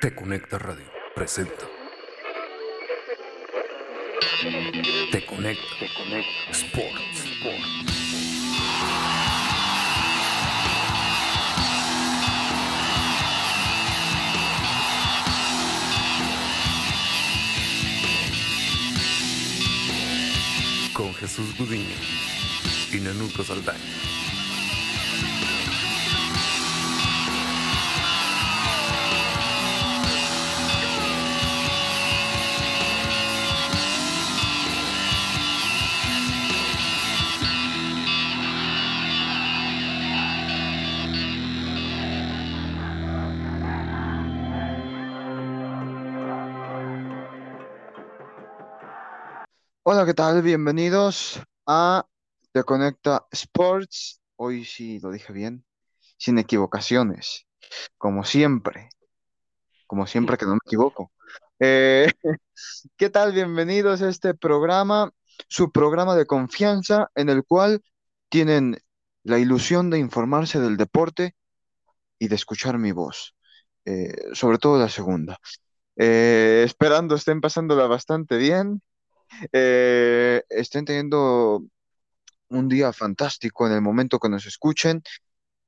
[0.00, 1.66] Te Conecta Radio presenta.
[5.10, 7.24] Te Conecta, Te Conecta Sports.
[20.92, 21.96] Con Jesús Gudiño
[22.92, 24.15] y Nenuco Saldaña.
[49.96, 50.42] Hola, ¿qué tal?
[50.42, 52.06] Bienvenidos a
[52.52, 54.20] Te Conecta Sports.
[54.36, 55.64] Hoy sí lo dije bien,
[56.18, 57.46] sin equivocaciones,
[57.96, 58.90] como siempre,
[59.86, 61.12] como siempre que no me equivoco.
[61.58, 62.12] Eh,
[62.98, 63.32] ¿qué tal?
[63.32, 65.12] Bienvenidos a este programa,
[65.48, 67.80] su programa de confianza en el cual
[68.28, 68.76] tienen
[69.22, 71.34] la ilusión de informarse del deporte
[72.18, 73.34] y de escuchar mi voz,
[73.86, 75.38] eh, sobre todo la segunda.
[75.96, 78.82] Eh, esperando estén pasándola bastante bien
[79.52, 81.62] eh, estén teniendo
[82.48, 85.02] un día fantástico en el momento que nos escuchen.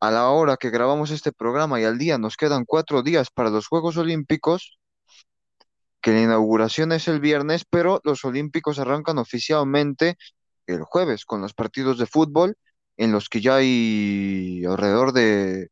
[0.01, 3.51] A la hora que grabamos este programa y al día nos quedan cuatro días para
[3.51, 4.79] los Juegos Olímpicos,
[6.01, 10.17] que la inauguración es el viernes, pero los Olímpicos arrancan oficialmente
[10.67, 12.57] el jueves con los partidos de fútbol
[12.97, 15.69] en los que ya hay alrededor de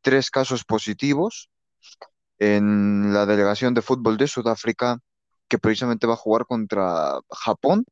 [0.00, 1.50] tres casos positivos
[2.38, 4.98] en la delegación de fútbol de Sudáfrica
[5.50, 7.84] que precisamente va a jugar contra Japón,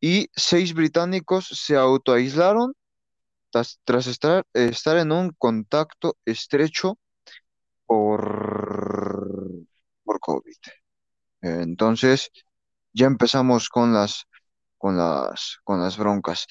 [0.00, 2.74] y seis británicos se autoaislaron
[3.50, 6.98] tras, estar, estar en un contacto estrecho
[7.86, 9.48] por,
[10.04, 10.56] por COVID.
[11.42, 12.30] Entonces,
[12.92, 14.24] ya empezamos con las,
[14.78, 16.46] con las, con las broncas.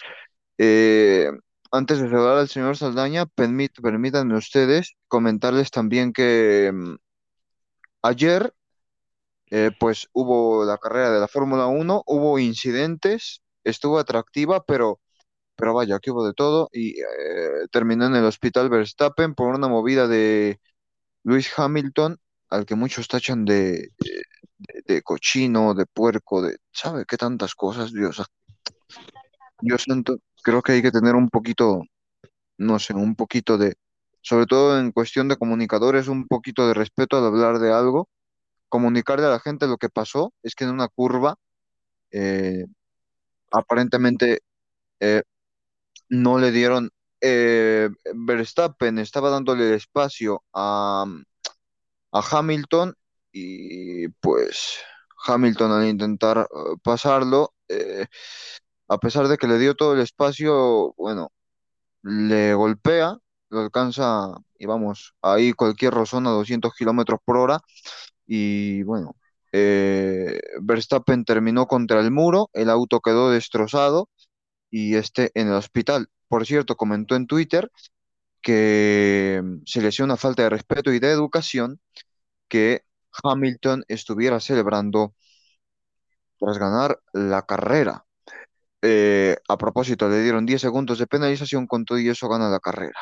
[0.57, 1.31] Eh,
[1.71, 6.95] antes de saludar al señor Saldaña, permit- permítanme ustedes comentarles también que mm,
[8.03, 8.53] ayer
[9.51, 15.01] eh, pues hubo la carrera de la Fórmula Uno, hubo incidentes, estuvo atractiva, pero,
[15.57, 19.67] pero vaya, que hubo de todo y eh, terminó en el hospital Verstappen por una
[19.67, 20.59] movida de
[21.23, 22.17] Lewis Hamilton,
[22.49, 24.23] al que muchos tachan de, de,
[24.85, 28.23] de cochino, de puerco, de, ¿sabe qué tantas cosas, Dios?
[29.61, 31.81] Yo siento, creo que hay que tener un poquito,
[32.57, 33.75] no sé, un poquito de,
[34.21, 38.07] sobre todo en cuestión de comunicadores, un poquito de respeto al hablar de algo
[38.71, 41.37] comunicarle a la gente lo que pasó es que en una curva
[42.11, 42.65] eh,
[43.51, 44.41] aparentemente
[45.01, 45.23] eh,
[46.09, 51.05] no le dieron, eh, Verstappen estaba dándole el espacio a,
[52.11, 52.93] a Hamilton
[53.31, 54.77] y pues
[55.27, 58.05] Hamilton al intentar eh, pasarlo, eh,
[58.87, 61.31] a pesar de que le dio todo el espacio, bueno,
[62.03, 63.17] le golpea,
[63.49, 64.29] lo alcanza
[64.59, 67.59] y vamos, ahí cualquier rozón a 200 kilómetros por hora
[68.33, 69.17] y bueno,
[69.51, 74.09] eh, Verstappen terminó contra el muro, el auto quedó destrozado
[74.71, 76.09] y este en el hospital.
[76.29, 77.71] Por cierto, comentó en Twitter
[78.41, 81.81] que mm, se le hacía una falta de respeto y de educación
[82.49, 82.83] que
[83.23, 85.15] Hamilton estuviera celebrando
[86.39, 88.05] tras ganar la carrera.
[88.81, 92.59] Eh, a propósito, le dieron 10 segundos de penalización, con todo y eso gana la
[92.59, 92.99] carrera.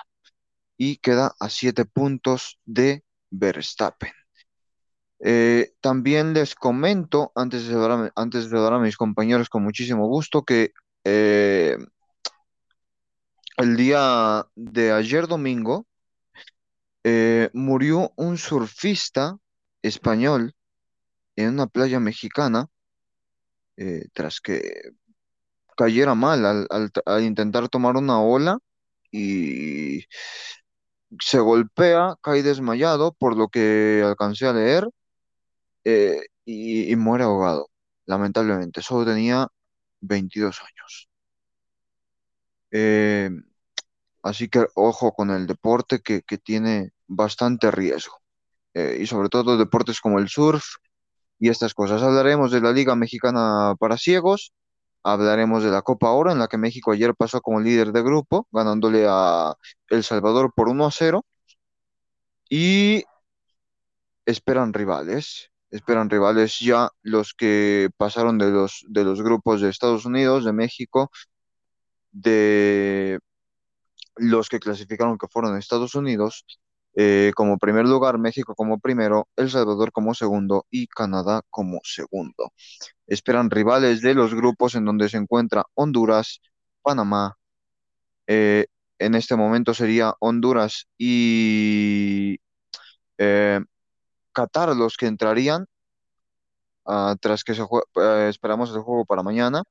[0.77, 4.11] Y queda a 7 puntos de Verstappen.
[5.21, 10.07] Eh, también les comento, antes de saludar a, antes de a mis compañeros con muchísimo
[10.07, 10.71] gusto, que
[11.03, 11.77] eh,
[13.57, 15.85] el día de ayer domingo
[17.03, 19.37] eh, murió un surfista
[19.81, 20.53] español
[21.37, 22.67] en una playa mexicana
[24.13, 24.91] tras que
[25.77, 28.59] cayera mal al, al- al intentar tomar una ola
[29.11, 30.03] y
[31.19, 34.87] se golpea, cae desmayado, por lo que alcancé a leer,
[35.83, 37.69] eh, y, muere ahogado,
[38.05, 38.81] lamentablemente.
[38.81, 39.47] Solo tenía
[40.01, 41.09] 22 años.
[42.71, 43.29] Eh,
[44.23, 48.19] así que ojo con el deporte que, que tiene bastante riesgo.
[48.73, 50.63] Eh, y sobre todo deportes como el surf
[51.39, 52.01] y estas cosas.
[52.03, 54.53] Hablaremos de la Liga Mexicana para Ciegos,
[55.03, 58.47] hablaremos de la Copa Oro, en la que México ayer pasó como líder de grupo,
[58.51, 59.55] ganándole a
[59.89, 61.25] El Salvador por 1 a 0,
[62.49, 63.03] y
[64.25, 65.51] esperan rivales.
[65.71, 70.53] Esperan rivales ya los que pasaron de los, de los grupos de Estados Unidos, de
[70.53, 71.11] México,
[72.11, 73.19] de
[74.15, 76.45] los que clasificaron que fueron Estados Unidos,
[76.95, 82.51] eh, como primer lugar, México como primero, El Salvador como segundo y Canadá como segundo.
[83.07, 86.41] Esperan rivales de los grupos en donde se encuentra Honduras,
[86.81, 87.37] Panamá.
[88.27, 88.67] eh,
[88.99, 92.39] en este momento sería Honduras y
[93.17, 93.61] eh,
[94.39, 95.65] Qatar los que entrarían
[96.85, 99.63] ah, tras que se eh, esperamos el juego para mañana.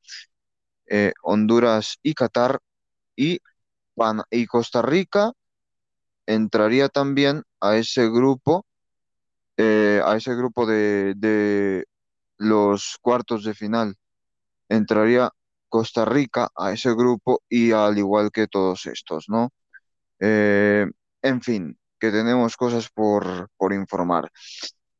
[0.87, 2.61] eh, Honduras y Qatar
[3.17, 3.41] y,
[4.49, 5.33] Costa Rica
[6.27, 8.67] entraría también a ese grupo,
[9.57, 11.87] eh, a ese grupo de, de
[12.39, 13.97] los cuartos de final.
[14.69, 15.31] Entraría
[15.69, 19.51] Costa Rica a ese grupo y al igual que todos estos, ¿no?
[21.23, 24.31] En fin, que tenemos cosas por, por informar.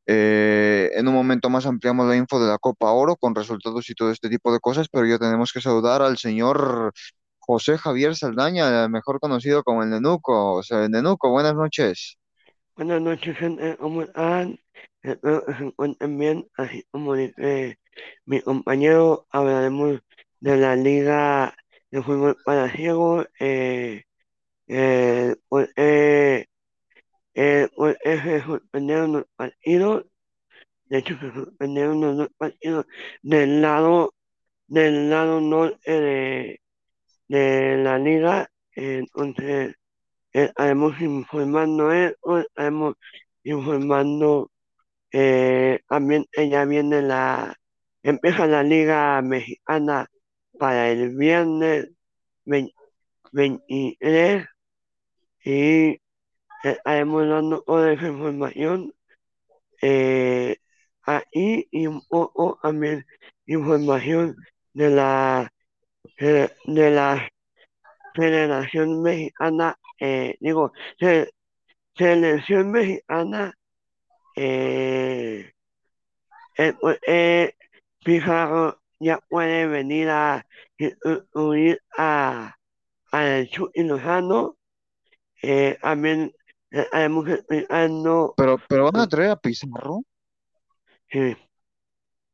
[0.07, 3.95] Eh, en un momento más ampliamos la info de la Copa Oro con resultados y
[3.95, 6.93] todo este tipo de cosas, pero ya tenemos que saludar al señor
[7.39, 10.55] José Javier Saldaña, mejor conocido como el Nenuco.
[10.55, 12.19] O sea, el Nenuco, buenas noches.
[12.77, 13.77] Buenas noches, gente.
[13.79, 14.59] ¿Cómo están?
[15.03, 15.19] Se
[15.61, 16.49] encuentren bien.
[16.57, 17.79] Así como dice
[18.25, 20.01] mi compañero, hablaremos
[20.41, 21.55] de la Liga
[21.91, 23.27] de Fútbol para Ciegos.
[23.41, 24.05] Eh,
[24.67, 26.47] eh, pues, eh,
[27.39, 27.69] eh,
[28.05, 30.07] eh, se suspendieron los partidos.
[30.87, 32.87] De hecho, se suspendieron los dos partidos
[33.23, 34.15] del lado,
[34.67, 36.61] del lado norte de,
[37.29, 38.51] de la liga.
[38.73, 39.77] Entonces,
[40.33, 42.97] eh, estaremos informando eso, estaremos
[43.45, 44.51] informando
[45.13, 47.57] eh, también ella viene la,
[48.03, 50.09] empieza la liga mexicana
[50.59, 51.89] para el viernes
[52.45, 52.75] 20
[53.33, 54.47] 23
[55.45, 56.01] y
[56.65, 58.93] estaremos dando toda esa información
[59.83, 60.57] eh,
[61.05, 63.07] ahí y un poco también
[63.47, 64.37] información
[64.75, 65.53] de la
[66.19, 66.51] de,
[66.91, 67.29] la
[68.15, 71.31] Federación Mexicana, eh, digo, se-
[71.97, 73.55] Selección Mexicana,
[74.37, 75.53] eh,
[76.57, 77.55] eh, pues, eh,
[78.05, 80.45] Pizarro ya puede venir a
[80.79, 82.55] sustituir a,
[83.13, 84.57] a Chucky Lozano,
[85.43, 85.79] eh,
[86.71, 90.03] eh, estaremos explicando, Pero, pero van a traer a Pizarro.
[91.11, 91.37] sí,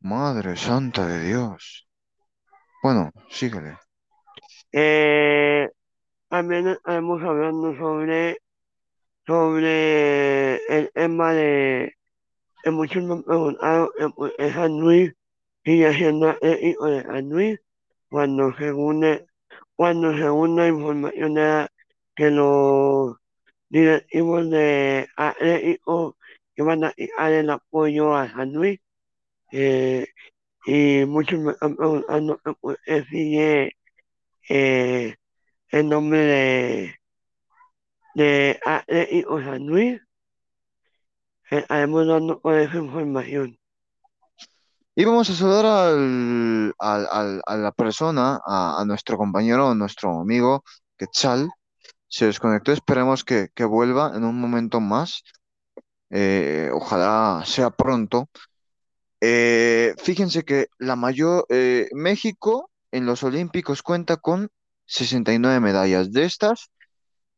[0.01, 1.89] Madre santa de Dios.
[2.83, 3.79] Bueno, síguele.
[4.73, 5.69] eh,
[6.29, 8.39] también estaremos hablando sobre,
[9.27, 11.95] sobre el tema de,
[12.63, 13.93] que muchos me han preguntado,
[14.39, 15.13] eh, San Luis
[15.65, 17.61] sigue siendo Atlético de San Luis,
[18.11, 19.27] cuando según, eh,
[19.77, 21.69] cuando según la información era
[22.17, 23.17] que los
[23.75, 26.17] directivos de Atlético
[26.55, 28.79] iban a quitar el apoyo a San Luis,
[29.51, 30.07] eh,
[30.67, 33.77] y muchos me están preguntando que por qué sigue
[34.49, 35.17] eh,
[35.71, 36.95] el nombre de,
[38.15, 40.01] de Atlético San Luis,
[41.51, 43.59] eh, estaremos dando toda esa información.
[44.95, 49.75] Y vamos a saludar al, al- al- a la persona, a, a nuestro compañero, a
[49.75, 50.63] nuestro amigo
[50.97, 51.51] Quetzal.
[52.15, 55.25] Se desconectó, esperemos que, que vuelva en un momento más.
[56.11, 58.31] Eh, ojalá sea pronto.
[59.21, 64.49] Eh, fíjense que la mayor, eh, México en los Olímpicos cuenta con
[64.87, 66.13] 69 medallas.
[66.13, 66.71] De estas,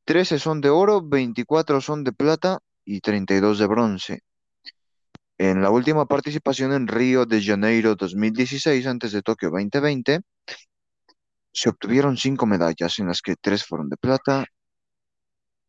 [0.04, 4.20] 13 son de oro, 24 son de plata y 32 de bronce.
[5.38, 10.20] En la última participación en Río de Janeiro 2016, antes de Tokio 2020,
[11.50, 14.44] se obtuvieron cinco medallas, en las que tres fueron de plata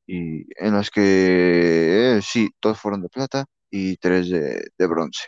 [0.08, 5.26] y en las que, sí, dos fueron de plata y tres de, de bronce.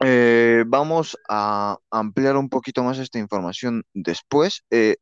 [0.00, 4.64] Eh, vamos a ampliar un poquito más esta información después.
[4.70, 4.96] Eh,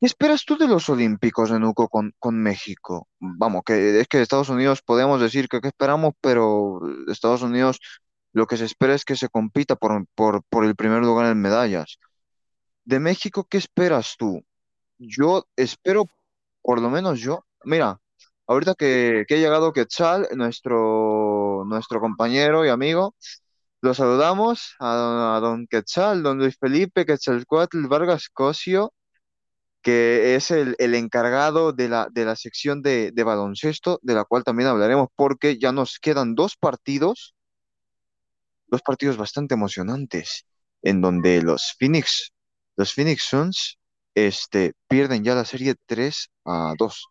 [0.00, 3.08] ¿qué esperas tú de los Olímpicos de Nuco con, con México?
[3.20, 7.78] Vamos, que es que Estados Unidos podemos decir que esperamos, pero Estados Unidos
[8.32, 11.40] lo que se espera es que se compita por, por, por el primer lugar en
[11.40, 11.98] medallas.
[12.84, 14.44] De México, ¿qué esperas tú?
[14.98, 16.06] Yo espero,
[16.64, 18.00] por lo menos yo, mira,
[18.46, 23.14] ahorita que, ha llegado Quetzal, nuestro, nuestro compañero y amigo,
[23.82, 28.94] lo saludamos a, don a don Quetzal, don Luis Felipe Quetzalcóatl Vargas Cosio,
[29.82, 34.24] que es el, el encargado de la, de la sección de, de baloncesto, de la
[34.24, 37.34] cual también hablaremos, porque ya nos quedan dos partidos,
[38.68, 40.46] dos partidos bastante emocionantes,
[40.80, 42.32] en donde los Phoenix,
[42.76, 43.78] los Phoenix Suns,
[44.14, 47.06] este, pierden ya la serie 3 a 2.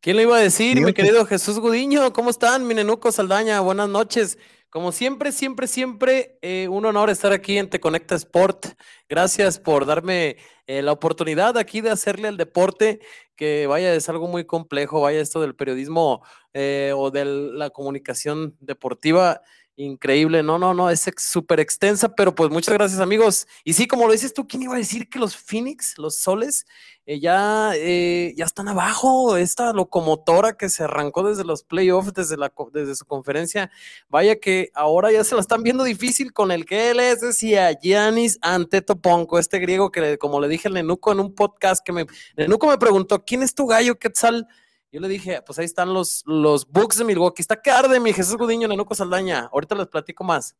[0.00, 2.12] ¿Quién lo iba a decir, mi querido Jesús Gudiño?
[2.12, 3.60] ¿Cómo están, mi nenuco Saldaña?
[3.60, 4.38] Buenas noches.
[4.70, 8.66] Como siempre, siempre, siempre, eh, un honor estar aquí en Te Conecta Sport.
[9.08, 10.36] Gracias por darme
[10.66, 13.00] eh, la oportunidad aquí de hacerle al deporte,
[13.34, 16.24] que vaya, es algo muy complejo, vaya, esto del periodismo
[16.54, 19.42] eh, o de la comunicación deportiva
[19.82, 23.48] Increíble, no, no, no, es súper extensa, pero pues muchas gracias amigos.
[23.64, 26.66] Y sí, como lo dices tú, ¿quién iba a decir que los Phoenix, los soles,
[27.06, 29.38] eh, ya, eh, ya están abajo?
[29.38, 33.70] Esta locomotora que se arrancó desde los playoffs, desde, la, desde su conferencia,
[34.10, 37.72] vaya que ahora ya se la están viendo difícil con el que él es, decía
[37.72, 42.04] Giannis Antetoponco, este griego que como le dije a Nenuco en un podcast que me,
[42.36, 44.46] Nenuco me preguntó, ¿quién es tu gallo Quetzal?
[44.92, 47.42] Yo le dije, pues ahí están los, los Bucks de Milwaukee.
[47.42, 49.48] Está que arde mi Jesús Gudiño, Nenuco Saldaña.
[49.52, 50.56] Ahorita les platico más.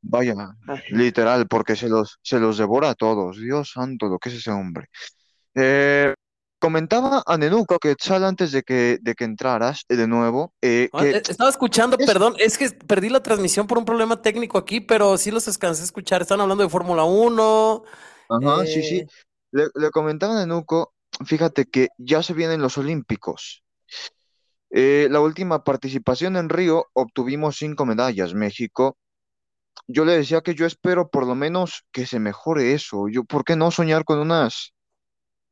[0.00, 0.34] Vaya,
[0.90, 3.38] literal, porque se los, se los devora a todos.
[3.38, 4.88] Dios santo, lo que es ese hombre.
[5.54, 6.12] Eh,
[6.60, 10.52] comentaba a Nenuco que sal antes de que, de que entraras eh, de nuevo.
[10.60, 14.80] Eh, ah, estaba escuchando, perdón, es que perdí la transmisión por un problema técnico aquí,
[14.80, 16.22] pero sí los descansé a escuchar.
[16.22, 17.84] Están hablando de Fórmula 1.
[18.28, 19.06] Ajá, sí, sí.
[19.52, 20.94] Le, le comentaba a Nenuco,
[21.24, 23.62] fíjate que ya se vienen los Olímpicos.
[24.70, 28.98] Eh, la última participación en Río obtuvimos cinco medallas, México.
[29.86, 33.08] Yo le decía que yo espero por lo menos que se mejore eso.
[33.08, 34.74] Yo, ¿por qué no soñar con unas,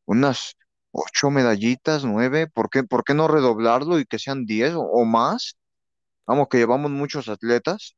[0.07, 0.55] unas
[0.91, 2.47] ocho medallitas, nueve?
[2.49, 5.57] ¿Por qué, por qué no redoblarlo y que sean diez o, más?
[6.27, 7.97] Vamos, que llevamos muchos atletas.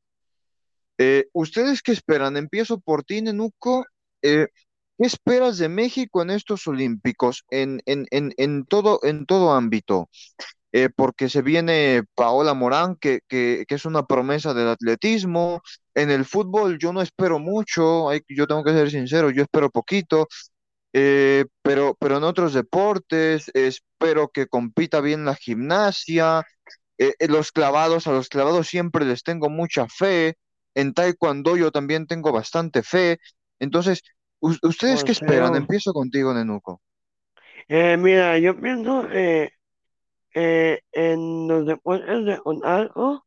[0.97, 2.37] Eh, ¿ustedes qué esperan?
[2.37, 3.85] Empiezo por ti, Nenuco.
[4.21, 4.47] Eh,
[4.97, 10.09] ¿qué esperas de México en estos Olímpicos, en, en, en, en todo, en todo ámbito?
[10.71, 15.61] Eh, porque se viene Paola Morán, que, que, que, es una promesa del atletismo.
[15.95, 19.71] En el fútbol yo no espero mucho, hay, yo tengo que ser sincero, yo espero
[19.71, 20.27] poquito,
[20.93, 26.43] eh, pero, pero en otros deportes espero que compita bien la gimnasia,
[26.99, 30.35] eh, los clavados, a los clavados siempre les tengo mucha fe,
[30.75, 33.17] en taekwondo yo también tengo bastante fe.
[33.59, 34.03] Entonces,
[34.39, 35.55] ¿ustedes qué esperan?
[35.55, 36.79] Empiezo contigo, Nenuco.
[37.67, 39.51] mira, yo pienso eh,
[40.33, 43.25] en los deportes de un algo,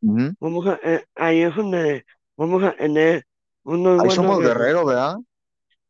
[0.00, 2.04] vamos a, eh, ahí es donde
[2.36, 3.24] vamos a tener
[3.64, 5.16] unos Ahí somos guerreros, ¿verdad?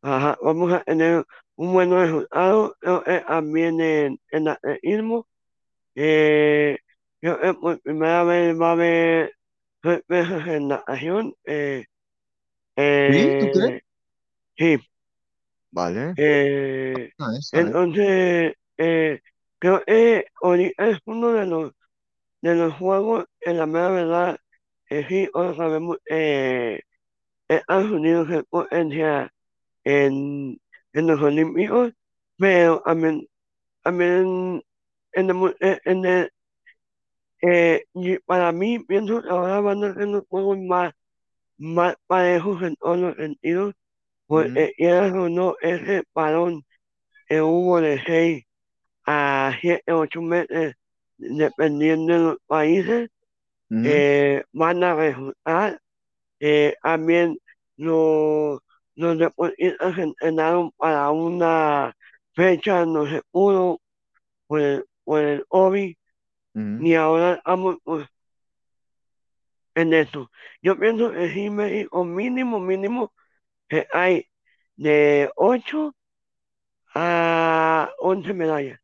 [0.03, 1.25] Ajá, vamos a tener
[1.57, 5.27] un buen resultado eh, también en, en atletismo.
[5.95, 6.79] Eh,
[7.21, 9.35] yo, eh, por primera vez va a haber
[9.83, 11.35] sorpresas en natación.
[11.45, 11.85] Eh,
[12.77, 13.47] ¿Sí?
[13.47, 13.83] ¿Tú crees?
[14.57, 14.79] sí.
[15.71, 16.15] Vale.
[16.17, 19.21] Eh, ah, entonces, eh,
[19.67, 20.27] Creo que
[20.79, 21.73] es uno de los,
[22.41, 24.39] de los juegos, en la mera verdad,
[24.91, 26.83] eh, sí, hoy sabemos, eh,
[27.49, 29.33] Estados Unidos es potencia
[29.83, 30.61] en,
[30.93, 31.93] en los Olímpicos,
[32.39, 33.27] pero también,
[33.83, 34.63] también
[35.13, 36.33] en el, en el
[37.43, 40.95] eh, y para mí pienso que ahora van a ser los juegos más,
[41.59, 43.75] más parejos en todos los sentidos,
[44.29, 46.65] porque quieras o no, ese parón
[47.29, 48.46] que hubo de seis
[49.07, 50.75] a 7, 8 meses,
[51.17, 53.11] dependiendo de los países,
[53.71, 55.81] eh, van a resultar.
[56.41, 57.39] Eh, también
[57.77, 58.61] los,
[58.95, 61.95] los deportistas entrenaron para una
[62.35, 63.81] fecha, no se pudo
[64.47, 65.99] por el, por el OBI,
[66.55, 68.07] ni ahora estamos pues,
[69.75, 70.31] en eso.
[70.63, 73.13] Yo pienso que sí, México mínimo, mínimo,
[73.69, 74.27] que hay
[74.77, 75.95] de 8
[76.95, 78.81] a 11 medallas.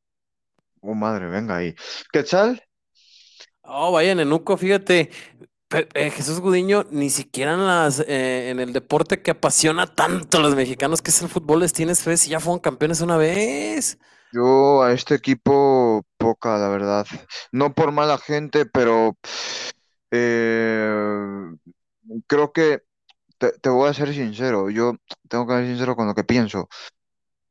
[0.84, 1.74] Oh, madre, venga ahí.
[2.12, 2.60] ¿Qué tal?
[3.62, 5.10] Oh, vaya, Nenuco, fíjate,
[5.94, 10.40] eh, Jesús Gudiño, ni siquiera en, las, eh, en el deporte que apasiona tanto a
[10.40, 13.96] los mexicanos, que es el fútbol, les tienes fe si ya fueron campeones una vez.
[14.32, 17.06] Yo a este equipo poca, la verdad.
[17.52, 19.16] No por mala gente, pero
[20.10, 21.54] eh,
[22.26, 22.82] creo que
[23.38, 24.68] te, te voy a ser sincero.
[24.68, 24.96] Yo
[25.28, 26.68] tengo que ser sincero con lo que pienso.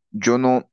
[0.09, 0.69] Yo no.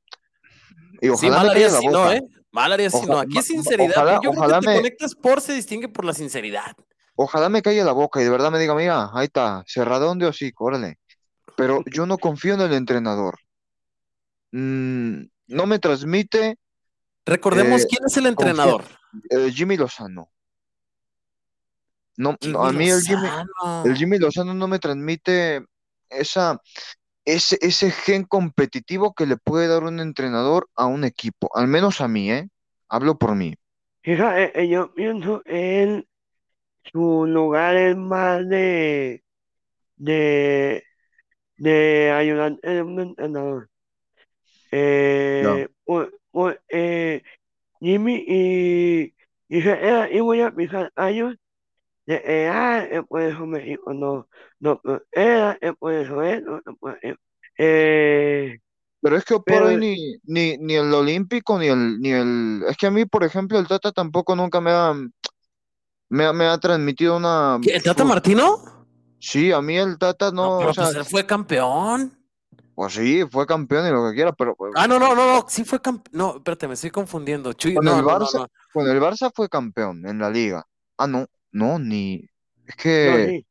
[1.01, 1.91] Y ojalá me la boca.
[1.91, 2.21] no, ¿eh?
[2.51, 3.19] Mal haría si no.
[3.19, 4.19] Aquí es sinceridad.
[4.23, 6.75] yo creo que te conectas por se distingue por la sinceridad.
[7.15, 10.27] Ojalá me calle la boca y de verdad me diga, mira, ahí está, cerradón de
[10.27, 10.99] hocico, órale.
[11.57, 13.39] Pero yo no confío en el entrenador.
[14.51, 16.57] Mm, no me transmite.
[17.25, 18.83] Recordemos eh, quién es el entrenador.
[19.29, 20.31] Eh, Jimmy Lozano.
[22.15, 23.29] No, a mí el Jimmy,
[23.85, 25.65] el Jimmy Lozano no me transmite
[26.09, 26.59] esa,
[27.33, 32.01] ese, ese gen competitivo que le puede dar un entrenador a un equipo, al menos
[32.01, 32.49] a mí, ¿eh?
[32.87, 33.55] Hablo por mí.
[34.01, 36.05] Fíjate, eh, yo pienso en
[36.91, 39.23] su lugar es más de,
[39.97, 40.83] de,
[41.57, 43.69] de ayudante de un entrenador.
[44.71, 45.67] Eh,
[46.69, 47.23] eh,
[47.79, 49.13] Jimmy y,
[49.49, 49.59] y,
[50.11, 51.35] y voy a pisar años
[52.17, 54.27] de edad, eh, por eso México no,
[54.59, 57.17] no eh, por eso es, no, no puede-
[57.57, 58.57] eh,
[59.01, 62.63] Pero es que por pero ahí ni, ni, ni el olímpico ni el, ni el...
[62.67, 64.93] Es que a mí, por ejemplo, el Tata tampoco nunca me ha,
[66.09, 67.59] me, ha- me ha transmitido una...
[67.61, 68.85] ¿Qué, ¿El Tata Martino?
[69.19, 72.17] sí, a mí el Tata No, no, pero o sea, pues él fue campeón.
[72.75, 75.45] pues sí, fue campeón y lo que quiera, pero pues, Ah, no, no, no, no,
[75.49, 76.11] sí fue campeón.
[76.17, 77.53] No, espérate, me estoy confundiendo.
[77.53, 78.47] Chuy, con no, el no, no, Barça, no.
[78.73, 80.65] con el Barça fue campeón en la liga.
[80.97, 82.25] Ah, no, no, ni...
[82.65, 83.45] Es no, que sí,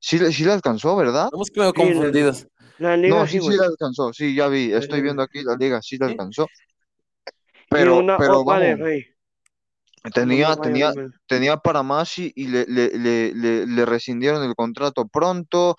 [0.00, 1.28] sí, le- sí le alcanzó, ¿verdad?
[1.28, 2.46] Estamos medio sí, la, confundidos.
[2.78, 3.58] la No, liga sí, sí, sí güey.
[3.58, 6.06] le alcanzó, sí, ya vi, estoy viendo aquí la liga, sí le ¿Sí?
[6.06, 6.46] alcanzó,
[7.68, 9.06] pero, una pero de vamos, rey,
[10.24, 10.92] no me tenía, la tenía,
[11.26, 15.76] tenía para más y, y le, le, le, le, le rescindieron el contrato pronto.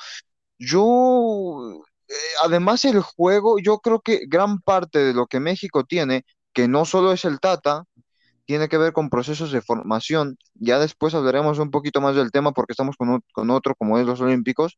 [0.60, 2.14] Yo, eh,
[2.44, 6.24] además el juego, yo creo que gran parte de lo que México tiene,
[6.54, 7.86] que no solo es el Tata,
[8.52, 10.38] tiene que ver con procesos de formación.
[10.56, 14.06] Ya después hablaremos un poquito más del tema porque estamos con, con otro como es
[14.06, 14.78] los Olímpicos,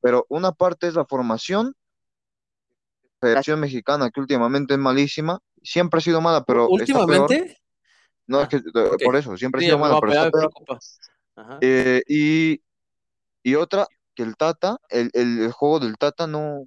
[0.00, 1.76] pero una parte es la formación,
[3.20, 7.20] Federación Mexicana, que últimamente es malísima, siempre ha sido mala, pero está peor.
[7.20, 7.58] Últimamente.
[8.26, 10.50] No, es Ah, que eh, por eso, siempre ha sido mala, pero está peor.
[11.36, 11.58] Ajá.
[11.60, 12.60] Eh, y,
[13.44, 13.86] y otra,
[14.16, 16.66] que el Tata, el, el, el juego del Tata no,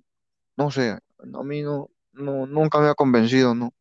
[0.56, 3.74] no sé, a mí no, no, nunca me ha convencido, no.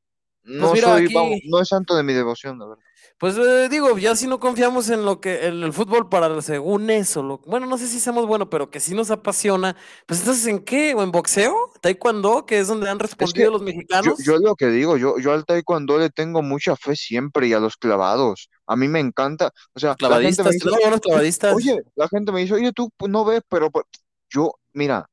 [0.59, 2.85] Pues No mira, soy, vamos, no es santo de mi devoción, la verdad.
[3.19, 6.91] pues eh, digo, ya si no confiamos en lo que, en el fútbol para según
[6.91, 9.77] eso, lo, bueno, no sé si somos buenos, pero que sí nos apasiona,
[10.07, 10.95] pues entonces ¿en qué?
[10.95, 11.55] ¿O en boxeo?
[11.83, 12.47] ¿Taekwondo?
[12.47, 14.19] Que es donde han Es que respondido los yo, mexicanos.
[14.25, 17.61] yo lo que digo, yo, yo al taekwondo le tengo mucha fe siempre y a
[17.61, 18.49] los clavados.
[18.67, 19.53] A mí me encanta.
[19.75, 21.55] O sea, la gente me Clavadistas, dice, tenemos buenos "Tú- clavadistas.
[21.55, 23.85] oye, la gente me dice, oye, tú pues, no ves, pero pues,
[24.31, 25.10] yo, mira,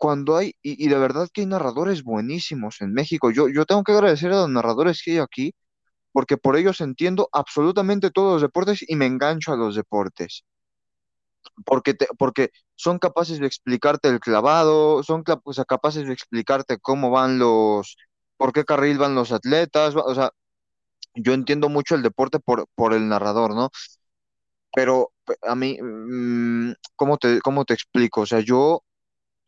[0.00, 3.30] cuando hay, y, y de verdad que hay narradores buenísimos en México.
[3.32, 5.54] Yo, yo tengo que agradecer a los narradores que hay aquí,
[6.12, 10.44] porque por ellos entiendo absolutamente todos los deportes y me engancho a los deportes.
[11.64, 16.78] Porque, te- porque son capaces de explicarte el clavado, son o sea, capaces de explicarte
[16.78, 17.96] cómo van los,
[18.36, 19.94] por qué carril van los atletas.
[19.96, 20.30] O sea,
[21.14, 23.70] yo entiendo mucho el deporte por, por el narrador, ¿no?
[24.74, 28.22] Pero pe- a mí, mm, ¿cómo te, cómo te explico?
[28.22, 28.82] O sea, yo,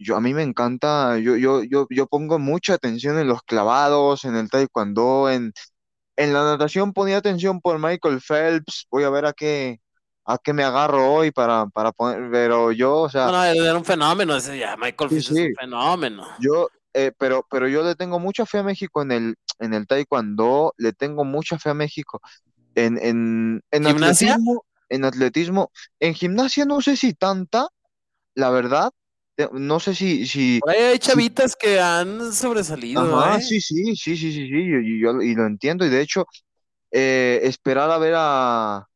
[0.02, 4.24] yo a mí me encanta, yo, yo, yo, yo pongo mucha atención en los clavados,
[4.24, 5.52] en el taekwondo, en,
[6.16, 9.80] en la natación ponía atención por Michael Phelps, voy a ver a qué,
[10.26, 13.84] a qué me agarro hoy para, para poner, pero yo, o sea, no, era un
[13.84, 16.26] fenómeno, ese ya, Michael sí, Phelps es sí, un fenómeno.
[16.36, 19.86] yo, eh, pero, pero yo le tengo mucha fe a México en el, en el
[19.86, 22.20] taekwondo, le tengo mucha fe a México
[22.74, 24.36] en, en, en ¿Gimnasia?
[24.36, 27.68] atletismo, en atletismo, en gimnasia no sé si tanta,
[28.34, 28.92] la verdad,
[29.52, 33.40] no sé si, si, Por ahí hay si, chavitas que han sobresalido, ajá, ¿eh?
[33.40, 36.26] sí, sí, sí, sí, sí, sí, y, yo, y lo entiendo, y de hecho,
[36.90, 38.86] eh, esperar a ver a,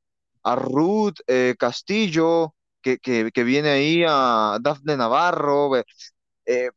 [0.43, 5.77] a Ruth eh, Castillo, que, que, que viene ahí, a Dafne Navarro,
[6.47, 6.71] eh,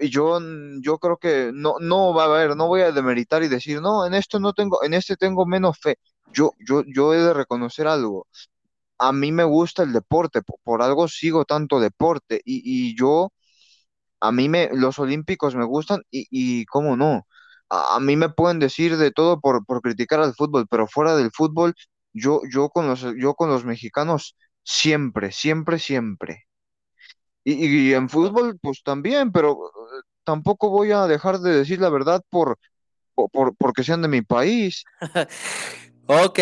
[0.00, 0.40] yo,
[0.80, 4.06] yo creo que no, no va a haber, no voy a demeritar y decir, no,
[4.06, 5.96] en esto no tengo, en este tengo menos fe.
[6.32, 8.26] Yo, yo, yo he de reconocer algo.
[8.98, 13.32] A mí me gusta el deporte, po- por, algo sigo tanto deporte, y, y yo,
[14.20, 17.26] a mí me, los olímpicos me gustan, y, y cómo no.
[17.70, 21.16] A, a mí me pueden decir de todo por, por criticar al fútbol, pero fuera
[21.16, 21.74] del fútbol,
[22.12, 26.44] yo, yo con los, yo con los mexicanos, siempre, siempre, siempre.
[27.44, 31.90] Y, y en fútbol, pues también, pero eh, tampoco voy a dejar de decir la
[31.90, 32.58] verdad por,
[33.14, 34.84] por, por- porque sean de mi país.
[36.06, 36.38] Ok,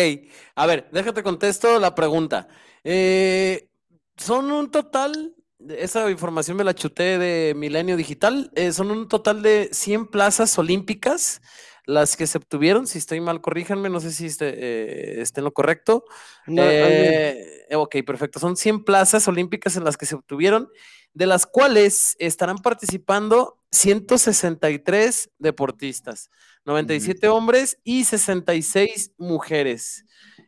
[0.55, 2.47] a ver, déjate contesto la pregunta.
[2.83, 3.69] Eh,
[4.17, 5.33] son un total,
[5.69, 10.57] esa información me la chuté de Milenio Digital, eh, son un total de 100 plazas
[10.57, 11.41] olímpicas
[11.85, 15.45] las que se obtuvieron, si estoy mal, corríjanme, no sé si esté, eh, esté en
[15.45, 16.05] lo correcto.
[16.47, 17.35] No, ver,
[17.69, 20.69] Eh, ok, perfecto, son 100 plazas olímpicas en las que se obtuvieron,
[21.13, 26.29] de las cuales estarán participando 163 deportistas.
[26.65, 26.71] Ujú.
[26.71, 30.05] 97 hombres y 66 mujeres.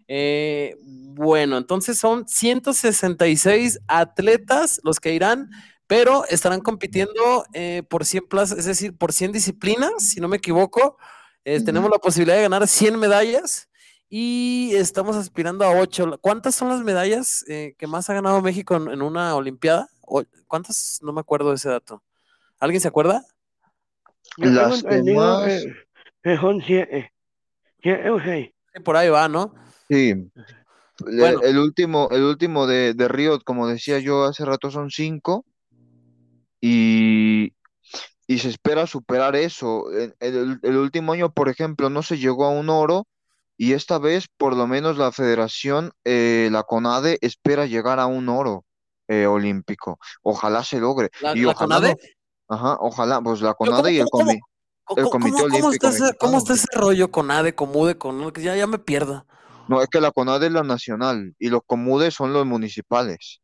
[0.07, 5.49] Eh, bueno, entonces son 166 atletas los que irán,
[5.87, 10.37] pero estarán compitiendo eh, por 100 plazas, es decir, por 100 disciplinas, si no me
[10.37, 10.97] equivoco.
[11.43, 13.69] Eh, Tenemos la posibilidad de ganar 100 medallas
[14.09, 16.17] y estamos aspirando a 8.
[16.21, 19.87] ¿Cuántas son las medallas eh, que más ha ganado México en, en una Olimpiada?
[20.01, 20.99] O- ¿Cuántas?
[21.03, 22.01] No me acuerdo de ese dato.
[22.59, 23.25] ¿Alguien se acuerda?
[24.37, 25.84] Las que entendido más, que
[26.41, 27.11] son siete,
[27.83, 28.51] siete o seis.
[28.73, 29.53] Sí, por ahí va, ¿no?
[29.87, 30.09] sí,
[31.07, 34.91] el, Bueno, el último, el último de, de Río, como decía yo hace rato, son
[34.91, 35.45] cinco
[36.61, 37.53] y,
[38.27, 39.91] y se espera superar eso.
[39.93, 43.07] El, el- el último año, por ejemplo, no se llegó a un oro
[43.57, 48.29] Y esta vez, por lo menos la federación, eh, la CONADE, espera llegar a un
[48.29, 48.65] oro
[49.09, 49.99] eh, olímpico.
[50.23, 51.09] Ojalá se logre.
[51.19, 51.97] ¿La, Y la ojalá no, CONADE?
[52.49, 54.39] ajá, ojalá, pues la CONADE ¿Cómo, y el, comi-
[54.95, 56.53] el cómo, Comité cómo, cómo está ese, cómo está Mexicano.
[56.53, 59.25] ese rollo CONADE, COMUDE, con que ya, ya me pierdo?
[59.67, 63.41] No, es que la CONADE es la nacional y los COMUDE son los municipales.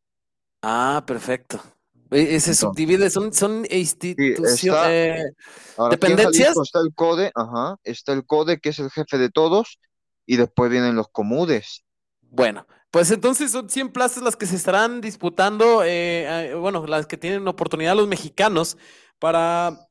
[0.62, 1.60] Ah, perfecto.
[2.12, 5.34] E- Se subdivide, son, son sí, instituciones,
[5.78, 6.56] ahora en dependencias.
[6.58, 9.80] Está el CODE, ajá, está el CODE que es el jefe de todos
[10.26, 11.84] y después vienen los COMUDES.
[12.22, 17.08] Bueno, pues entonces son 100 plazas las que se estarán disputando, eh, eh, bueno, las
[17.08, 18.78] que tienen oportunidad los mexicanos
[19.20, 19.88] para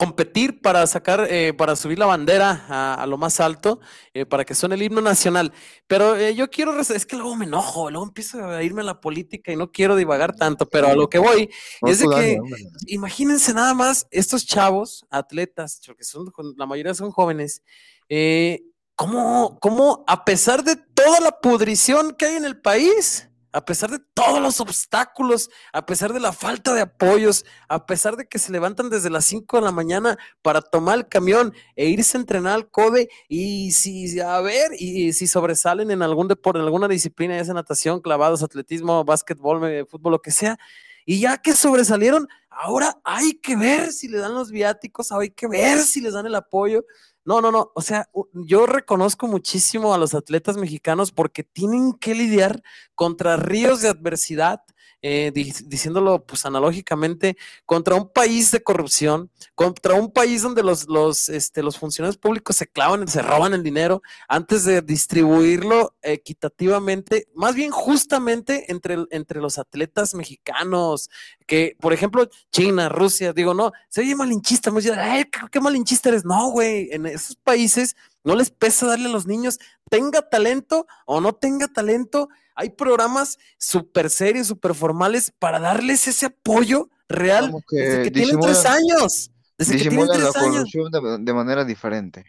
[0.00, 3.80] competir, para sacar, eh, para subir la bandera a, a lo más alto,
[4.14, 5.52] eh, para que suene el himno nacional.
[5.86, 8.98] Pero eh, yo quiero, es que luego me enojo, luego empiezo a irme a la
[8.98, 11.50] política y no quiero divagar tanto, pero a lo que voy
[11.82, 12.62] No, es de que hombre.
[12.86, 17.62] imagínense nada más estos chavos, atletas, porque son, la mayoría son jóvenes,
[18.08, 18.62] eh,
[18.96, 23.90] ¿cómo, cómo, a pesar de toda la pudrición que hay en el país, a pesar
[23.90, 28.38] de todos los obstáculos, a pesar de la falta de apoyos, a pesar de que
[28.38, 32.20] se levantan desde las 5 de la mañana para tomar el camión e irse a
[32.20, 36.88] entrenar al CODE y si, a ver, y si sobresalen en algún deporte, en alguna
[36.88, 40.58] disciplina, ya sea natación, clavados, atletismo, básquetbol, fútbol, lo que sea,
[41.04, 45.48] y ya que sobresalieron, ahora hay que ver si le dan los viáticos, hay que
[45.48, 46.84] ver si les dan el apoyo.
[47.24, 47.70] No, no, no.
[47.74, 52.62] O sea, yo reconozco muchísimo a los atletas mexicanos porque tienen que lidiar
[53.00, 54.60] contra ríos de adversidad,
[55.00, 60.86] eh, di- diciéndolo pues analógicamente, contra un país de corrupción, contra un país donde los,
[60.86, 67.26] los, este, los funcionarios públicos se clavan, se roban el dinero antes de distribuirlo equitativamente,
[67.34, 71.08] más bien justamente entre, entre los atletas mexicanos,
[71.46, 76.10] que por ejemplo China, Rusia, digo, no, se oye malinchista, me dicen, ay, qué malinchista
[76.10, 80.86] eres, no, güey, en esos países no les pesa darle a los niños, tenga talento
[81.06, 87.46] o no tenga talento, hay programas súper serios, súper formales para darles ese apoyo real
[87.46, 90.52] Digamos desde que que tienen tres años, desde que tienen disimulan la tres años.
[90.54, 92.24] corrupción de, de manera diferente.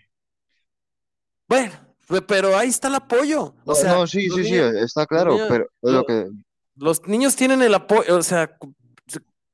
[1.47, 1.73] Bueno,
[2.07, 3.43] pe- pero ahí está el apoyo.
[3.43, 6.27] O No, sea, no, sí, sí, sí, está claro, niños, pero es lo lo- que
[6.75, 8.57] los niños tienen el apoyo, o sea,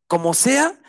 [0.08, 0.80] como sea,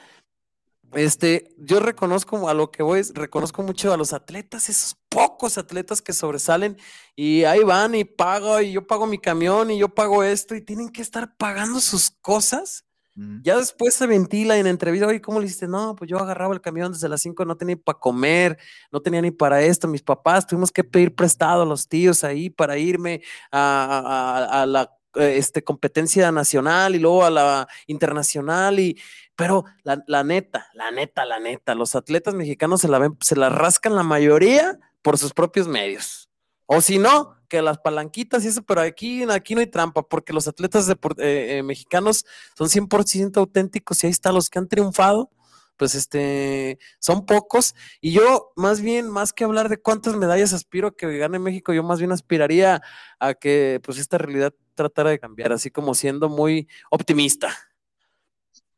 [0.95, 5.59] este, yo reconozco a lo que voy, es- reconozco mucho a los atletas, esos pocos
[5.59, 6.77] atletas que sobresalen
[7.17, 10.63] y ahí van y pago y yo pago mi camión y yo pago esto y
[10.63, 12.85] tienen que estar pagando sus cosas.
[13.15, 15.67] mm, Ya después se ventila en entrevista, oye, ¿cómo le hiciste?
[15.69, 18.59] No, pues yo agarraba el camión desde las 5, no tenía ni para comer,
[18.93, 22.49] no tenía ni para esto, mis papás, tuvimos que pedir prestado a los tíos ahí
[22.51, 28.97] para irme a, a- a la este, competencia nacional y luego a la internacional y
[29.39, 33.37] pero la, la neta, la neta, la neta, los atletas mexicanos se la ven, se
[33.37, 36.29] la rascan la mayoría por sus propios medios.
[36.67, 40.33] O si no, que las palanquitas y eso, pero aquí, aquí no hay trampa, porque
[40.33, 44.67] los atletas depor- eh, eh, mexicanos son 100% auténticos y ahí están los que han
[44.69, 45.31] triunfado,
[45.77, 47.77] pues este, son pocos.
[48.01, 51.73] Y yo, más bien, más que hablar de cuántas medallas aspiro a que gane México,
[51.73, 52.83] yo más bien aspiraría
[53.21, 57.57] a que pues esta realidad tratara de cambiar, así como siendo muy optimista.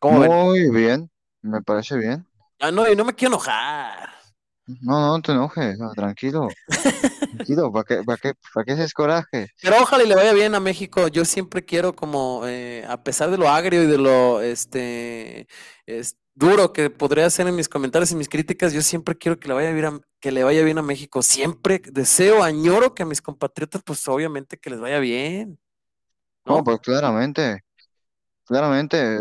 [0.01, 0.31] ¿Cómo ven?
[0.31, 1.11] Muy bien,
[1.43, 2.27] me parece bien.
[2.61, 4.11] Ah, no, y no me quiero enojar.
[4.67, 6.57] No, no te enojes, no, tranquilo,
[7.31, 9.49] tranquilo, ¿para qué, para qué, para qué ese coraje?
[9.61, 11.09] Pero ojalá y le vaya bien a México.
[11.09, 15.47] Yo siempre quiero como, eh, a pesar de lo agrio y de lo este
[15.87, 19.49] es, duro que podría ser en mis comentarios y mis críticas, yo siempre quiero que
[19.49, 21.23] le vaya bien a, que le vaya bien a México.
[21.23, 25.59] Siempre deseo, añoro que a mis compatriotas, pues obviamente que les vaya bien,
[26.47, 26.65] No, ¿no?
[26.65, 27.61] pues claramente,
[28.47, 29.19] claramente,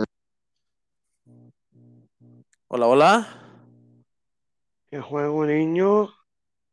[2.72, 3.28] Hola, hola.
[4.92, 6.10] Que juego niño.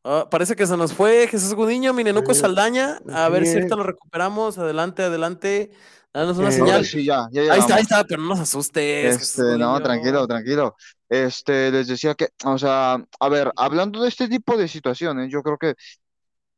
[0.04, 3.00] Ah, parece que se nos fue Jesús Gudiño, mi nenuco Sí, Saldaña.
[3.12, 4.58] A ver si ahorita lo recuperamos.
[4.58, 5.70] Adelante, adelante.
[6.12, 6.84] Danos una Eh, señal.
[6.84, 10.76] sí, ya, ya Ahí está, ahí está, pero no nos asustes, Este, no, tranquilo, tranquilo.
[11.08, 15.42] Este, les decía que, o sea, a ver, hablando de este tipo de situaciones, yo
[15.42, 15.74] creo que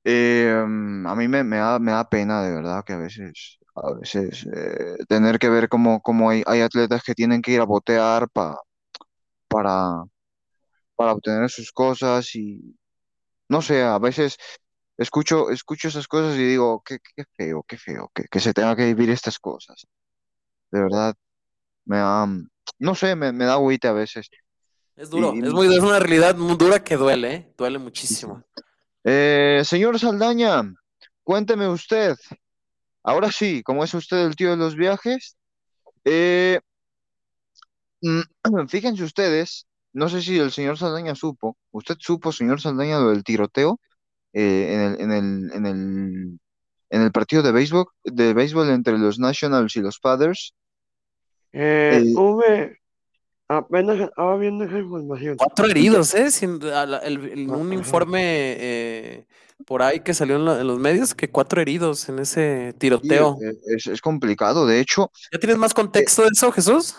[0.05, 3.59] eh, mm, a mí me, me da, me da pena de verdad que a veces,
[3.75, 7.61] a veces eh, tener que ver cómo, cómo hay, hay atletas que tienen que ir
[7.61, 8.59] a botear pa-
[9.49, 10.05] para,
[10.97, 12.77] para obtener sus cosas y
[13.49, 14.37] no sé, a veces
[14.99, 18.77] escucho, escucho esas cosas y digo, qué, qué feo, qué feo, que, que se tenga
[18.77, 19.87] que vivir estas cosas.
[20.71, 21.15] De verdad,
[21.87, 22.27] me da,
[22.79, 24.29] no sé, me, me da agüite a veces.
[24.97, 27.55] Es duro, Y, es muy, es una realidad muy dura que duele, ¿eh?
[27.57, 28.43] Duele muchísimo.
[29.05, 30.63] eh, señor Saldaña,
[31.23, 32.17] cuénteme usted,
[33.03, 35.37] ahora sí, como es usted el tío de los viajes,
[36.05, 36.61] eh,
[38.69, 43.25] fíjense ustedes, no sé si el señor Saldaña supo, ¿usted supo, señor Saldaña, lo del
[43.25, 43.81] tiroteo
[44.33, 46.39] eh, en el, en el, en el,
[46.91, 50.53] en el partido de béisbol, de béisbol entre los Nationals y los Padres.
[51.53, 52.79] Eh, V,
[53.49, 55.37] apenas estaba viendo esa información.
[55.37, 56.31] Cuatro heridos, ¿eh?
[56.31, 59.27] Sin- a la- el- el- un informe eh,
[59.67, 63.39] por ahí que salió en, la- en los medios que cuatro heridos en ese tiroteo.
[63.43, 64.67] eh, es, es complicado.
[64.67, 66.97] De hecho, ¿Ya tienes más contexto de eso, Jesús?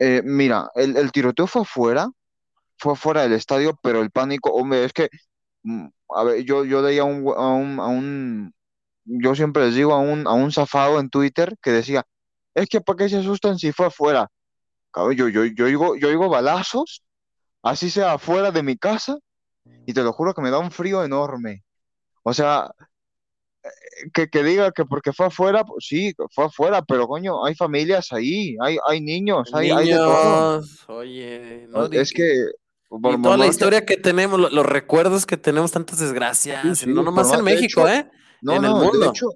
[0.00, 2.10] Eh, mira, el, el tiroteo fue afuera,
[2.78, 5.08] fue afuera del estadio, pero el pánico, hombre, es que,
[5.64, 7.28] mm, a ver, yo, yo leía a un,
[7.80, 8.54] a un-
[9.04, 12.04] yo siempre les digo a un, a un zafado en Twitter que decía,
[12.54, 14.28] es que ¿para qué se asustan si fue afuera?
[14.92, 17.02] Cabrón, yo, yo, yo oigo, yo oigo balazos,
[17.62, 19.18] así sea afuera de mi casa,
[19.86, 21.64] y te lo juro que me da un frío enorme.
[22.24, 22.72] O sea,
[24.12, 28.12] que, que diga que porque fue afuera, pues sí, fue afuera, pero coño, hay familias
[28.12, 30.60] ahí, hay, hay niños, hay, hay de todo.
[30.60, 32.44] Niños, oye, no Es di- que,
[32.92, 36.76] y toda la historia que tenemos, lo- los recuerdos que tenemos, tantas desgracias, Sí, y
[36.76, 38.10] sí, no nomás en México, hecho- ¿eh?
[38.42, 39.10] no, en el no, de mundo.
[39.10, 39.26] hecho,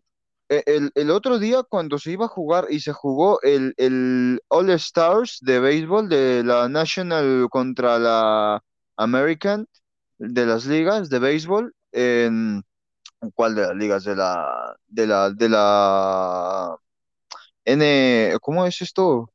[0.49, 4.41] e- el, el otro día cuando se iba a jugar y se jugó el, el
[4.49, 8.63] All Stars de béisbol de la National contra la
[8.97, 9.67] American
[10.19, 12.63] de las ligas de béisbol, en
[13.31, 14.05] ¿cuál de las ligas?
[14.05, 16.77] De la, de la, de la
[17.65, 19.31] N, ¿cómo es esto?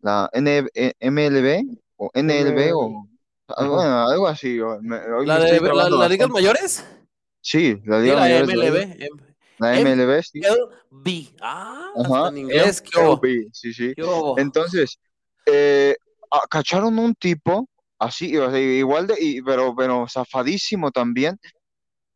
[0.00, 1.64] La N, eh, MLB
[1.96, 3.08] o NLB o
[3.58, 4.58] bueno, algo así.
[4.80, 6.84] me- ¿La de la, las ligas mayores?
[7.40, 9.08] Sí, la Sí, Liga la Mayores MLB.
[9.58, 10.40] La MLB, sí.
[10.40, 11.34] MLB.
[11.40, 13.20] Ah, Ajá, en inglés, ¿qué hubo?
[13.52, 13.94] Sí, sí.
[14.36, 14.98] Entonces,
[15.46, 15.94] eh,
[16.48, 21.38] cacharon un tipo así, igual de, y- pero, pero zafadísimo también.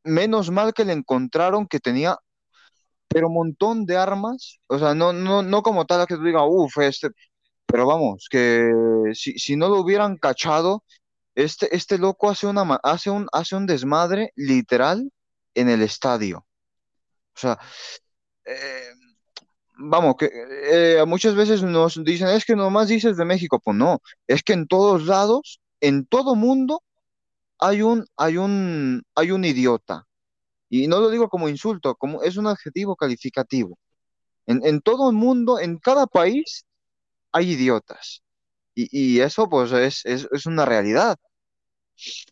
[0.04, 2.18] Menos mal que le encontraron que tenía,
[3.08, 4.60] pero un montón de armas.
[4.68, 7.10] O sea, no, no, no como tal que tú digas, uff, este,
[7.66, 8.72] pero vamos, que
[9.14, 10.84] si, si no lo hubieran cachado,
[11.34, 15.10] este, este loco hace una, hace un, hace un desmadre literal
[15.54, 16.46] en el estadio.
[17.36, 17.58] O sea,
[18.44, 18.92] eh,
[19.78, 24.00] vamos, que eh, muchas veces nos dicen, es que nomás dices de México, pues no,
[24.26, 26.82] es que en todos lados, en todo mundo,
[27.58, 30.06] hay un, hay un, hay un idiota.
[30.70, 33.78] Y no lo digo como insulto, como es un adjetivo calificativo.
[34.46, 36.64] En, todo el mundo, en cada país,
[37.32, 38.22] hay idiotas.
[38.74, 41.18] Y, y eso, pues, es, es, es una realidad.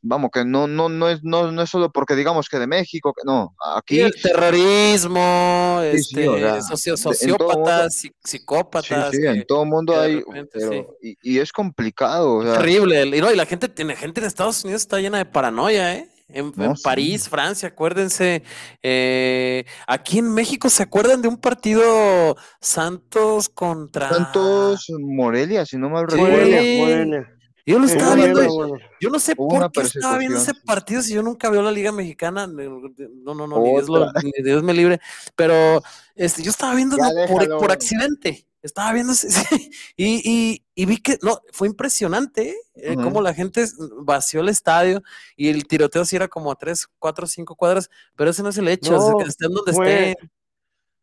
[0.02, 3.12] Vamos, que no, no, no es, no, no es solo porque digamos que de México,
[3.12, 7.48] que no, Y aquí el terrorismo, Sí, sí, este, o sea, socio- de- en todo
[7.48, 11.52] mundo- sociópatas, psi- Sí, psicópatas, sí, en todo mundo hay, repente, pero, y, y es
[11.52, 13.04] complicado, o sea, terrible.
[13.16, 16.08] Y, no, y la gente tiene gente en Estados Unidos está llena de paranoia, ¿eh?
[16.28, 16.82] En, No, en sí.
[16.82, 18.42] París, Francia, acuérdense.
[18.82, 25.88] eh, aquí en México, ¿se acuerdan de un partido Santos contra Santos Morelia, si no
[25.88, 26.16] mal Sí.
[26.16, 27.32] recuerdo, Morelia, Morelia.
[27.66, 28.54] Yo lo estaba viendo.
[28.54, 28.78] Bueno.
[29.00, 31.90] Yo no sé por qué estaba viendo ese partido si yo nunca veo la Liga
[31.92, 32.46] Mexicana.
[32.46, 35.00] No, no, no, ni Dios, lo- ni Dios me libre.
[35.34, 35.82] Pero
[36.14, 36.96] este, yo estaba viendo
[37.28, 38.46] por, por accidente.
[38.62, 42.56] Estaba viendo sí, y, y, y vi que no, fue impresionante ¿eh?
[42.74, 43.64] Eh, cómo la gente
[44.00, 45.02] vació el estadio
[45.36, 48.58] y el tiroteo sí era como a tres, cuatro, cinco cuadras, pero ese no es
[48.58, 50.30] el hecho, No, que estén donde fue- estén.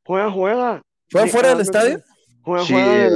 [0.03, 0.81] Fue afuera.
[1.09, 2.03] ¿Fue afuera del estadio?
[2.43, 2.73] Fue Sí,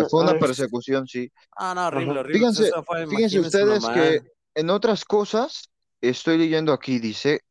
[0.09, 1.31] fue una persecución, sí.
[1.55, 2.39] Ah, no, horrible, horrible.
[2.39, 4.21] Fíjense, fue, fíjense ustedes que
[4.55, 5.69] en otras cosas,
[6.01, 7.41] estoy leyendo aquí, dice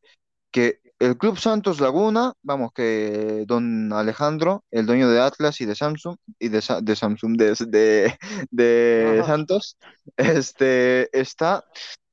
[0.51, 5.75] que el Club Santos Laguna, vamos, que don Alejandro, el dueño de Atlas y de
[5.75, 8.19] Samsung, y de, Sa- de Samsung, de, de,
[8.51, 9.23] de.
[9.27, 9.77] Santos,
[10.17, 11.65] este, está,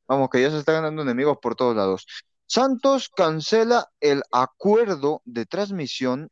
[0.06, 2.06] vamos, que ya se está ganando enemigos por todos lados.
[2.45, 6.30] Santos cancela el acuerdo de transmisión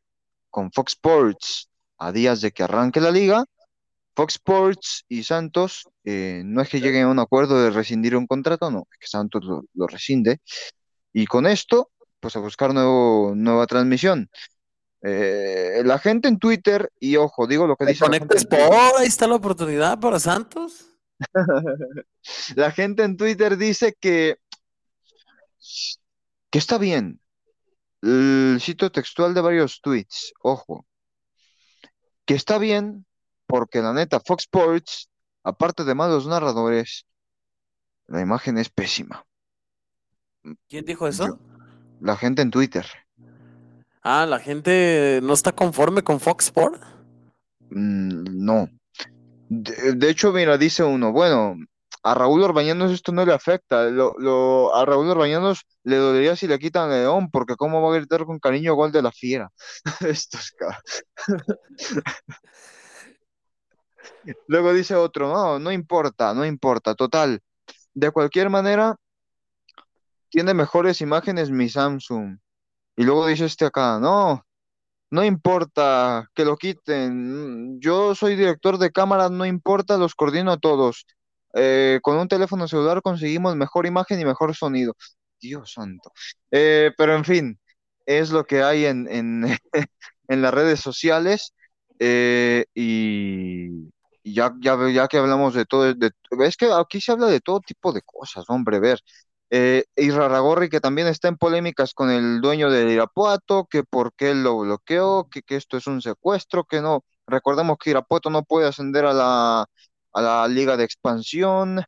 [0.50, 1.70] con Fox Sports
[2.06, 3.44] a días de que arranque la liga.
[4.14, 8.26] Fox Sports y Santos eh, no es que lleguen a un acuerdo de rescindir un
[8.26, 10.40] contrato, no, es que Santos lo, lo rescinde.
[11.14, 14.28] Y con esto, pues a buscar nuevo, nueva transmisión.
[15.02, 18.36] Eh, la gente en Twitter, y ojo, digo lo que dice Conecta.
[18.36, 20.86] Sport, ahí está la oportunidad para Santos.
[22.56, 24.36] La gente en Twitter dice que,
[26.50, 27.20] que está bien.
[28.00, 30.84] El cito textual de varios tweets, ojo,
[32.26, 33.04] que está bien
[33.46, 35.08] porque la neta Fox Sports,
[35.44, 37.04] aparte de malos narradores,
[38.06, 39.24] la imagen es pésima.
[40.68, 41.26] ¿Quién dijo eso?
[41.26, 41.38] Yo-
[42.00, 42.84] La gente en Twitter.
[44.02, 46.82] Ah, la gente no está conforme con Fox Sport.
[47.70, 48.68] Mm, no.
[49.48, 51.56] De, de hecho, mira, dice uno, bueno,
[52.02, 53.84] a Raúl Orbañanos esto no le afecta.
[53.90, 57.94] Lo, lo- a Raúl Orbañanos le dolería si le quitan a León, porque cómo va
[57.94, 59.50] a gritar con cariño gol de la fiera.
[60.00, 60.54] Esto es
[64.46, 67.40] Luego dice otro, no, no importa, no importa, total.
[67.94, 68.96] De cualquier manera,
[70.30, 72.38] tiene mejores imágenes mi Samsung.
[72.96, 74.44] Y luego dice este acá, no,
[75.10, 77.80] no importa que lo quiten.
[77.80, 81.06] Yo soy director de cámara, no importa, los coordino a todos.
[81.54, 84.94] Eh, con un teléfono celular conseguimos mejor imagen y mejor sonido.
[85.40, 86.12] Dios santo.
[86.50, 87.60] Eh, pero en fin,
[88.06, 89.44] es lo que hay en, en,
[90.28, 91.54] en las redes sociales.
[91.98, 93.68] eh, y,
[94.22, 96.10] y ya, ya, ya que hablamos de todo, de,
[96.44, 99.00] es que aquí se habla de todo tipo de cosas, hombre, ver.
[99.50, 104.34] Eh, Irarrágorri, que también está en polémicas con el dueño del Irapuato, que por qué
[104.34, 107.04] lo bloqueó, que, que esto es un secuestro, que no.
[107.26, 109.66] Recordemos que Irapuato no puede ascender a la,
[110.12, 111.82] a la Liga de Expansión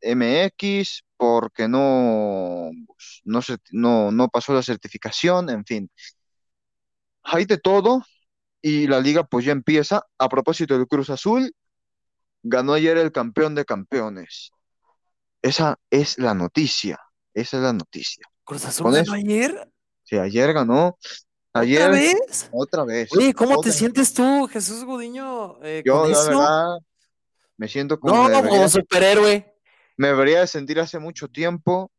[0.00, 3.40] MX porque no, pues, no,
[3.72, 5.90] no, no pasó la certificación, en fin.
[7.22, 8.02] Hay de todo
[8.62, 10.04] y la liga pues ya empieza.
[10.18, 11.54] A propósito del Cruz Azul,
[12.42, 14.50] ganó ayer el campeón de campeones.
[15.42, 16.98] Esa es la noticia,
[17.34, 18.26] esa es la noticia.
[18.44, 19.70] Cruz Azul ganó ayer.
[20.02, 20.98] Sí, ayer ganó,
[21.52, 22.48] ¿Otra ayer vez?
[22.52, 23.08] otra vez.
[23.16, 26.28] Oye, ¿cómo te otra- sientes tú, Jesús Gudiño, eh, Yo con la eso?
[26.28, 26.78] verdad
[27.56, 29.54] me siento como No, me debería, como superhéroe.
[29.96, 31.90] me debería de sentir hace mucho tiempo.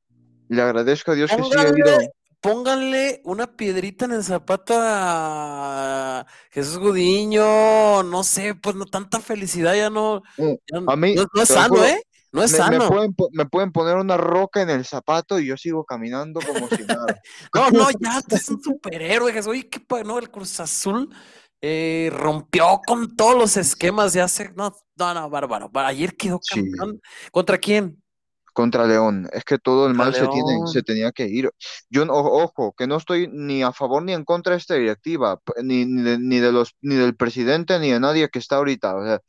[0.48, 1.98] Le agradezco a Dios que sí he ido.
[2.42, 8.04] Pónganle, una piedrita en el zapato a Jesús Gudiño.
[8.04, 10.22] No sé, pues no tanta felicidad ya no.
[10.38, 12.02] Mm, ya a mí, no, no es sano, ¿eh?
[12.32, 12.88] No es Me, me sano.
[12.90, 16.68] pueden, po- me pueden poner una roca en el zapato y yo sigo caminando como
[16.68, 17.20] si nada.
[17.54, 19.52] No, no, ya tú eres un superhéroe, Jesús.
[19.52, 21.10] Oye, qué no, el Cruz Azul
[21.68, 24.52] eh, rompió con todos los esquemas de hace.
[24.56, 25.72] No, no, no, bárbaro.
[25.74, 26.62] Ayer quedó Sí.
[26.62, 27.02] campeón.
[27.32, 28.04] ¿Contra quién?
[28.54, 31.52] Contra León, es que todo el mal se tiene, se tenía que ir.
[31.90, 35.86] Yo, ojo, que no estoy ni a favor ni en contra de esta directiva, ni,
[35.86, 39.04] ni, de, ni de los, ni del presidente, ni de nadie que está ahorita, o
[39.04, 39.20] sea,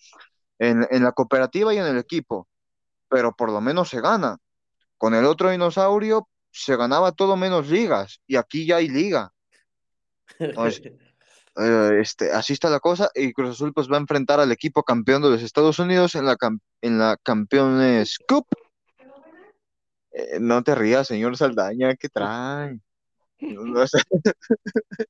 [0.58, 2.46] en, en la cooperativa y en el equipo,
[3.08, 4.36] pero por lo menos se gana.
[4.98, 9.32] Con el otro dinosaurio se ganaba todo menos ligas, y aquí ya hay liga.
[10.38, 10.82] Entonces,
[11.58, 14.82] Eh, este, así está la cosa y Cruz Azul pues va a enfrentar al equipo
[14.82, 18.46] campeón de los Estados Unidos en la, cam- en la Campeones Cup.
[20.12, 22.78] Eh, no te rías, señor Saldaña, ¿qué trae?
[23.40, 23.98] No, no sé.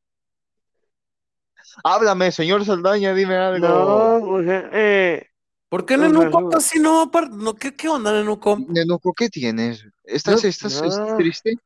[1.85, 3.67] Háblame, señor Saldaña, dime algo.
[3.67, 5.29] No, sea, eh,
[5.69, 6.51] ¿Por qué Nenuco Azul.
[6.51, 7.11] casi no?
[7.59, 8.57] ¿qué, ¿Qué onda, Nenuco?
[8.57, 9.85] Nenuco, ¿qué tienes?
[10.05, 10.81] ¿Estás, No, estás,
[11.17, 11.57] triste?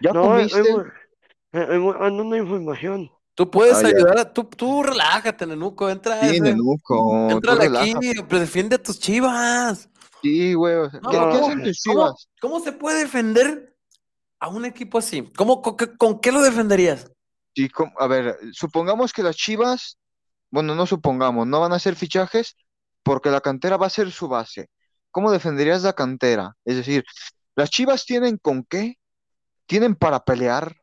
[0.00, 0.60] ¿Ya comiste?
[0.60, 0.84] hoy,
[1.52, 3.10] hoy, hoy ando una información.
[3.40, 4.30] Tú puedes Ah, ayudar a.
[4.34, 5.88] Tú, tú relájate, Nenuco.
[5.88, 6.20] Entra.
[6.28, 7.94] Sí, Nenuco, tú Entrale aquí,
[8.28, 9.88] pero defiende a tus chivas.
[10.20, 11.46] Sí, güey, o sea, No, ¿qué, no, qué no.
[11.46, 12.28] hacen tus ¿Cómo, chivas?
[12.38, 13.74] cómo se puede defender
[14.40, 15.22] a un equipo así?
[15.38, 17.10] ¿Cómo, con, qué, con qué lo defenderías?
[17.56, 19.96] Sí, a ver, supongamos que las Chivas,
[20.50, 22.56] bueno, no supongamos, no van a hacer fichajes
[23.02, 24.68] porque la cantera va a ser su base.
[25.10, 26.58] ¿Cómo defenderías la cantera?
[26.66, 27.04] Es decir,
[27.56, 28.98] las Chivas tienen con qué,
[29.64, 30.76] tienen para pelear.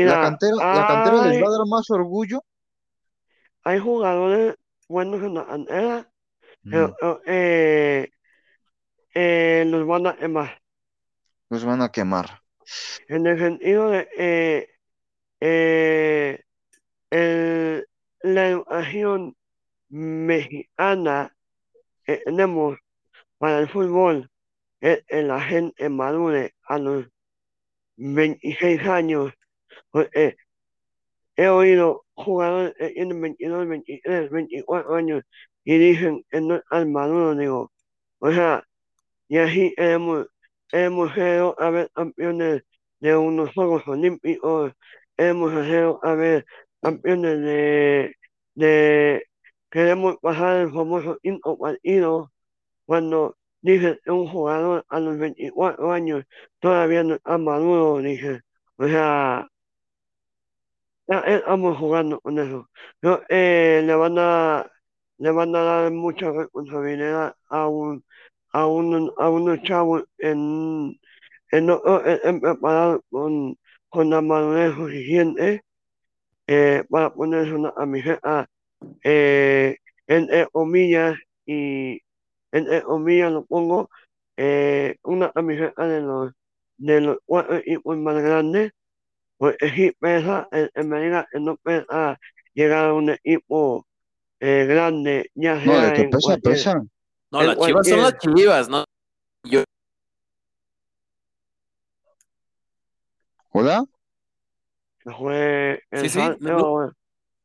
[0.00, 2.42] La Mira, cantera, la cantera les hay, va a dar más orgullo.
[3.64, 4.56] hay jugadores
[4.88, 6.10] buenos en la cantera,
[6.68, 6.92] pero Mm,
[7.26, 8.10] eh,
[9.14, 10.60] eh, los van a quemar.
[11.50, 12.42] los van a quemar.
[13.08, 14.68] En el sentido de eh,
[15.40, 16.40] eh,
[17.10, 17.86] el-
[18.22, 19.36] la educación
[19.90, 21.34] mexicana
[22.04, 22.78] que tenemos
[23.38, 24.30] para el fútbol
[24.80, 27.06] es que la gente madure a los
[27.96, 29.32] 26 años.
[29.92, 30.36] Porque
[31.36, 35.24] he oído jugadores tienen 22, 23, 24 años
[35.64, 37.72] y dicen que no están maduros, digo.
[38.20, 38.64] O sea,
[39.28, 40.26] y así hemos,
[40.72, 42.62] hemos sido a ver campeones
[43.00, 44.72] de unos Juegos Olímpicos,
[45.16, 46.46] hemos sido a ver
[46.80, 48.16] campeones de,
[48.54, 49.24] de
[49.70, 51.56] queremos pasar el famoso quinto
[52.86, 56.24] cuando dicen que un jugador a los 24 años
[56.60, 58.40] todavía no está maduro, dije.
[58.76, 59.48] O sea,
[61.20, 62.68] estamos jugando con eso.
[63.02, 64.70] No, eh, le van a,
[65.18, 68.04] le van a dar mucha responsabilidad a un,
[68.52, 70.98] a un, a unos chavos en,
[71.50, 73.56] en en, preparar con,
[73.88, 75.62] con la madurez suficiente
[76.46, 78.48] eh, para ponerse una camiseta
[79.04, 82.00] eh, entre comillas y
[82.52, 83.90] entre comillas lo pongo
[84.36, 86.32] eh, una camiseta de los
[86.78, 87.60] de los cuatro
[87.96, 88.72] más grandes
[89.42, 92.16] porque sí pesa en, en medida que no pesa
[92.54, 93.84] llegar a un equipo
[94.38, 96.82] eh, grande ya No, de sea que en pesa, cualquier pesa.
[97.32, 98.84] No, las chivas son las chivas, ¿no?
[99.42, 99.64] Yo,
[103.50, 103.84] ¿Hola?
[105.18, 106.92] fue el Sí, sí, no,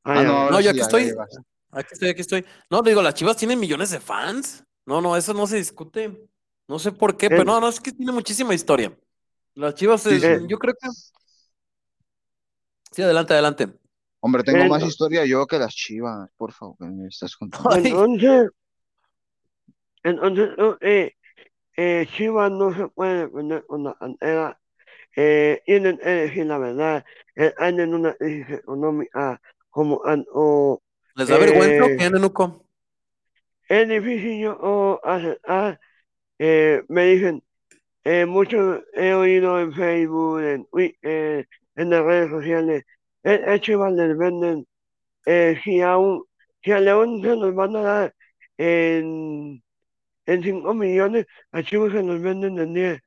[0.03, 1.15] Ah, ya, no, yo aquí estoy.
[1.71, 2.45] Aquí estoy, aquí estoy.
[2.69, 4.63] No, digo, las chivas tienen millones de fans.
[4.85, 6.29] No, no, eso no se discute.
[6.67, 8.95] No sé por qué, pero no, no, es que tiene muchísima historia.
[9.55, 10.23] Las chivas, es-.
[10.23, 10.89] Eh, yo creo que
[12.97, 13.67] Sí, adelante, adelante.
[14.21, 17.75] Hombre, tengo El- más historia yo que las chivas, por favor, que me estás contando.
[17.75, 18.49] Entonces,
[20.01, 21.13] entonces, no, eh,
[21.75, 24.59] eh, Chivas no se puede defender con la cantera.
[25.15, 27.05] Eh, tienen que decir la verdad.
[27.35, 29.39] Eh, Están en una crisis económica
[29.69, 30.81] como han- o
[31.13, 32.65] ¿Les da vergüenza o Eh, qué, Nenuco?
[33.69, 35.79] es difícil yo o, aceptar.
[36.39, 37.43] Eh, me dicen,
[38.03, 41.47] eh, mucho he oído en Facebook, en Twitter,
[41.77, 42.83] en las redes sociales,
[43.23, 44.67] a Chivas les venden,
[45.25, 46.25] eh, si a un,
[46.63, 48.15] si a León se nos van a dar
[48.57, 49.63] en,
[50.25, 53.01] en 5 millones, a Chivas se nos venden en 10.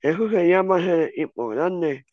[0.00, 2.06] Eso se llama ser equipo grande.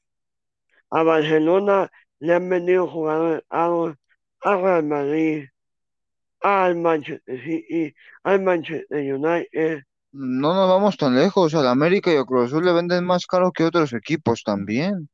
[0.89, 3.93] A Barcelona le han vendido jugadores a,
[4.41, 5.45] a Real Madrid,
[6.41, 9.83] al Manchester City, al Manchester United.
[10.11, 11.53] No nos vamos tan lejos.
[11.53, 15.09] Al América y al Cruz Azul le venden más caro que otros equipos también.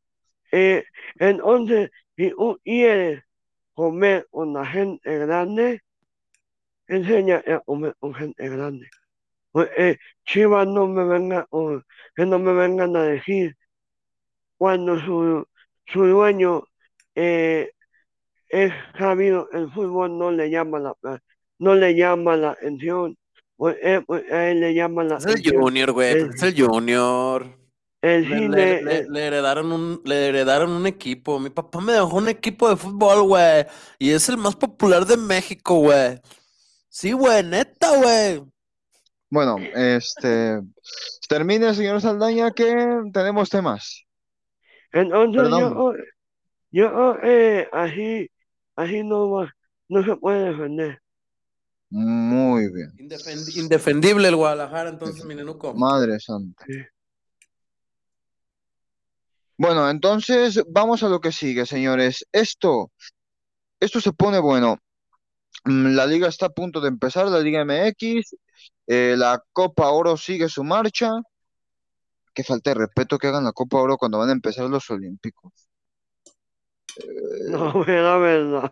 [0.58, 0.86] Eh,
[1.20, 3.22] entonces, si tú quieres
[3.74, 5.82] comer la gente grande,
[6.88, 8.90] enseña a comer con gente grande.
[9.52, 11.82] Pues, eh, Chivas no me venga, o
[12.16, 13.58] que no me vengan a decir
[14.58, 15.46] cuando su,
[15.88, 16.64] su dueño
[17.16, 17.72] eh,
[18.48, 20.96] es sabido el fútbol no le llama la
[21.60, 23.18] no le llama la atención
[23.58, 27.65] pues, eh, pues, a él le llama la Es el Junior, güey, es el Junior.
[28.06, 31.40] El Le, cine le- le- eh, le heredaron un, le heredaron un equipo.
[31.40, 33.66] Mi papá me dejó un equipo de fútbol, güey.
[34.00, 36.20] Y es el más popular de México, güey.
[36.90, 38.44] Sí, güey, neta, güey.
[39.30, 40.62] Bueno, este,
[41.28, 42.66] termine, señor Saldaña, que
[43.12, 44.06] tenemos temas.
[44.92, 45.74] entonces Perdón.
[45.74, 45.94] yo
[46.72, 48.30] yo eh, así
[48.76, 49.54] así no va
[49.90, 51.00] no se puede defender
[51.90, 52.92] Muy bien.
[52.98, 55.74] Indefendi- indefendible el Guadalajara, entonces, mi nenuco.
[55.74, 56.64] Madre santa.
[56.68, 56.74] Sí.
[59.58, 62.26] Bueno, entonces vamos a lo que sigue, señores.
[62.32, 62.92] Esto,
[63.80, 64.78] esto se pone bueno.
[65.64, 68.36] Mm, La liga está a punto de empezar, la Liga MX.
[68.88, 71.12] eh, la Copa Oro sigue su marcha.
[72.34, 75.54] Que falta de respeto que hagan la Copa Oro cuando van a empezar los Olímpicos.
[77.50, 78.72] no la verdad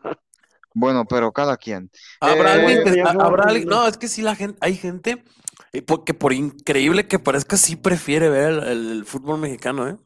[0.74, 1.90] Bueno, pero cada quien.
[2.20, 3.88] Habrá Eh, alguien que, habrá alguien- no.
[3.88, 5.24] es que sí la gente, hay gente
[5.72, 9.88] eh, por- que por increíble que parezca, sí prefiere ver el, el- el fútbol mexicano,
[9.88, 9.98] ¿eh?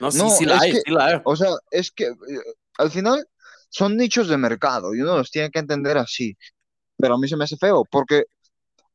[0.00, 1.20] No, sí, No, sí la hay, que- sí la hay.
[1.24, 2.12] O sea, es que eh,
[2.78, 3.26] al final
[3.68, 6.36] son nichos de mercado y uno los tiene que entender así.
[6.96, 8.24] Pero a mí se me hace feo porque,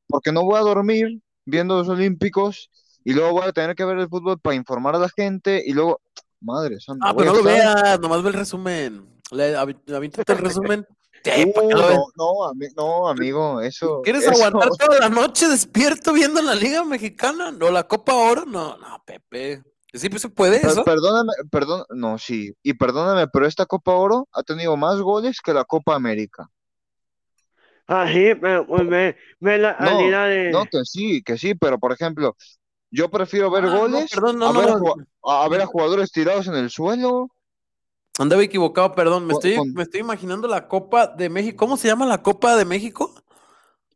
[0.08, 2.70] porque no voy a dormir viendo los Olímpicos
[3.04, 5.74] y luego voy a tener que ver el fútbol para informar a la gente y
[5.74, 6.02] luego,
[6.42, 9.10] madre santa, Ah, pero a no lo veas, nomás ve el resumen.
[9.32, 10.86] Le, avíntate el resumen.
[11.26, 11.96] Uh, ¿para qué lo ves?
[11.96, 16.54] no, no, ami- no, amigo, eso, ¿Quieres eso- aguantar toda la noche despierto viendo la
[16.54, 17.50] Liga Mexicana?
[17.50, 18.44] ¿No la Copa Oro?
[18.46, 19.64] No, no, Pepe.
[19.94, 20.84] Sí, pues se puede Per- eso.
[20.84, 25.54] perdóname, perdón, no, sí, y perdóname, pero esta Copa Oro ha tenido más goles que
[25.54, 26.50] la Copa América.
[27.88, 31.92] así pero pues ve, ve la No, de No, que sí, que sí, pero por
[31.92, 32.36] ejemplo,
[32.92, 34.80] yo prefiero ver Ah, no, goles perdón, no, a, no, ver a, no.
[34.80, 37.30] ju- a ver a jugadores tirados en el suelo.
[38.20, 39.26] Andaba equivocado, perdón.
[39.26, 41.58] Me Con- estoy, con- me estoy imaginando la Copa de México.
[41.58, 43.14] ¿Cómo se llama la Copa de México?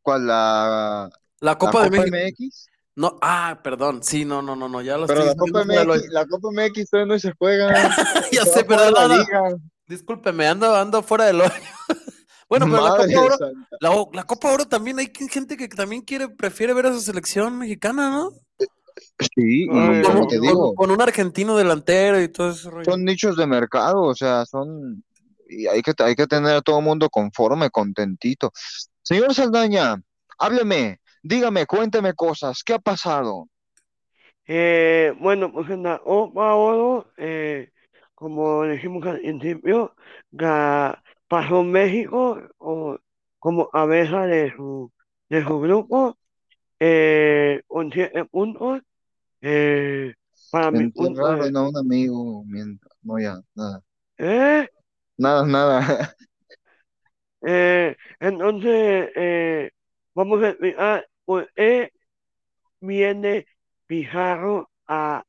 [0.01, 2.17] ¿Cuál la, La la Copa de Copa México.
[2.17, 2.67] MX?
[2.97, 4.01] No, ah, perdón.
[4.01, 4.81] Sí, no, no, no, no.
[4.81, 7.67] Ya lo Pero estoy la Copa MX, la Copa MX todavía no se juega.
[8.31, 8.93] Ya se sé, perdón.
[8.95, 9.17] la no, no.
[9.17, 9.41] liga.
[9.85, 11.51] Discúlpeme, ando, ando fuera del hoyo.
[12.49, 13.35] Bueno, pero la Copa Oro,
[13.81, 17.59] la, la Copa Oro también hay gente que también quiere, prefiere ver a su selección
[17.59, 18.31] mexicana, ¿no?
[19.35, 22.89] Sí, y Ay, como te digo, Con un argentino delantero y todo rollo.
[22.89, 25.03] son nichos de mercado, o sea, son
[25.49, 28.53] y hay que hay que tener a todo el mundo conforme, contentito.
[29.03, 30.01] Señor Saldaña,
[30.39, 33.47] hábleme, dígame, cuénteme cosas, ¿qué ha pasado?
[34.47, 37.69] Eh, bueno, pues en la Copa Oro, eh,
[38.15, 39.93] como dijimos al principio,
[41.27, 42.97] pasó México o,
[43.39, 44.91] como cabeza de su,
[45.29, 46.17] de su grupo,
[46.79, 48.81] eh, con siete puntos.
[49.41, 50.13] Eh,
[50.49, 53.81] para mi punto de- Enterraron a un amigo, mientras, no ya, nada,
[54.17, 54.67] ¿Eh?
[55.17, 56.15] nada, nada.
[57.41, 59.71] Eh, entonces, eh,
[60.17, 61.91] vamos a explicar por qué
[62.81, 63.45] viene
[63.85, 65.23] Pizarro a,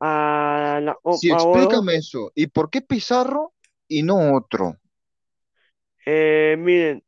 [0.00, 1.34] a la Copa Sí, Oro.
[1.34, 2.30] explícame eso.
[2.34, 3.54] ¿Y por qué Pizarro
[3.88, 4.76] y no otro?
[6.04, 7.02] Eh, miren,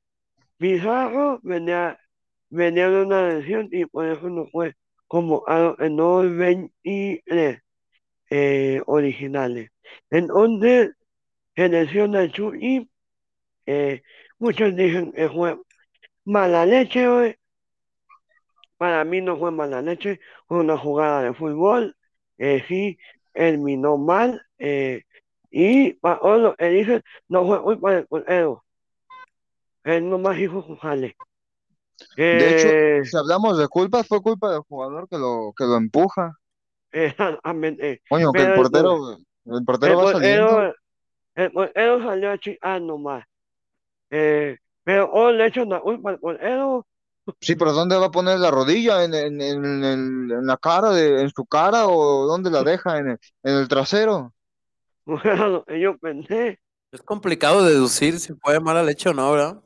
[0.59, 1.99] Pizarro venía,
[2.51, 4.75] venía de una lesión y por eso no fue
[5.07, 7.61] convocado en los 23
[8.31, 9.71] eh, originales.
[10.11, 10.93] Entonces,
[11.57, 12.91] se lesiona Chuy.
[13.67, 14.03] Eh,
[14.39, 15.59] muchos dicen que fue
[16.31, 17.37] mala leche hoy.
[18.77, 21.97] Para mí no fue mala leche, fue una jugada de fútbol.
[22.39, 22.99] Eh, sí,
[23.33, 24.43] terminó mal.
[24.59, 25.03] eh,
[25.51, 28.65] Y Paolo, él dice, no fue culpa del portero.
[29.85, 31.17] Él nomás hizo su jale.
[32.33, 35.77] De hecho, Eh, si hablamos de culpa, fue culpa del jugador que lo, que lo
[35.77, 36.33] empuja.
[36.93, 38.03] exactamente.
[38.09, 39.19] Coño, que el el, portero, por-
[39.57, 40.47] el el portero va saliendo.
[40.57, 40.75] portero,
[41.35, 43.25] el portero salió a chicar nomás.
[44.11, 44.57] Eh,
[44.91, 46.87] pero oh, le echan la culpa al portero.
[47.41, 49.05] Sí, pero ¿dónde va a poner la rodilla?
[49.05, 52.99] ¿En, en, en, en- en la cara, de, en su cara o dónde la deja?
[52.99, 54.35] ¿En el, en el trasero?
[55.25, 56.59] Era lo que yo pensé.
[56.93, 59.61] Es complicado deducir si fue mala leche o no, ¿verdad?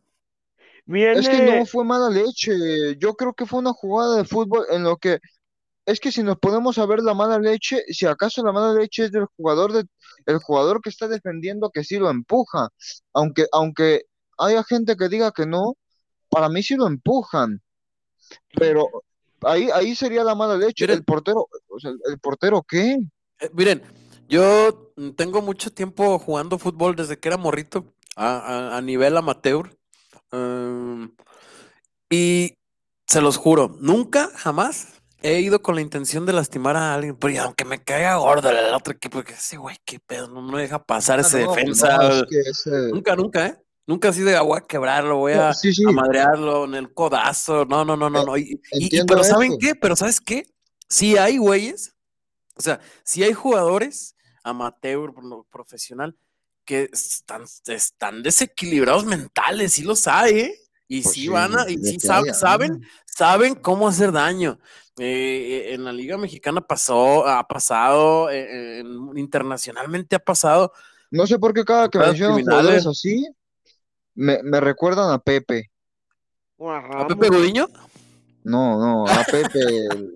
[1.12, 2.53] Es que no fue mala leche.
[2.99, 5.18] Yo creo que fue una jugada de fútbol en lo que
[5.87, 9.05] es que si nos ponemos a ver la mala leche, si acaso la mala leche
[9.07, 9.85] es del jugador de,
[10.27, 12.68] el jugador que está defendiendo que sí lo empuja.
[13.14, 14.03] Aunque, aunque
[14.39, 15.76] haya gente que diga que no,
[16.28, 17.61] para mí sí lo empujan.
[18.55, 18.89] Pero
[19.43, 20.85] ahí, ahí sería la mala leche.
[20.85, 22.99] Miren, El portero, o sea, ¿el portero qué?
[23.41, 23.82] eh, miren,
[24.28, 29.76] yo tengo mucho tiempo jugando fútbol desde que era morrito a, a- a nivel amateur.
[30.32, 31.11] em,
[32.11, 32.55] y
[33.07, 37.16] se los juro, nunca, jamás he ido con la intención de lastimar a alguien.
[37.16, 40.61] Pero aunque me caiga gordo el otro equipo, que ese güey, qué pedo, no me
[40.62, 41.97] deja pasar Ah, ese no, defensa.
[41.97, 43.59] no, es que ese, Nunca, nunca, ¿eh?
[43.87, 46.93] Nunca así de "Ah, voy a quebrarlo, voy a, sí, sí, a madrearlo en el
[46.95, 47.64] codazo.
[47.66, 48.37] No, no, no, no, eh, no.
[48.37, 49.74] Y, y- y- entiendo pero ¿saben qué?
[49.74, 50.45] Pero ¿sabes qué?
[50.89, 51.95] Sí hay güeyes,
[52.57, 56.16] o sea, sí hay jugadores amateur, pro- profesional,
[56.64, 60.55] que están, están desequilibrados mentales, sí los hay, ¿eh?
[60.87, 62.87] Y Pues sí sí, van a, y sí sab- haya, saben, ¿no?
[63.07, 64.59] saben cómo hacer daño.
[64.99, 70.72] Eh, en la Liga Mexicana pasó, ha pasado, eh, en- internacionalmente ha pasado
[71.11, 73.26] No sé por qué cada que mencionan jugadores así,
[74.15, 75.71] me, me recuerdan a Pepe.
[76.61, 77.29] a ¿A Pepe.
[77.29, 77.69] Gudiño?
[78.45, 79.59] No, no, a Pepe.
[79.91, 80.15] el-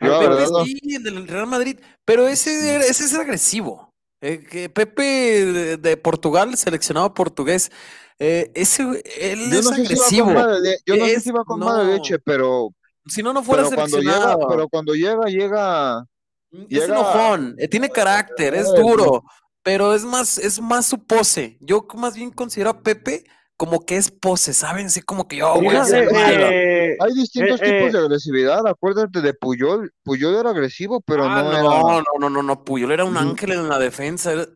[0.00, 0.64] A Yo la Pepe no.
[0.64, 3.92] sí, el del Real Madrid, pero ese, ese es agresivo.
[4.22, 7.70] Eh, que Pepe de, de Portugal, seleccionado portugués,
[8.18, 8.82] eh, ese,
[9.18, 10.80] él Yo es no sé si va con agresivo.
[10.86, 12.68] yo no sé si va con mala leche, no, pero,
[13.06, 14.48] si no, no fuera pero cuando llega, seleccionado.
[14.48, 16.04] pero cuando llega, llega,
[16.52, 19.22] Es llega, enojón, eh, tiene carácter, es eh, no, duro,
[19.62, 21.58] pero es más, es más su pose.
[21.60, 23.24] Yo más bien considero a Pepe
[23.56, 24.86] como que es pose, ¿saben?
[24.86, 28.66] Así como que yo voy a hacer eh, hay eh, distintos tipos eh, de agresividad.
[28.66, 29.92] Acuérdate de Puyol.
[30.02, 31.62] Puyol era agresivo, pero Ah, no era.
[31.62, 34.46] no, no, no, no, no, Puyol era un mm, ángel en la defensa, era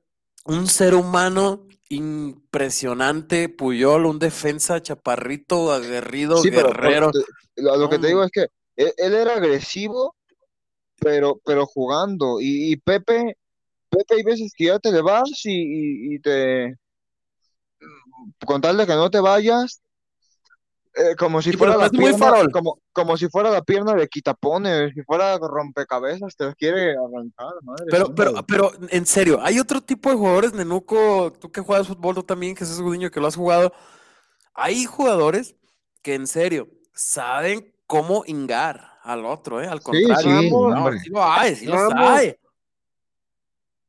[0.46, 7.10] un ser humano impresionante, Puyol, un defensa chaparrito, aguerrido, Sí, pero, pero guerrero.
[7.56, 8.46] lo, que te digo No, es que
[8.76, 10.16] él, él era agresivo,
[10.98, 12.38] pero, pero jugando.
[12.40, 13.36] Y, Pepe
[14.08, 16.76] hay veces que ya te le vas y, y, y te,
[18.46, 19.80] con tal de que no te vayas,
[20.96, 24.92] eh, como si sí, fuera la pierna, como, como si fuera la pierna de quitapones,
[24.94, 30.10] si fuera rompecabezas, te quiere arrancar, madre Pero, pero, pero, en serio, hay otro tipo
[30.10, 33.72] de jugadores, Nenuco, tú que juegas fútbol, tú también, Jesús Gudiño, que lo has jugado.
[34.54, 35.56] Hay jugadores
[36.00, 39.66] que en serio saben cómo hingar al otro, ¿eh?
[39.66, 40.40] Al Sí, contrario.
[40.40, 41.66] sí, Ramos, No, sí lo hay, sí
[41.96, 42.36] hay.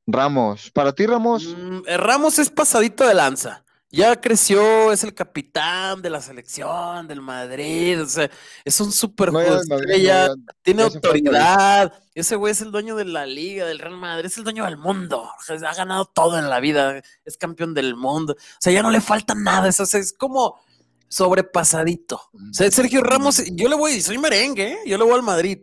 [0.07, 3.63] Ramos, para ti, Ramos, Mm, eh, Ramos es pasadito de lanza.
[3.91, 8.01] Ya creció, es el capitán de la selección del Madrid.
[8.01, 8.29] O sea,
[8.65, 11.93] es un super no, estrella, tiene autoridad.
[12.13, 14.77] Ese güey es el dueño de la liga, del Real Madrid, es el dueño del
[14.77, 15.29] mundo.
[15.47, 18.33] Ha ganado todo en la vida, es campeón del mundo.
[18.33, 19.69] O sea, ya no le falta nada.
[19.69, 20.59] Es, es como
[21.07, 22.17] sobrepasadito.
[22.33, 24.77] O sea, Sergio Ramos, yo le voy, soy merengue, ¿eh?
[24.85, 25.59] yo le voy al Madrid.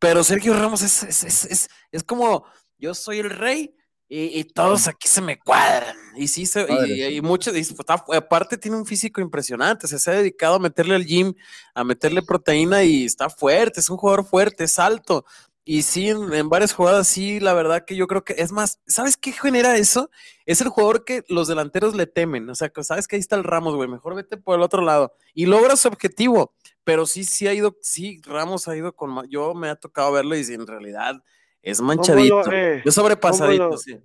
[0.00, 2.44] Pero Sergio Ramos es, es, es, es como
[2.76, 3.74] yo soy el rey
[4.08, 5.96] y, y todos aquí se me cuadran.
[6.16, 10.10] Y sí, se, y, y muchos, y está- aparte tiene un físico impresionante, se, se
[10.10, 11.34] ha dedicado a meterle al gym,
[11.74, 15.24] a meterle proteína y está fuerte, es un jugador fuerte, es alto.
[15.64, 18.80] Y sí, en, en varias jugadas, sí, la verdad que yo creo que es más,
[18.86, 20.10] ¿sabes qué genera eso?
[20.46, 22.48] Es el jugador que los delanteros le temen.
[22.48, 24.80] O sea, que sabes que ahí está el Ramos, güey, mejor vete por el otro
[24.80, 25.12] lado.
[25.34, 26.54] Y logra su objetivo.
[26.84, 30.34] Pero sí, sí ha ido, sí, Ramos ha ido con, yo me ha tocado verlo
[30.36, 31.22] y en realidad
[31.62, 32.42] es manchadito.
[32.44, 33.98] lo, eh, Es como sobrepasadito, lo, sí.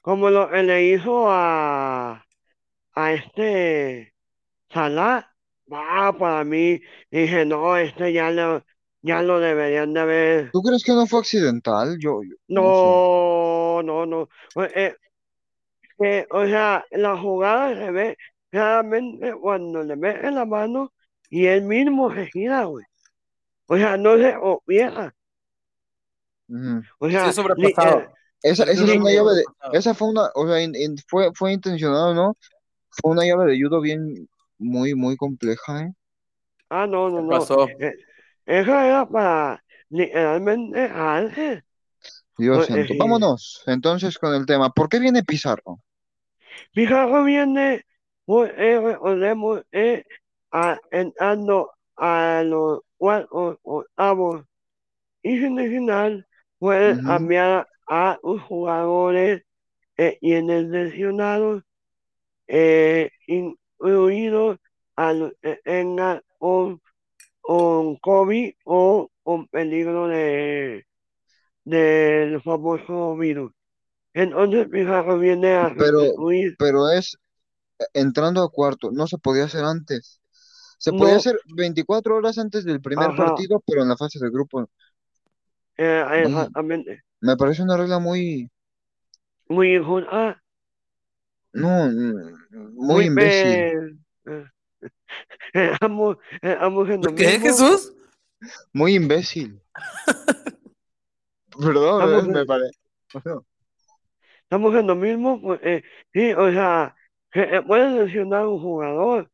[0.00, 2.24] como lo que le hizo a,
[2.94, 4.14] a este
[4.72, 5.32] Salah,
[5.70, 6.80] ah, para mí,
[7.10, 8.64] dije, no, este ya lo,
[9.02, 10.50] ya lo deberían de haber.
[10.50, 11.96] ¿Tú crees que no fue accidental?
[12.00, 12.96] Yo, yo no sé.
[12.96, 14.28] No, no, no.
[14.54, 14.96] Pues, eh,
[16.00, 18.16] eh, o sea, la jugada se ve
[18.50, 20.92] claramente cuando le mete la mano
[21.30, 22.84] y él mismo se gira, güey.
[23.66, 25.14] O sea, no se obliga.
[26.98, 28.02] O sea, sobrepasado.
[28.02, 28.08] eh,
[28.42, 29.78] Esa, esa Sergio es li- una Ramos llave de, sobrepasado.
[29.78, 32.36] esa fue una, o sea, in- in- fue, fue intencionado, ¿no?
[32.90, 34.28] Fue una llave de judo bien,
[34.58, 35.92] muy, muy compleja, ¿eh?
[36.70, 37.48] ah, no, no, ¿Qué no.
[37.48, 37.74] pasó?
[37.78, 37.92] Eh,
[38.46, 41.64] eso era para literalmente Ángel.
[42.38, 42.94] Dios Pues, santo.
[42.94, 44.70] eh, Vámonos entonces con el tema.
[44.70, 45.80] ¿Por qué viene Pizarro?
[46.72, 47.84] Pizarro viene,
[48.24, 50.04] pues, eh, recordemos, eh,
[50.52, 54.44] a, entrando a los cuartos, octavos
[55.22, 55.38] y
[56.58, 57.02] puede Ujú.
[57.02, 59.42] cambiar a los jugadores
[59.96, 61.64] que tienen lesionados,
[62.48, 64.58] eh, incluidos
[64.96, 66.80] a los que tengan con,
[67.42, 70.86] con COVID o con peligro de
[71.64, 73.52] del famoso virus.
[74.14, 76.14] Entonces Pizarro viene a Pero,
[76.58, 77.16] pero es
[77.80, 78.90] eh, entrando a cuarto.
[78.92, 80.20] No se podía hacer antes.
[80.78, 83.14] Se podía hacer 24 horas antes del primer Ajá.
[83.14, 84.70] partido, pero en la fase de grupo.
[85.78, 87.02] Eh, Vaya, exactamente.
[87.20, 88.50] me parece una regla muy,
[89.48, 90.40] Muy injusta,
[91.52, 93.78] no, mm, muy muy imbécil, pe-
[94.26, 94.44] eh,
[95.52, 97.94] estamos, estamos en lo ¿Qué, mismo, Jesús?
[98.72, 99.60] muy imbécil.
[101.58, 102.78] Perdón, estamos, eh, me en- parece.
[104.42, 106.94] estamos en lo mismo, pues, eh, sí, o sea,
[107.30, 109.30] que eh, puede lesionar un jugador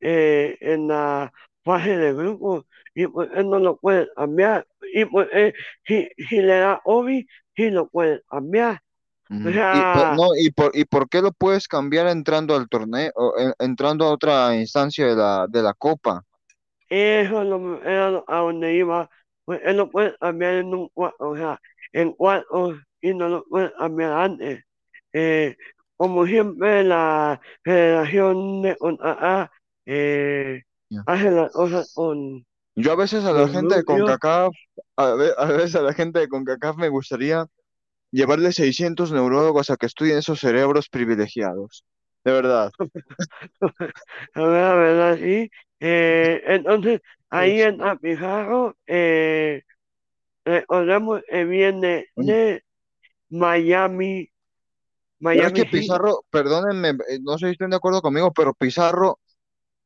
[0.00, 1.32] eh, en la
[1.64, 2.66] fase de grupo
[2.96, 5.52] y pues él no lo puede cambiar y pues eh,
[5.86, 8.80] si, si le da OBI, sí lo puede cambiar,
[9.30, 9.48] o Ujú.
[9.50, 13.12] Y, sea, no, y por, y por qué lo puedes cambiar entrando al torneo,
[13.58, 16.22] entrando a otra instancia de la, de la copa?
[16.88, 19.10] Eso es lo, era a donde iba.
[19.44, 21.60] Pues él lo puede cambiar en un cuarto, o sea,
[21.92, 24.64] en cuartos y no lo puede cambiar antes.
[25.12, 25.56] Eh,
[25.96, 29.50] como siempre, la Federación de CONCACAF
[29.86, 31.06] eh, Ya.
[31.06, 32.44] hace las cosas con
[32.76, 33.84] Yo a veces a la gente de.
[33.84, 34.54] CONCACAF,
[34.96, 37.46] a ve- a veces a la gente de CONCACAF me gustaría
[38.10, 41.84] llevarle 600 neurólogos a que estudien esos cerebros privilegiados.
[42.22, 42.70] De verdad.
[44.34, 45.50] A ver, a ver.
[45.80, 47.00] Eh, entonces,
[47.30, 48.76] ahí entra Pizarro.
[48.86, 49.62] Eh,
[50.44, 52.64] recordemos que viene oye, de
[53.30, 54.30] Miami,
[55.20, 55.70] pero es Miami que Heat.
[55.70, 59.18] Pizarro, perdónenme, eh, no sé si estén de acuerdo conmigo, pero Pizarro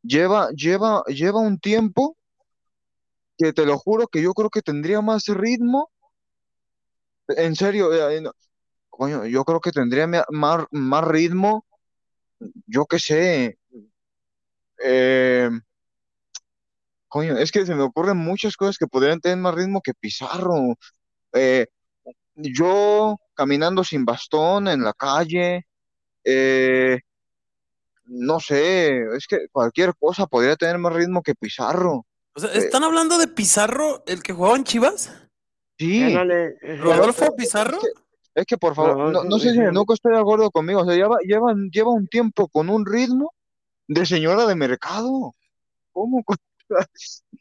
[0.03, 2.16] lleva, lleva, lleva un tiempo
[3.41, 5.91] que te lo juro que yo creo que tendría más ritmo.
[7.28, 8.22] En serio, eh,
[8.91, 11.64] coño, yo creo que tendría más, más ritmo,
[12.66, 13.59] yo qué sé.
[14.82, 15.51] eh,
[17.09, 20.74] coño, es que se me ocurren muchas cosas que podrían tener más ritmo que Pizarro.
[21.32, 21.66] Eh,
[22.36, 25.66] yo caminando sin bastón en la calle,
[28.05, 32.05] no sé, es que cualquier cosa podría tener más ritmo que Pizarro.
[32.34, 35.12] O sea, Eh, ¿están hablando de Pizarro, el que jugaba en Chivas?
[35.78, 37.78] sí, pero, ¿Rodolfo es Pizarro?
[37.80, 37.88] que,
[38.34, 39.58] es que por favor, no, sé si.
[39.58, 43.32] Nenuco está de acuerdo conmigo, o sea, lleva, lleva, lleva un tiempo con un ritmo
[43.88, 45.34] de señora de mercado.
[45.92, 46.22] ¿Cómo?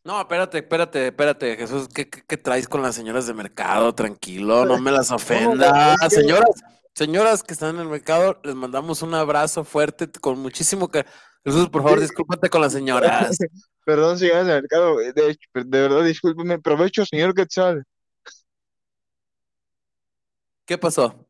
[0.03, 3.93] No, espérate, espérate, espérate, Jesús, ¿qué, qué, qué traes con las señoras de mercado?
[3.93, 6.49] Tranquilo, no me las es que, Señoras,
[6.95, 11.05] señoras que están en el mercado, les mandamos un abrazo fuerte, con muchísimo que...
[11.45, 13.37] Jesús, por favor, discúlpate con las señoras.
[13.85, 17.83] perdón, señora de mercado, de, hecho, de verdad, discúlpeme, provecho, señor Quetzal.
[20.65, 21.25] ¿Qué pasó?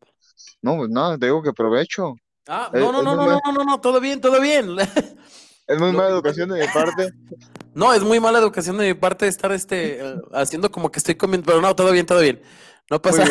[0.62, 2.16] No, pues nada, te digo que provecho.
[2.48, 4.76] Ah, Es, no, no, no, no, mal, no, no, no, todo bien, todo bien.
[5.68, 7.12] es muy mala educación de mi parte.
[7.76, 11.16] No, es muy mala educación de mi parte estar este eh, haciendo como que estoy
[11.16, 12.42] comiendo, pero no, todo bien, todo bien.
[12.90, 13.24] No pasa.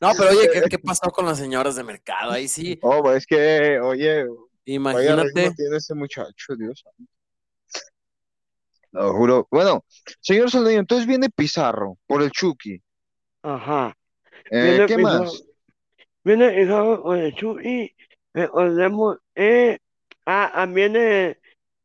[0.00, 2.30] No, pero oye, ¿qué, qué pasó con las señoras de mercado?
[2.30, 4.26] Ahí sí, Oh, pues es que, oye,
[4.66, 5.50] vaya imagínate.
[5.56, 6.84] tiene ese muchacho, Dios.
[8.92, 9.48] Lo juro.
[9.50, 9.84] Bueno,
[10.20, 12.80] señor Saldaña, entonces viene Pizarro por el Chucky.
[13.42, 13.96] Ajá.
[14.50, 15.42] Eh, Viene ¿qué Pizarro, más?
[16.24, 17.94] viene Pizarro con el Chucky.
[18.34, 19.78] Recordemos, eh,
[20.26, 21.38] ah, también eh,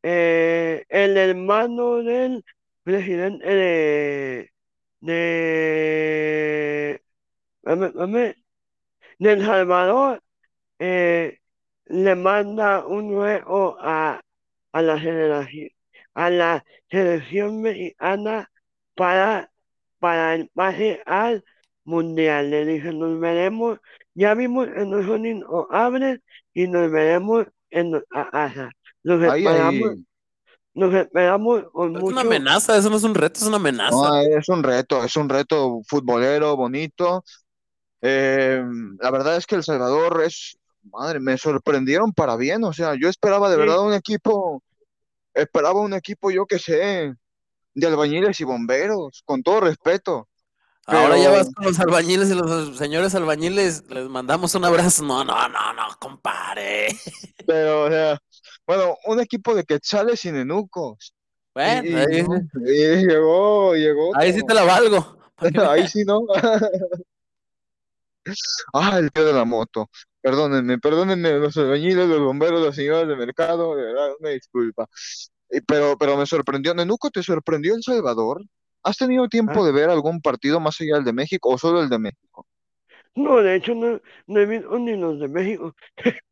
[0.03, 2.43] eh, el hermano del
[2.84, 4.51] presidente de,
[5.01, 7.01] de,
[7.63, 8.36] dame- dame,
[9.19, 10.21] de El Salvador,
[10.80, 11.39] eh,
[11.89, 14.21] le manda un juego a,
[14.71, 15.69] a la generación,
[16.13, 18.49] a la selección mexicana
[18.95, 19.51] para,
[19.99, 21.43] para el pase al
[21.83, 22.49] mundial.
[22.49, 23.79] Le dice, nos veremos,
[24.13, 26.21] ya vimos en los Unidos abre
[26.53, 27.91] y nos veremos en.
[29.03, 30.05] Los Ahí, esperamos, ahí.
[30.73, 33.95] nos esperamos con Es una mucho, amenaza, eso no es un reto, es una amenaza.
[33.95, 37.23] No, es un reto, es un reto futbolero, bonito.
[38.01, 38.63] Eh,
[38.99, 40.57] la verdad es que El Salvador es,
[40.88, 42.63] madre, me sorprendieron para bien.
[42.63, 44.63] O sea, yo esperaba de sí, verdad un equipo,
[45.33, 47.13] esperaba un equipo, yo que sé,
[47.73, 50.27] de albañiles y bomberos, con todo respeto.
[50.85, 55.03] Ahora ya Pero, vas con los albañiles y los señores albañiles, les mandamos un abrazo.
[55.03, 56.88] No, no, no, no, compare.
[57.45, 58.17] pero, o sea,
[58.65, 61.13] bueno, un equipo de quetzales y nenucos.
[61.53, 62.25] Bueno, y ahí,
[62.65, 65.17] y llegó, llegó ahí sí te la valgo.
[65.69, 66.21] Ahí sí, ¿no?
[68.73, 69.89] Ah, el tío de la moto.
[70.28, 74.88] Perdónenme, perdónenme los albañiles, los bomberos, las señoras de mercado, de verdad, una disculpa.
[75.67, 76.73] Pero, pero me sorprendió.
[76.73, 78.43] Nenuco, ¿te sorprendió El Salvador?
[78.84, 81.82] ¿Has tenido tiempo Ah, de ver algún partido más allá del de México o solo
[81.82, 82.47] el de México?
[83.15, 85.75] No, de hecho no, no he visto ni los de México.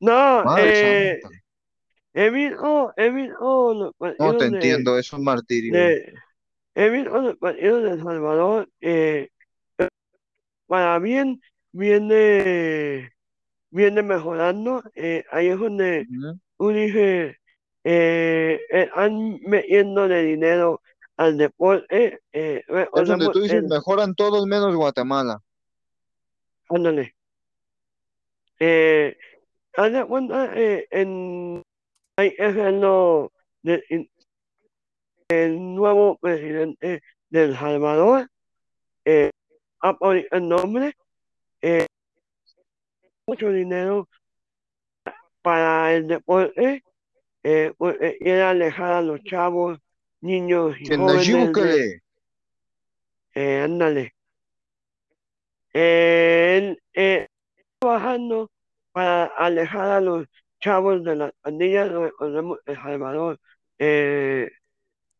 [0.00, 1.28] No, Madre eh, santa.
[2.14, 5.92] he visto, he visto los No te de, entiendo, es un martirio.
[5.92, 6.14] de,
[6.74, 9.30] he visto los partidos de El Salvador, eh,
[10.66, 11.40] para bien,
[11.72, 13.12] viene,
[13.70, 16.06] viene mejorando, eh, ahí es donde
[16.58, 17.36] tú dices,
[17.84, 20.82] eh, están metiéndole dinero
[21.16, 22.64] al deporte, eh,
[22.94, 25.40] Es donde tú dices, el, mejoran todos menos Guatemala.
[26.68, 27.14] ándale,
[28.58, 29.16] eh,
[29.76, 31.62] haz de cuenta, eh, en,
[32.16, 34.10] hay que hacerlo de- in-
[35.28, 38.28] el nuevo presidente de El Salvador,
[39.04, 39.30] eh,
[40.30, 40.94] el nombre,
[41.62, 41.86] eh,
[43.30, 44.08] mucho dinero
[45.42, 46.82] para el deporte,
[47.44, 49.78] eh, porque quiere alejar a los chavos,
[50.20, 51.50] niños y jóvenes
[53.34, 54.14] eh, ándale,
[55.72, 57.28] él eh,
[57.78, 58.50] trabajando
[58.92, 60.26] para alejar a los
[60.60, 63.38] chavos de las pandillas, recordemos El Salvador,
[63.78, 64.50] eh,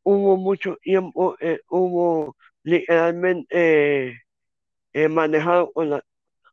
[0.02, 3.46] hubo mucho tiempo, eh, hubo literalmente
[4.10, 4.14] eh,
[4.92, 6.04] eh, manejado con, la-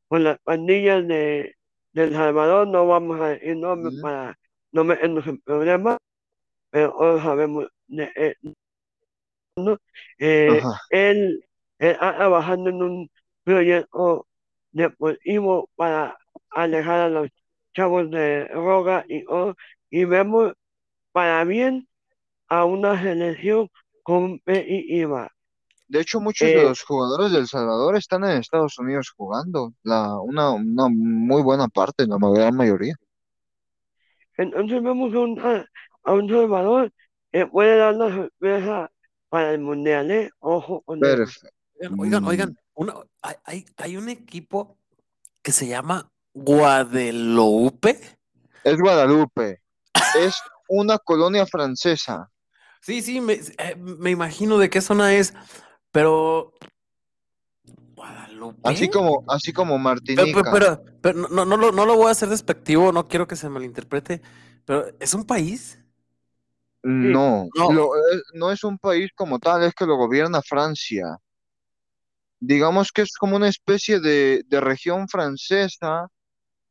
[0.07, 1.55] con las pandillas de,
[1.93, 4.01] de El Salvador, no vamos a nombres Ujú.
[4.01, 4.39] para
[4.71, 5.97] no meternos en problemas,
[6.69, 8.35] pero todos sabemos de eh,
[9.57, 9.77] ¿no?
[10.19, 11.43] Eh, él,
[11.79, 13.11] él está trabajando en un
[13.43, 14.27] proyecto
[14.71, 16.17] deportivo para
[16.51, 17.29] alejar a los
[17.73, 19.55] chavos de droga y, todo,
[19.89, 20.53] y vemos
[21.11, 21.87] para bien
[22.47, 23.69] a una selección
[24.03, 25.31] competitiva.
[25.87, 29.73] De hecho, muchos de Eh, los jugadores del Salvador están en Estados Unidos jugando.
[29.83, 32.95] La, una, una muy buena parte, la gran mayoría.
[34.37, 35.65] entonces vemos a un, a,
[36.03, 36.91] a un Salvador
[37.31, 38.91] que puede dar la sorpresa
[39.29, 40.29] para el Mundial, ¿eh?
[40.39, 40.99] Ojo con.
[40.99, 41.55] Perfecto.
[41.79, 44.77] Oigan, oigan, oigan, una- hay, hay, hay un equipo
[45.43, 47.99] que se llama Guadeloupe.
[48.63, 49.61] Es Guadalupe.
[50.19, 50.35] Es
[50.67, 52.29] una colonia francesa.
[52.81, 55.33] Sí, sí, me, eh, me imagino de qué zona es,
[55.91, 56.53] pero
[58.63, 59.81] Así como, así como Pero,
[60.15, 60.51] pero, Martinica.
[60.51, 63.35] pero- pero no, no, no lo, no lo voy a hacer despectivo, no quiero que
[63.35, 64.21] se malinterprete,
[64.65, 65.79] pero ¿es un país?
[66.83, 70.41] Sí, No, No, lo, es- no es un país como tal, es que lo gobierna
[70.41, 71.17] Francia.
[72.39, 76.07] Digamos que es como una especie de, de región francesa,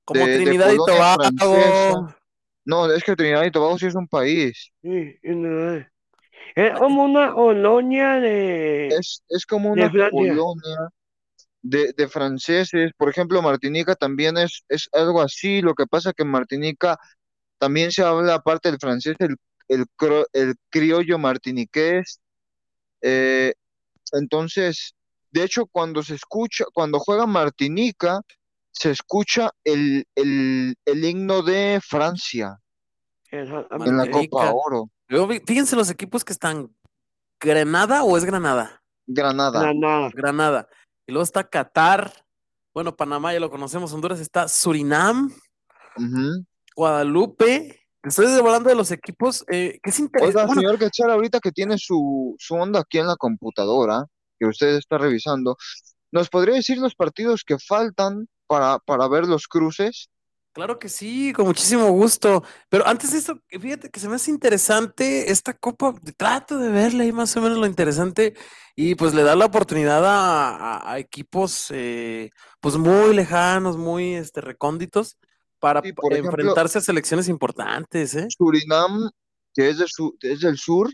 [0.05, 1.95] como de, de Trinidad y francesa.
[1.95, 2.15] Tobago.
[2.65, 4.71] No, es que Trinidad y Tobago sí es un país.
[4.83, 5.85] sí, y no
[6.57, 6.79] es.
[6.79, 10.91] Como una colonia de, Es, es como una colonia
[11.63, 12.93] de, de franceses.
[12.97, 15.61] Por ejemplo, Martinica también es, es algo así.
[15.61, 16.99] Lo que pasa que en Martinica
[17.59, 19.37] también se habla, aparte del francés, el,
[19.69, 19.87] el,
[20.33, 22.21] el criollo martiniqués.
[23.03, 23.53] Eh,
[24.13, 24.95] entonces,
[25.31, 28.21] de hecho, cuando se escucha, cuando juega Martinica,
[28.71, 32.59] se escucha el, el, el himno de Francia
[33.31, 34.11] en la.
[34.11, 34.53] Copa.
[34.53, 34.91] Oro.
[35.47, 36.75] Fíjense los equipos que están.
[37.41, 38.83] ¿Granada o es Granada?
[39.07, 39.61] Granada.
[39.61, 40.11] Granada.
[40.15, 40.69] Granada.
[41.07, 42.13] Y luego está Qatar.
[42.75, 43.93] Bueno, Panamá ya lo conocemos.
[43.93, 45.33] Honduras está Surinam.
[46.75, 47.87] Guadalupe.
[48.03, 50.39] Estoy hablando de los equipos eh, que es interesante.
[50.39, 54.07] Oiga, Bueno, señor Quetzal, ahorita que tiene su, su onda aquí en la computadora,
[54.39, 55.57] que usted está revisando,
[56.13, 60.09] ¿nos podría decir los partidos que faltan para, para ver los cruces?
[60.57, 62.43] Claro que sí, con muchísimo gusto.
[62.69, 65.95] Pero antes de eso, fíjate que se me hace interesante esta copa.
[66.17, 68.35] Trato de verle ahí más o menos lo interesante
[68.75, 72.31] y pues le da la oportunidad a, a- a equipos eh,
[72.61, 75.19] pues muy lejanos, muy este, recónditos
[75.59, 78.35] para Sí, p- por ejemplo, enfrentarse a selecciones importantes, ¿eh?
[78.37, 79.11] Surinam,
[79.55, 80.91] que es, de su, es del sur,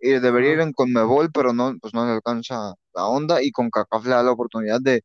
[0.00, 3.70] eh, debería ir en Conmebol, pero no, pues no le alcanza la onda y con
[3.70, 5.02] CACAF le da la oportunidad de,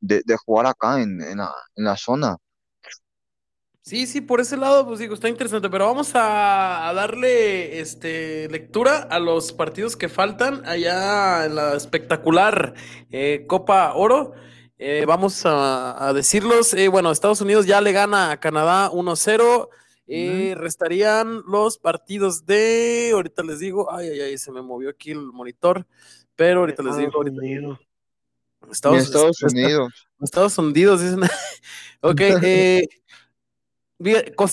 [0.00, 2.36] de, de jugar acá en, en la, en la zona.
[3.86, 8.48] Sí, sí, por ese lado, pues digo, está interesante, pero vamos a, a darle este,
[8.48, 12.72] lectura a los partidos que faltan allá en la espectacular
[13.10, 14.32] eh, Copa Oro.
[14.78, 16.72] Eh, vamos a, a decirlos.
[16.72, 19.66] eh, bueno, Estados Unidos ya le gana a Canadá 1-0.
[19.66, 19.70] Ujú.
[20.06, 25.10] eh, restarían los partidos de, ahorita les digo, ay, ay, ay, se me movió aquí
[25.10, 25.86] el monitor,
[26.36, 27.80] pero ahorita les digo, Estados ahorita
[28.70, 30.08] Estados, Estados est- est- Unidos.
[30.22, 31.20] Estados Unidos, dicen.
[32.06, 32.86] Ok, eh,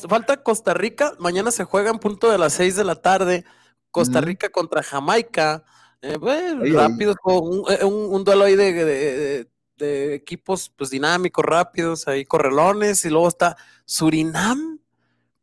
[0.07, 1.13] Falta Costa Rica.
[1.19, 3.43] Mañana se juega en punto de las 6 de la tarde.
[3.89, 4.21] Costa.
[4.21, 5.63] Rica contra Jamaica.
[6.01, 10.89] Eh, bueno, rápido, un, eh, un- un duelo ahí de, de- de- de equipos pues
[10.91, 14.79] dinámicos, rápidos, ahí correlones, y luego está Surinam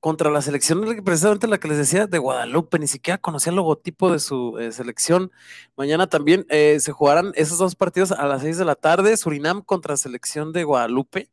[0.01, 4.13] contra la selección, precisamente la que les decía, de Guadalupe, ni siquiera conocía el logotipo
[4.13, 5.31] de su eh, selección.
[5.77, 9.61] Mañana también eh, se jugarán esos dos partidos a las seis de la tarde, Surinam
[9.63, 11.31] contra selección de Guadalupe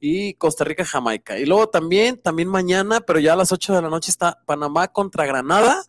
[0.00, 1.38] y Costa Rica, Jamaica.
[1.38, 4.88] Y luego también, también mañana, pero ya a las ocho de la noche está Panamá
[4.88, 5.84] contra Granada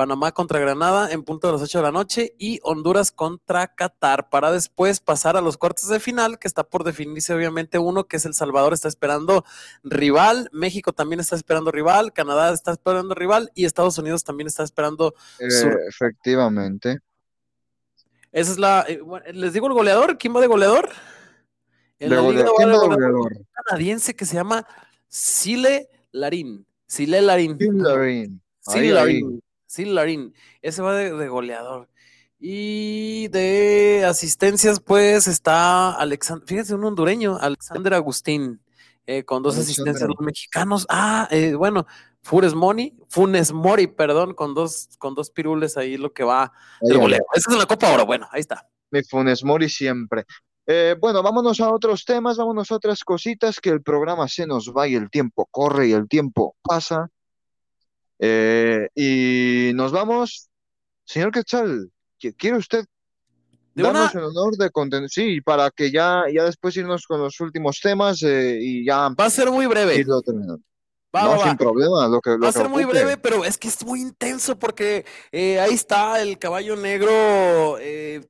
[0.00, 4.30] Panamá contra Granada en punto de las 8 de la noche y Honduras contra Qatar
[4.30, 8.16] para después pasar a los cuartos de final que está por definirse obviamente uno que
[8.16, 9.44] es El Salvador está esperando
[9.82, 14.62] rival, México también está esperando rival, Canadá está esperando rival y Estados Unidos también está
[14.62, 15.46] esperando eh,
[15.88, 17.00] efectivamente.
[18.32, 19.02] Esa es la eh,
[19.34, 20.88] les digo el goleador, ¿quién va de goleador?
[22.00, 24.66] En de goleador, Un canadiense que se llama
[25.06, 26.66] Sile Larín.
[26.86, 27.56] Sile Larín.
[27.56, 28.42] Sile Larín.
[28.60, 29.42] Sile Larín.
[29.70, 31.88] Sí, Larín, ese va de, goleador.
[32.40, 38.60] Y de asistencias, pues está Alexander, fíjense, un hondureño, Alexander Agustín,
[39.06, 40.08] eh, con dos asistencias.
[40.08, 41.86] Los mexicanos, ah, eh, bueno,
[42.20, 46.98] Funes Mori, Funes Mori, perdón, con dos, con dos pirules ahí lo que va del
[46.98, 47.24] goleo.
[47.32, 48.68] Esa es la Copa Oro, bueno, ahí está.
[48.90, 50.26] Mi Funes Mori siempre.
[50.72, 54.72] Eh, bueno, vámonos a otros temas, vámonos a otras cositas, que el programa se nos
[54.72, 57.10] va y el tiempo corre y el tiempo pasa.
[58.20, 60.48] Eh, y nos vamos,
[61.04, 61.90] señor Quetzal,
[62.38, 62.84] ¿quiere usted
[63.74, 65.10] darnos el honor de contener?
[65.10, 69.08] Sí, para que ya, ya después irnos con los últimos temas eh, y ya...
[69.08, 70.04] Va a ser muy breve.
[71.12, 72.08] No, sin problema.
[72.08, 75.60] Lo que, Va a ser muy breve, pero es que es muy intenso porque eh,
[75.60, 77.76] ahí está el caballo negro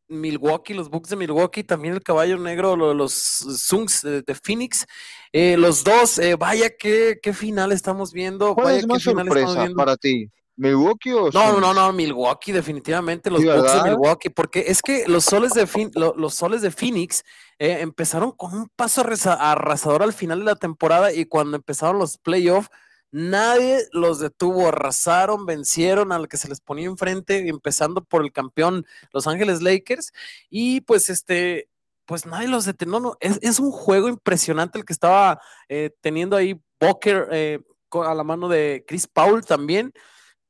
[0.09, 4.87] Milwaukee, los Bucks de Milwaukee, también el caballo negro, los, Suns de Phoenix.
[5.33, 8.55] Eh, los dos, eh, vaya qué, qué final estamos viendo.
[8.55, 10.29] ¿Cuál vaya es más sorpresa para ti?
[10.61, 15.25] ¿Milwaukee o No, no, no, Milwaukee, definitivamente los Bucks de Milwaukee, porque es que los
[15.25, 17.25] soles de, los soles de Phoenix
[17.59, 22.19] eh, empezaron con un paso arrasador al final de la temporada y cuando empezaron los
[22.19, 22.69] playoffs,
[23.11, 28.85] nadie los detuvo, arrasaron, vencieron al que se les ponía enfrente, empezando por el campeón
[29.15, 30.13] Los Ángeles Lakers,
[30.51, 31.71] y pues este,
[32.05, 33.01] pues nadie los detuvo.
[33.01, 35.41] No, es, un juego impresionante el que estaba
[35.71, 37.61] eh, teniendo ahí Boker eh,
[37.93, 39.95] a la mano de Chris Paul también,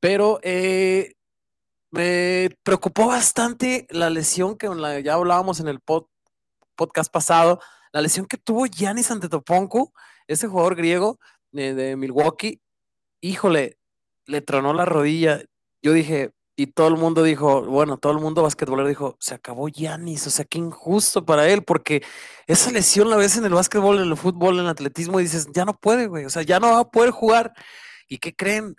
[0.01, 1.13] pero eh,
[1.91, 4.67] me preocupó bastante la lesión que
[5.03, 5.79] ya hablábamos en el
[6.75, 7.61] podcast pasado,
[7.93, 9.93] la lesión que tuvo Giannis Antetokounmpo,
[10.27, 11.19] ese jugador griego
[11.51, 12.61] de Milwaukee.
[13.21, 13.77] Híjole,
[14.25, 15.43] le tronó la rodilla.
[15.81, 19.67] Yo dije, y todo el mundo dijo, bueno, todo el mundo basquetbolero dijo, se acabó
[19.67, 22.03] Yanis, o sea, qué injusto para él, porque
[22.47, 25.47] esa lesión la ves en el básquetbol, en el fútbol, en el atletismo, y dices,
[25.53, 27.53] ya no puede, güey, o sea, ya no va a poder jugar.
[28.07, 28.75] ¿Y qué creen?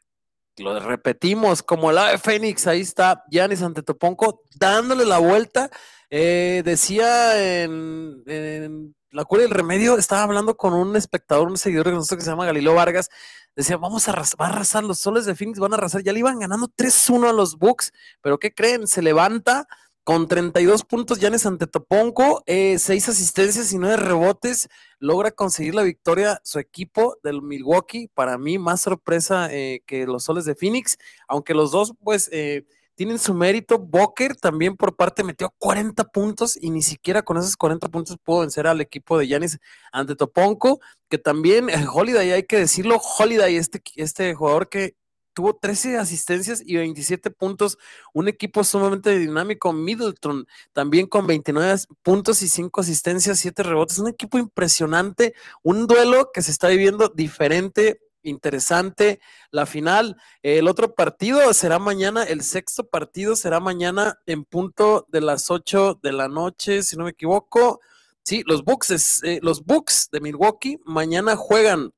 [0.58, 5.70] Lo repetimos, como el ave Fénix, ahí está Yanis Antetokounmpo dándole la vuelta.
[6.10, 11.86] Eh, decía en, en La Cura del Remedio, estaba hablando con un espectador, un seguidor
[11.86, 13.08] de nosotros que se llama Galileo Vargas,
[13.56, 16.12] decía, vamos a, arrasar, va a arrasar, los soles de Phoenix van a arrasar, ya
[16.12, 18.86] le iban ganando 3-1 a los Bucks, pero ¿qué creen?
[18.86, 19.66] Se levanta
[20.04, 25.82] con 32 puntos Yanes ante Toponco, eh, 6 asistencias y 9 rebotes, logra conseguir la
[25.82, 30.98] victoria su equipo del Milwaukee, para mí más sorpresa eh, que los soles de Phoenix,
[31.28, 32.28] aunque los dos pues...
[32.32, 33.78] Eh, tienen su mérito.
[33.78, 38.40] Boker también por parte metió 40 puntos y ni siquiera con esos 40 puntos pudo
[38.40, 39.58] vencer al equipo de Yanis
[39.92, 44.94] ante Toponco, que también eh, Holiday, hay que decirlo, Holiday, este, este jugador que
[45.32, 47.78] tuvo 13 asistencias y 27 puntos,
[48.12, 54.08] un equipo sumamente dinámico, Middleton también con 29 puntos y 5 asistencias, 7 rebotes, un
[54.08, 59.20] equipo impresionante, un duelo que se está viviendo diferente interesante
[59.50, 60.16] la final.
[60.42, 65.98] El otro partido será mañana, el sexto partido será mañana en punto de las 8
[66.02, 67.80] de la noche, si no me equivoco.
[68.24, 71.92] Sí, los Bucks, eh, los Bucks de Milwaukee mañana juegan,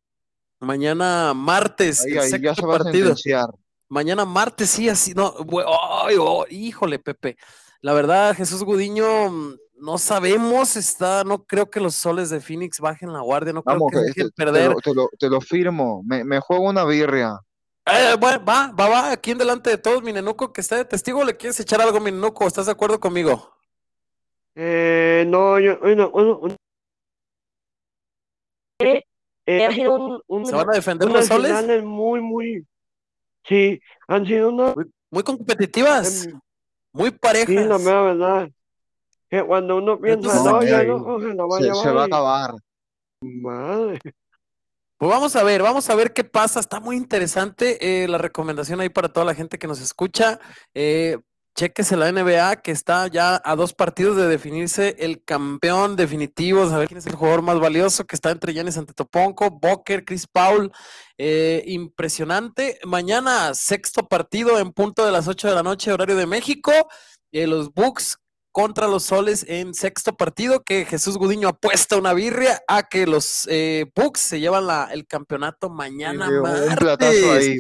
[0.65, 3.15] mañana martes, el sexto partido.
[3.89, 7.37] Mañana martes, sí, así, no, oh, híjole, Pepe.
[7.81, 9.05] La verdad, Jesús Gudiño
[9.77, 13.87] no sabemos, está, no creo que los soles de Phoenix bajen la guardia, no creo
[13.91, 14.75] que dejen perder.
[15.19, 17.39] Te lo, firmo, me, juego una birria.
[17.87, 20.87] Eh, bueno, va, va, va, aquí en delante de todos, mi nenuco, que está de
[20.87, 22.47] testigo, ¿le quieres echar algo, mi nenuco?
[22.47, 23.55] ¿Estás de acuerdo conmigo?
[24.55, 26.41] Eh, no, yo, bueno, bueno,
[29.47, 31.85] eh, un, ¿Se van a defender los soles?
[31.85, 32.67] Muy, muy,
[33.47, 34.75] sí, han sido unas...
[35.11, 36.41] Muy, competitivas, em,
[36.93, 37.49] muy parejas.
[37.49, 38.49] Sí, la verdad
[39.43, 42.55] cuando uno piensa, no, ya no, se, va a acabar.
[43.21, 43.99] Madre.
[44.97, 46.61] Pues vamos a ver, vamos a ver qué pasa.
[46.61, 50.39] Está muy interesante eh, la recomendación ahí para toda la gente que nos escucha.
[50.73, 51.19] Eh,
[51.57, 56.89] Chéquese la NBA que está ya a dos partidos de definirse el campeón definitivo, saber
[56.89, 60.73] quién es el jugador más valioso, que está entre Giannis Antetokounmpo, Boker, Chris Paul,
[61.17, 62.81] eh, impresionante.
[62.85, 66.73] Mañana sexto partido en punto de las 8 de la noche, horario de México.
[67.31, 68.19] Eh, los Bucks
[68.55, 73.49] contra los Soles en sexto partido, que Jesús Gudiño apuesta una birria a que los
[73.51, 76.77] eh, Bucks se llevan la, el campeonato mañana Sí, un martes.
[76.77, 77.59] platazo ahí.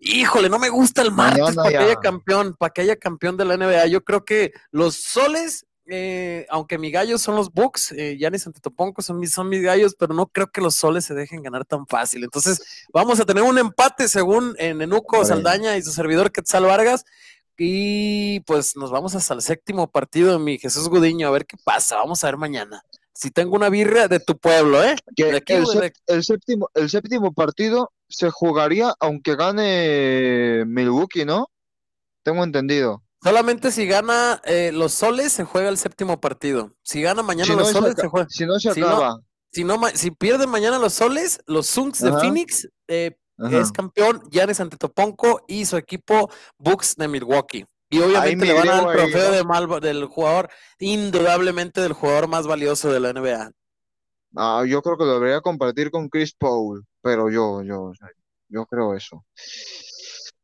[0.00, 1.80] Híjole, no me gusta el martes para que ya.
[1.80, 3.86] haya campeón, para que haya campeón de la NBA.
[3.86, 9.00] Yo creo que los Soles, eh, aunque mi gallo son los Bucks, eh, Giannis Antetokounmpo
[9.00, 11.86] son mis, son mis gallos, pero no creo que los Soles se dejen ganar tan
[11.86, 12.24] fácil.
[12.24, 12.60] Entonces,
[12.92, 15.28] vamos a tener un empate según en Enuco Vale.
[15.28, 17.06] Saldaña y su servidor Quetzal Vargas.
[17.56, 21.96] Y pues nos vamos hasta el séptimo partido mi Jesús Gudiño, a ver qué pasa.
[21.96, 22.82] Vamos a ver mañana.
[23.12, 24.96] Si tengo una birria de tu pueblo, ¿eh?
[25.14, 31.48] Que De aquí, el, de- séptimo, el séptimo partido se jugaría aunque gane Milwaukee, ¿no?
[32.24, 33.02] Tengo entendido.
[33.22, 36.72] Solamente si gana eh, los soles, se juega el séptimo partido.
[36.82, 38.26] Si gana mañana Si los soles, se juega.
[38.28, 39.20] si no se Si no, acaba.
[39.52, 42.10] Si, no, ma- si pierden mañana los soles, los Suns de.
[42.12, 43.60] Phoenix eh, Ajá.
[43.60, 47.64] es campeón Giannis Antetokounmpo y su equipo Bucks de Milwaukee.
[47.90, 50.48] Y obviamente me le van a dar el agrego ahí, trofeo de mal- del jugador,
[50.78, 53.50] indudablemente del jugador más valioso de la NBA.
[54.36, 57.92] Ah, yo creo que lo debería compartir con Chris Paul, pero yo, yo,
[58.48, 59.24] yo creo eso.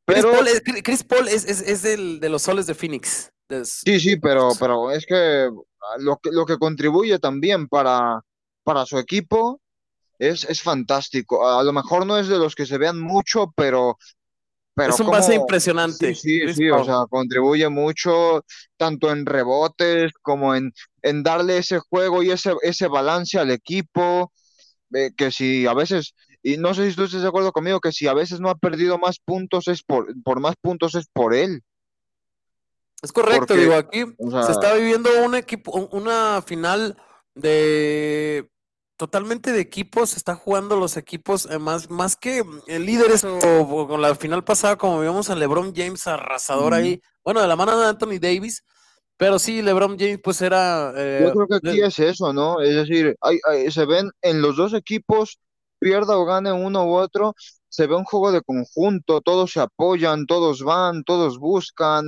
[0.07, 3.31] Chris Pero Paul es, Chris Paul es, es- es del- de los soles de Phoenix.
[3.49, 5.49] de- sí, sí, pero, pero es que
[5.99, 8.21] lo que, lo que contribuye también para,
[8.63, 9.61] para su equipo
[10.21, 11.49] es, es fantástico.
[11.49, 13.99] A lo mejor no es de los que se vean mucho, pero,
[14.75, 16.15] pero es un base como- impresionante.
[16.15, 18.45] Sí, sí, o sea, contribuye mucho
[18.77, 24.33] tanto en rebotes como en, en darle ese juego y ese, ese balance al equipo,
[24.93, 27.93] eh, que si a veces, y no sé si tú estás de acuerdo conmigo, que
[27.93, 31.35] si a veces no ha perdido más puntos es por, por más puntos es por
[31.35, 31.63] él.
[33.03, 36.97] Es correcto, Porque, digo, aquí o se está viviendo un equipo, un- una final
[37.35, 38.51] de
[39.01, 43.89] totalmente de equipos, está jugando los equipos eh, más, más que eh, líderes o, o
[43.89, 47.81] con la final pasada, como vimos a LeBron James arrasador ahí, bueno, de la mano
[47.81, 48.63] de Anthony Davis,
[49.17, 52.61] pero sí, LeBron James pues era eh, Yo creo que aquí de- es eso, ¿no?
[52.61, 55.39] Es decir, hay, hay- se ven en los dos equipos,
[55.79, 57.35] pierda o gane uno u otro,
[57.71, 62.05] se ve un juego de conjunto, todos se apoyan, todos van, todos buscan,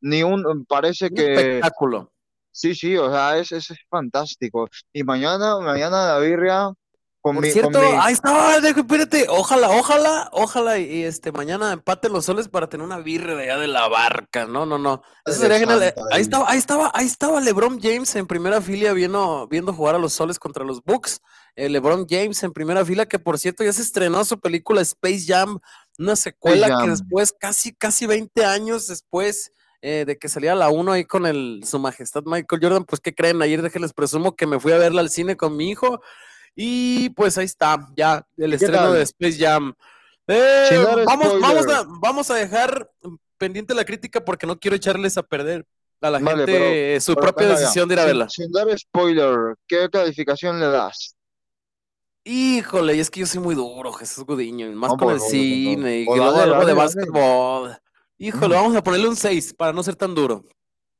[0.00, 2.12] ni un, parece un que, espectáculo.
[2.50, 4.68] Sí, sí, o sea, es, es, es fantástico.
[4.92, 6.72] Y mañana, mañana la birria
[7.20, 8.14] con Por mi, con cierto, mi, ahí
[8.62, 12.98] dejo, espérate, ojalá, ojalá, ojalá y, y, este mañana empate los soles para tener una
[12.98, 14.46] birra de allá de la barca.
[14.46, 15.02] No, no, no.
[15.26, 15.80] Eso sería genial.
[15.80, 19.96] Santa Ahí estaba, ahí estaba, ahí estaba LeBron James en primera fila viendo, viendo jugar
[19.96, 21.20] a los soles contra los Bucks.
[21.56, 25.24] Eh, LeBron James en primera fila, que por cierto ya se estrenó su película Space
[25.26, 25.58] Jam,
[25.98, 29.52] una secuela que después, casi, casi 20 años después
[29.82, 33.14] eh, de que salía la 1 ahí con el, su majestad Michael Jordan, pues ¿qué
[33.14, 33.40] creen?
[33.42, 36.00] Ayer déjenles presumo que me fui a verla al cine con mi hijo.
[36.56, 38.94] Y pues ahí está, ya el ¿Qué estreno tal?
[38.94, 39.72] de Space Jam.
[40.26, 42.90] Eh, vamos, vamos, a, vamos a dejar
[43.38, 45.64] pendiente la crítica porque no quiero echarles a perder
[46.02, 48.28] a la Vale, gente pero- eh, su pero propia decisión de ir a verla.
[48.28, 51.14] sin dar spoiler, ¿qué calificación le das?
[52.24, 55.14] Híjole, y es que yo soy muy duro, Jesús Gudiño, y más No, con pues,
[55.14, 56.12] el no, no, cine y no.
[56.14, 57.76] que O luego algo de básquetbol.
[58.22, 60.44] Híjole, vamos a ponerle un 6 para no ser tan duro.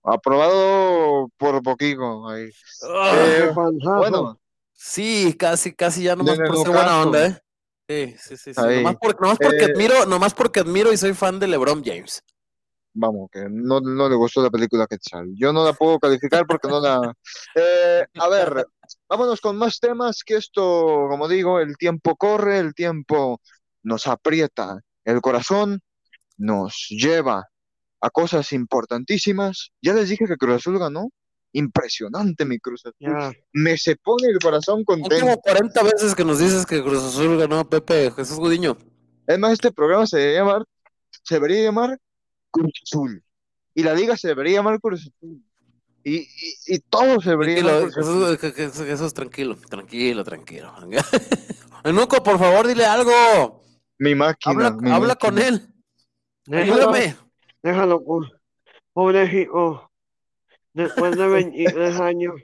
[0.02, 2.48] Aprobado por poquito ahí.
[2.82, 3.52] Ah, Eh,
[3.98, 4.40] bueno,
[4.72, 7.38] sí, casi, casi ya nomás por ser buena onda, ¿eh?
[7.86, 8.60] Sí, sí, sí, sí.
[8.62, 12.22] Nomás, por- nomás porque Eh, admiro, nomás porque admiro y soy fan de LeBron James.
[12.94, 15.28] Vamos, que no, no le gustó la película Quetzal.
[15.36, 17.12] Yo no la puedo calificar porque no la...
[17.54, 18.66] Eh, a ver,
[19.10, 23.42] vámonos con más temas, que esto, como digo, el tiempo corre, el tiempo
[23.82, 25.80] nos aprieta el corazón,
[26.40, 27.48] nos lleva
[28.00, 29.70] a cosas importantísimas.
[29.82, 31.10] Ya les dije que Cruz Azul ganó.
[31.52, 33.36] Impresionante mi Cruz Azul.
[33.52, 35.20] Me se pone el corazón contento.
[35.20, 38.78] como 40 veces que nos dices que Cruz Azul ganó Pepe Jesús Gudiño.
[39.26, 40.64] Es más, este programa se debería llamar,
[41.24, 41.98] se debería llamar
[42.50, 43.22] Cruz Azul.
[43.74, 45.42] Y la liga se debería llamar Cruz Azul.
[46.02, 46.28] Y, y,
[46.68, 48.38] y todo se debería llamar Tranquilo, Cruz Azul.
[48.38, 50.72] Jesús, Je- Je- Jesús, tranquilo, tranquilo, tranquilo.
[51.84, 53.62] Enuco, por favor, dile algo.
[53.98, 54.52] Mi máquina.
[54.54, 55.66] Habla, mi habla con él.
[56.50, 56.92] Déjalo,
[57.62, 58.26] déjalo, po-
[58.92, 59.90] pobrecito.
[60.72, 62.34] Después de 23 años.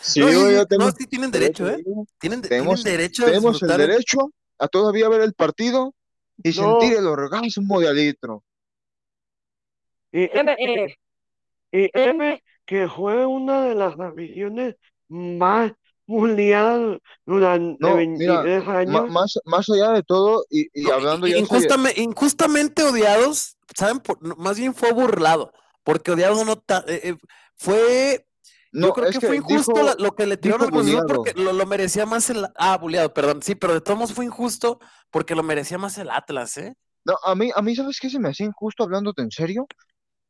[0.00, 1.82] Sí, no, yo no, sí tienen derecho, ¿eh?
[2.18, 5.94] Tienen, Tenemos- derecho a Tenemos el derecho a todavía ver el partido
[6.42, 6.80] y No.
[6.80, 8.44] sentir el orgasmo de Alitro.
[10.12, 10.96] Y M,
[11.72, 14.76] y M, que fue una de las aficiones
[15.08, 15.72] más
[16.08, 19.10] mundiales durante No, 23 Ma- años.
[19.10, 23.56] más, más allá de todo, y, y No, hablando y- ya serio- injustame- injustamente odiados,
[23.76, 24.00] ¿saben?
[24.00, 25.52] Por, más bien fue burlado,
[25.84, 27.16] porque odiado no ta- eh, eh,
[27.56, 28.24] fue
[28.72, 30.78] No, yo creo es que, fue injusto dijo- la- lo que le tiraron al dijo
[30.80, 31.22] Cruz Azul buleado.
[31.24, 34.24] porque lo, lo merecía más el ah, buleado, perdón, sí, pero de todos modos fue
[34.24, 34.78] injusto
[35.10, 36.74] porque lo merecía más el Atlas, ¿eh?
[37.04, 39.66] No, a mí, a mí, ¿sabes qué se me hacía injusto hablándote en serio?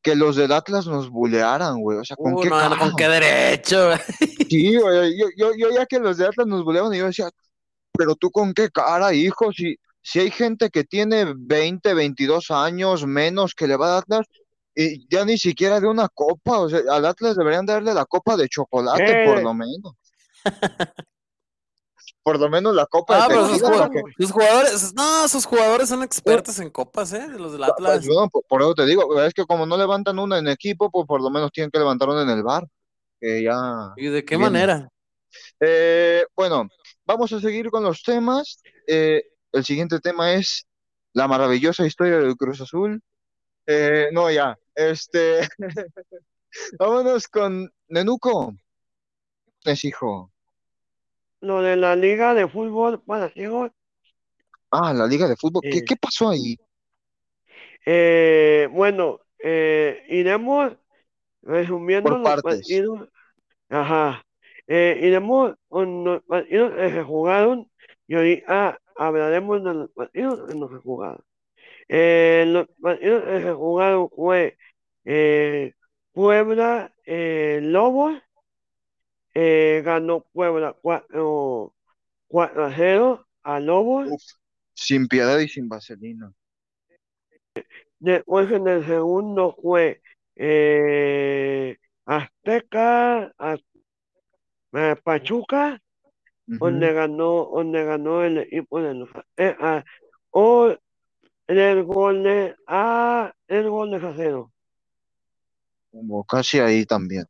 [0.08, 1.98] Que los del Atlas nos bulearan, güey.
[1.98, 2.78] O sea, ¿con Uh, qué no, no, cara?
[2.80, 3.90] con qué derecho.
[4.48, 5.18] Sí, güey.
[5.18, 7.28] Yo, yo, yo ya que los de Atlas nos buleaban y yo decía,
[7.92, 13.06] pero tú con qué cara, hijo, si, si hay gente que tiene 20, 22 años
[13.06, 14.26] menos que le va a Atlas
[14.74, 18.36] y ya ni siquiera de una copa, o sea, al Atlas deberían darle la copa
[18.36, 19.26] de chocolate Eh.
[19.26, 19.92] por lo menos.
[22.22, 25.88] Por lo menos la copa Ah, de pero sus, jugadores, sus jugadores, no, sus jugadores
[25.88, 27.26] son expertos en copas, ¿eh?
[27.28, 27.98] Los del Atlas.
[27.98, 30.90] Pues, bueno, por, por eso te digo, es que como no levantan una en equipo,
[30.90, 32.66] pues por lo menos tienen que levantar una en el bar.
[33.20, 33.92] Que ya.
[33.96, 34.88] ¿Y de qué manera?
[35.60, 36.68] Eh, bueno,
[37.04, 38.62] vamos a seguir con los temas.
[38.86, 40.66] Eh, el siguiente tema es
[41.12, 43.02] la maravillosa historia del Cruz Azul.
[43.66, 44.56] Eh, no, ya.
[44.74, 45.48] Este.
[46.78, 48.54] Vámonos con Nenuco.
[49.64, 50.30] Es hijo.
[51.40, 53.70] Lo de la Liga de Fútbol para ciegos,
[54.70, 55.62] Ah, la Liga de Fútbol.
[55.62, 55.84] ¿Qué, Eh.
[55.84, 56.58] qué pasó ahí?
[57.86, 60.72] eh, bueno, eh, iremos
[61.42, 62.42] resumiendo Por los partes.
[62.60, 63.08] partidos.
[63.70, 64.22] Ajá.
[64.66, 67.70] Eh, iremos con los partidos que se jugaron
[68.06, 71.22] y ahorita hablaremos de los partidos que no se jugaron.
[71.88, 74.58] Eh, los partidos que se jugaron fue
[76.12, 78.20] Puebla, Lobos,
[79.40, 81.72] eh, ganó Puebla 4,
[82.26, 84.08] 4 a 0 a Lobos.
[84.10, 84.22] Uf,
[84.74, 86.32] sin piedad y sin vaselina.
[88.00, 90.00] Después en el segundo fue
[90.36, 91.76] eh,
[92.06, 93.56] Azteca, a-
[94.72, 95.80] eh, Pachuca,
[96.46, 99.84] donde ganó, donde ganó el equipo de los Aztecas,
[100.30, 100.74] o
[101.48, 104.52] el gol de a el gol de Cacero.
[105.90, 107.26] Como casi ahí también.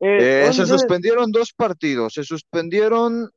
[0.00, 2.14] Eh, se Entonces, suspendieron dos partidos.
[2.14, 3.30] Se suspendieron,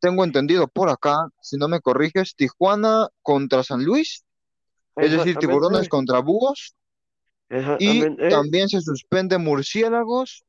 [0.00, 4.24] tengo entendido por acá, si no me corriges, Tijuana contra San Luis,
[4.96, 6.74] es decir, Tiburones contra Búhos.
[7.78, 10.44] Y también se suspende Murciélagos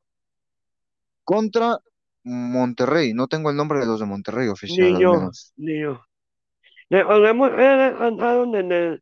[1.23, 1.79] contra
[2.23, 3.13] Monterrey.
[3.13, 5.53] No tengo el nombre de los de Monterrey oficial, ni yo, menos.
[5.55, 6.03] ni yo.
[6.89, 9.01] Que descansaron en el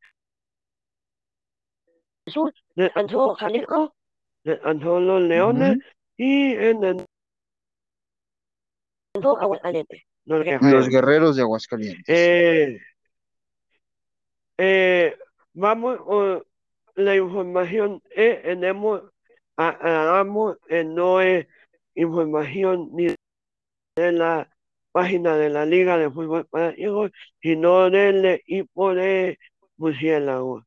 [2.28, 3.96] sur, descansó Jalisco,
[4.44, 5.97] descansó los Leones Ujú.
[6.18, 7.06] Y en el
[9.14, 10.90] descansó Aguascalientes, los Los guerreros.
[10.90, 12.04] guerreros de Aguascalientes.
[12.08, 12.80] Eh,
[14.58, 15.18] eh,
[15.54, 16.44] vamos con
[16.96, 19.04] la información que tenemos,
[19.56, 21.48] aclaramos no es
[21.96, 23.16] información ni
[23.96, 24.50] de la
[24.92, 27.12] página de la Liga de Fútbol para Ciegos,
[27.42, 29.38] sino del equipo de
[29.78, 30.64] Murciélagos.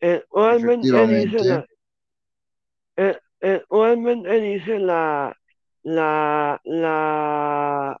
[0.00, 5.36] Eh, realmente dice la, eh, eh, realmente dice la,
[5.82, 8.00] la, la,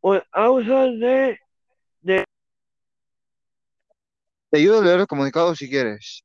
[0.00, 1.38] por causa de
[4.50, 6.24] Te ayudo a leer el comunicado si quieres.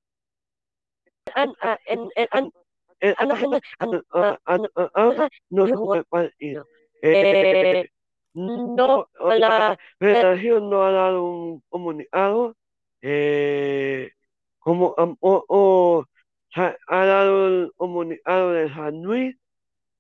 [5.50, 5.68] no
[6.10, 6.66] partido.
[7.02, 7.90] Eh,
[8.34, 12.56] no, la federación no ha dado un comunicado,
[13.02, 14.12] eh,
[14.60, 16.08] como ha,
[16.56, 19.36] ha dado el comunicado de San Luis.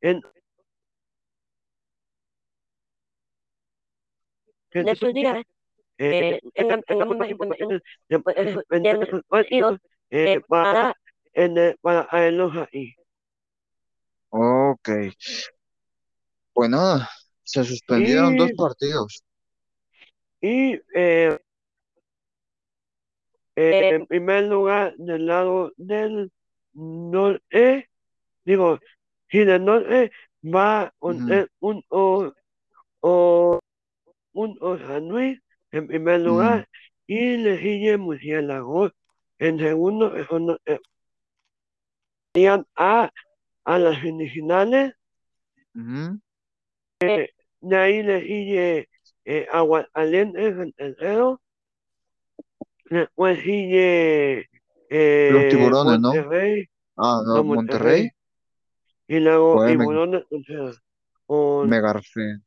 [0.01, 0.21] En,
[4.71, 5.43] en estos días,
[5.97, 6.39] eh,
[6.87, 8.19] tengamos más de
[9.29, 9.79] partidos
[10.09, 10.95] eh, para,
[11.33, 12.93] en el- para traerlos ahí.
[14.29, 14.89] Ok.
[16.53, 17.09] Pues nada,
[17.43, 19.23] se suspendieron dos partidos.
[20.41, 21.37] Y eh,
[23.55, 26.31] eh, en primer lugar, del lado del
[26.73, 27.89] norte,
[28.45, 28.79] digo,
[29.29, 30.11] si del norte
[30.43, 32.33] va un, eh, un, o,
[33.01, 33.59] o,
[34.33, 35.39] un o San Luis
[35.71, 36.67] en primer lugar
[37.07, 38.91] y le sigue Murciélagos
[39.39, 40.79] en segundo, los que
[42.35, 43.11] irían a,
[43.63, 44.93] a las semifinales.
[45.75, 46.19] Ujú.
[46.99, 48.89] De ahí le sigue
[49.25, 51.41] eh, Aguascalientes en tercero.
[52.89, 54.49] Después sigue
[54.95, 56.13] eh, Los tiburones, ¿no?
[56.13, 58.11] Monterrey, Ah, no, no, Monterrey,
[59.07, 60.23] Y luego Joder, Tiburones
[61.67, 62.39] me garfé.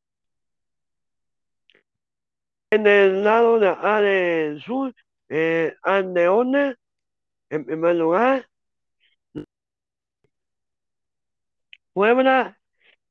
[2.70, 4.94] En el lado de acá del sur,
[5.28, 6.76] eh, Andeones
[7.50, 8.48] en primer lugar.
[11.92, 12.58] Puebla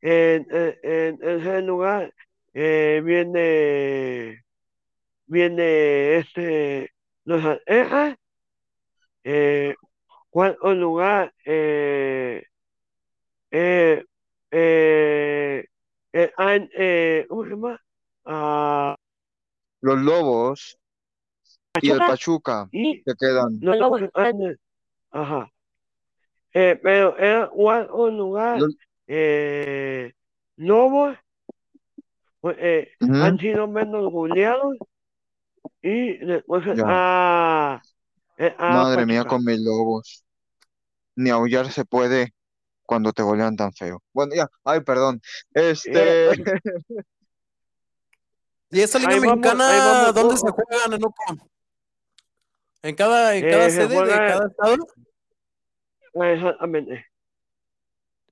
[0.02, 2.14] en, en, en tercer lugar
[2.54, 4.44] eh, viene
[5.26, 6.92] viene este
[7.24, 8.16] los Aztecas
[9.28, 9.76] eh,
[10.30, 12.44] cuarto lugar, eh,
[13.52, 14.04] eh,
[14.52, 15.66] eh,
[16.14, 17.82] eh, ah, eh, ¿cómo se llama?
[18.26, 18.96] Ah,
[19.82, 20.78] Los Lobos
[21.82, 23.58] y el Pachuca Pachuca y se quedan.
[23.62, 24.60] los Lobos están en-
[25.12, 25.52] ajá.
[26.54, 28.78] Eh, pero era cuarto lugar, Los-
[29.08, 30.14] eh,
[30.58, 31.18] Lobos,
[32.40, 33.14] pues, eh, Ujú.
[33.14, 34.78] han sido menos goleados
[35.82, 36.84] y después Ya.
[36.88, 37.82] a,
[38.38, 40.24] eh, a Madre mía, con mis Lobos.
[41.16, 42.34] Ni aullar se puede
[42.86, 44.02] cuando te golean tan feo.
[44.14, 45.22] Bueno, ya, ay, perdón.
[45.54, 46.30] Este,
[48.72, 51.24] ¿Y esa liga Ahí mexicana vamos, dónde se juega, Nenuco?
[52.82, 54.88] ¿En cada, en cada Eh, se sede de cada estado?
[56.14, 57.06] Exactamente.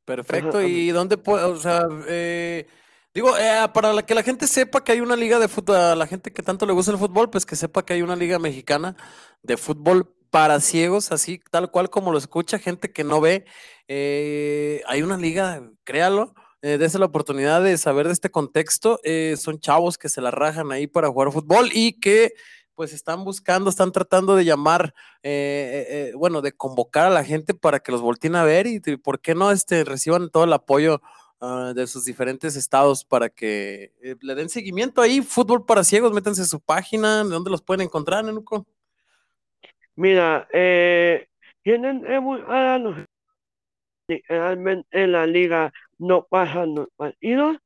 [0.06, 0.62] Perfecto.
[0.62, 2.68] ¿Y dónde puede, o sea, eh,
[3.14, 5.96] digo, eh, para la que la gente sepa que hay una liga de fútbol, a
[5.96, 8.38] la gente que tanto le gusta el fútbol, pues que sepa que hay una liga
[8.38, 8.96] mexicana
[9.44, 13.46] de fútbol para ciegos, así tal cual como lo escucha, gente que no ve.
[13.88, 19.00] Eh, hay una liga, créalo, eh, dése la oportunidad de saber de este contexto.
[19.04, 22.34] eh, son chavos que se la rajan ahí para jugar fútbol y que
[22.76, 27.24] pues están buscando, están tratando de llamar, eh, eh, eh, bueno, de convocar a la
[27.24, 30.54] gente para que los volteen a ver y, por qué no este, reciban todo el
[30.54, 31.02] apoyo
[31.40, 35.22] ah, de sus diferentes estados para que eh, le den seguimiento ahí.
[35.22, 38.66] Fútbol para ciegos, métanse su página, ¿de dónde los pueden encontrar, Nenuco?
[39.96, 41.28] Mira, eh,
[41.64, 42.96] tienen eh, muy ahora los
[44.28, 47.58] realmente en la liga no pasan los partidos.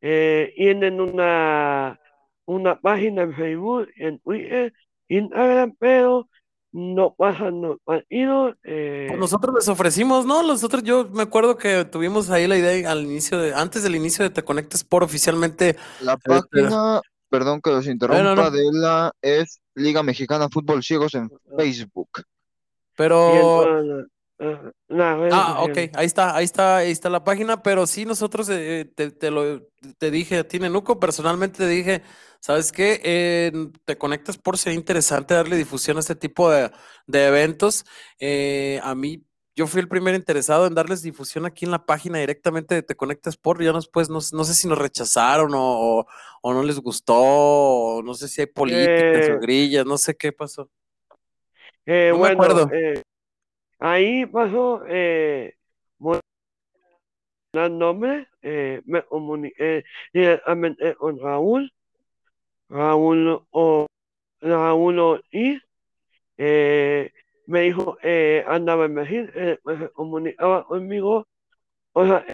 [0.00, 1.98] Eh, tienen una,
[2.46, 4.72] una página en Facebook, en Twitter,
[5.08, 6.28] Instagram, pero
[6.72, 8.56] no pasan los partidos.
[8.64, 10.42] eh, Pues nosotros les ofrecimos, ¿no?
[10.42, 14.24] Nosotros, yo me acuerdo que tuvimos ahí la idea al inicio de, antes del inicio
[14.24, 15.76] de Te Conectes por oficialmente.
[16.00, 18.50] la pero- página, perdón que los interrumpa, no.
[18.50, 22.10] de la es Liga Mexicana Fútbol Ciegos en Facebook.
[22.96, 23.96] Pero
[25.30, 29.10] ah, ok, ahí está, ahí está, ahí está la página, pero sí nosotros eh, te,
[29.10, 29.68] te lo
[29.98, 32.02] te dije a ti, Nenuco, personalmente te dije,
[32.40, 33.00] ¿sabes qué?
[33.04, 33.52] Eh,
[33.84, 36.70] te conectas por ser interesante darle difusión a este tipo de,
[37.06, 37.84] de eventos.
[38.18, 39.24] Eh, a mí,
[39.54, 42.94] yo fui el primer interesado en darles difusión aquí en la página directamente de Te
[42.94, 46.06] Conectas por, ya después no, no sé si nos rechazaron o, o,
[46.42, 50.14] o no les gustó, o no sé si hay políticas o Eh, grillas, no sé
[50.16, 50.70] qué pasó.
[51.86, 52.70] Eh, No me bueno, acuerdo.
[52.72, 53.02] eh,
[53.78, 55.54] ahí pasó, eh,
[57.52, 61.70] dar nombre, eh, me comuniqué directamente con Raúl,
[62.70, 63.86] Raúl o
[64.40, 65.60] Raúl Ortiz,
[66.38, 67.12] eh,
[67.46, 71.26] me dijo, eh, andaba en México, eh, pues se comunicaba conmigo,
[71.92, 72.24] o sea,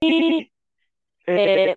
[0.00, 0.52] y,
[1.26, 1.76] eh,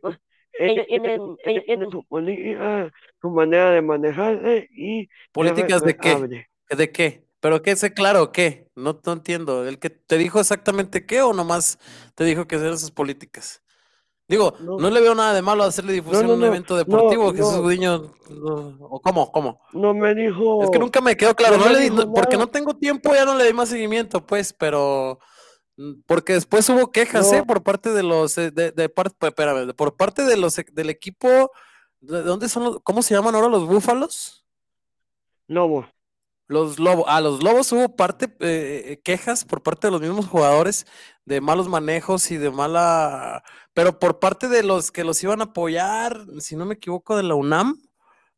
[0.53, 2.91] ellos tienen, ellos tienen su política,
[3.21, 6.45] su manera de manejarse y es ¿Políticas de qué?
[6.69, 7.25] ¿De qué?
[7.39, 8.67] ¿Pero qué sé claro qué?
[8.75, 9.67] No, no entiendo.
[9.67, 11.79] ¿El que te dijo exactamente qué o nomás
[12.15, 13.63] te dijo que eran sus políticas?
[14.31, 14.89] Digo, no, No.
[14.89, 17.57] le veo nada de malo hacerle difusión no, a un evento deportivo, Jesús.
[17.57, 18.13] Gudiño.
[18.79, 19.29] ¿O cómo?
[19.29, 19.59] ¿Cómo?
[19.73, 21.57] No me dijo, Es que nunca me quedó claro.
[21.69, 25.19] le di- porque no tengo tiempo, ya no le di más seguimiento, pues, pero
[25.75, 27.43] mm, porque después hubo quejas, ¿eh?
[27.45, 31.51] Por parte de los, eh, de, de espérame, por parte de los, del equipo,
[31.99, 34.45] ¿de dónde son los, cómo se llaman ahora los búfalos?
[35.47, 35.85] Lobo.
[36.51, 40.85] Los lobos, a los lobos hubo parte, eh, quejas por parte de los mismos jugadores
[41.25, 43.41] de malos manejos y de mala,
[43.73, 47.23] pero por parte de los que los iban a apoyar, si no me equivoco, de
[47.23, 47.81] la UNAM,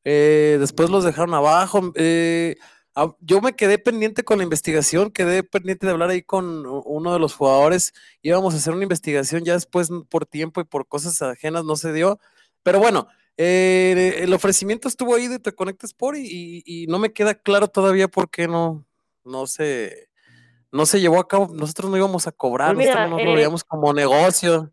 [0.03, 1.91] eh, después los dejaron abajo.
[1.95, 2.55] eh,
[2.95, 7.13] a- yo me quedé pendiente con la investigación, quedé pendiente de hablar ahí con uno
[7.13, 11.19] de los jugadores, íbamos a hacer una investigación, ya después por tiempo y por cosas
[11.23, 12.19] ajenas no se dio,
[12.63, 13.07] pero bueno.
[13.37, 17.35] Eh, el ofrecimiento estuvo ahí de Te Conecta Sport y, y- y no me queda
[17.35, 18.85] claro todavía por qué no,
[19.25, 20.09] no se,
[20.71, 21.49] no se llevó a cabo.
[21.53, 24.71] Nosotros no íbamos a cobrar, Pues mira, nosotros no lo eh, veíamos como negocio.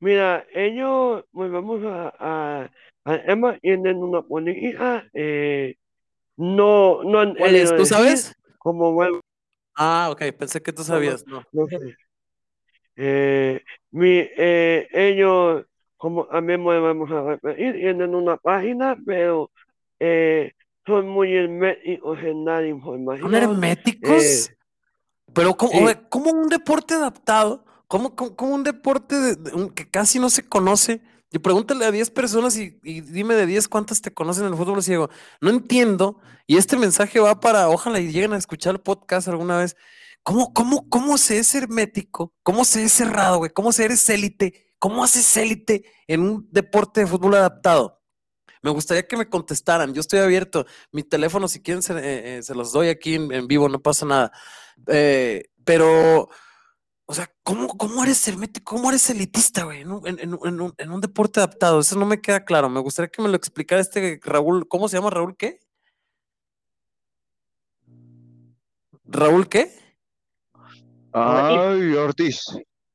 [0.00, 2.70] Mira, ellos, pues vamos a, a,
[3.04, 5.76] a Emma, tienen una política, eh,
[6.36, 7.64] no, no han ¿Cuál es?
[7.64, 8.34] querido ¿Tú sabes?
[8.58, 9.20] como vuelvo,
[9.74, 11.26] Ah, ok, pensé que tú sabías.
[11.26, 11.42] No.
[11.52, 11.96] no sé.
[12.96, 13.60] Eh,
[13.92, 15.64] mi, eh, ellos,
[16.00, 19.50] como también vamos a repetir, tienen una página, pero
[20.00, 20.52] eh,
[20.86, 23.34] son muy herméticos en dar ¿Son información.
[23.34, 24.22] herméticos?
[24.22, 24.56] Eh,
[25.34, 25.78] Pero ¿cómo, sí.
[25.84, 27.64] oye, ¿cómo un deporte adaptado?
[27.86, 31.02] ¿Cómo, cómo- cómo un deporte de- de un- que casi no se conoce?
[31.32, 34.56] Y pregúntale a 10 personas y, y dime de 10 cuántas te conocen en el
[34.58, 35.10] fútbol ciego.
[35.40, 36.18] No entiendo.
[36.48, 39.76] Y este mensaje va para, ojalá y lleguen a escuchar el podcast alguna vez.
[40.24, 42.32] ¿Cómo, cómo, cómo se es hermético?
[42.42, 43.50] ¿Cómo se es cerrado, güey?
[43.52, 44.69] ¿Cómo se eres élite?
[44.80, 48.00] ¿Cómo haces élite en un deporte de fútbol adaptado?
[48.62, 49.92] Me gustaría que me contestaran.
[49.92, 50.64] Yo estoy abierto.
[50.90, 54.32] Mi teléfono, si quieren, se, eh, eh, los doy aquí en, vivo, no pasa nada.
[54.86, 56.30] Eh, pero,
[57.04, 58.74] o sea, ¿cómo, cómo eres hermético?
[58.76, 59.82] ¿Cómo eres elitista, güey?
[59.82, 59.92] En
[60.92, 61.80] un deporte adaptado.
[61.80, 62.70] Eso no me queda claro.
[62.70, 64.66] Me gustaría que me lo explicara este Raúl.
[64.66, 65.60] ¿Cómo se llama Raúl qué?
[69.04, 69.70] ¿Raúl qué?
[71.12, 72.44] Ay, Ortiz.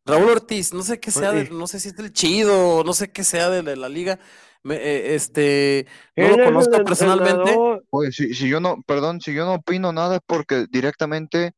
[0.05, 3.11] Raúl Ortiz, no sé qué sea, de, no sé si es del chido, no sé
[3.11, 4.19] qué sea de, de la liga.
[4.61, 7.55] Me, eh, este, no lo conozco personalmente.
[7.89, 11.53] Oye, si, si yo no, perdón, si yo no opino nada es porque directamente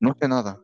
[0.00, 0.60] no sé nada.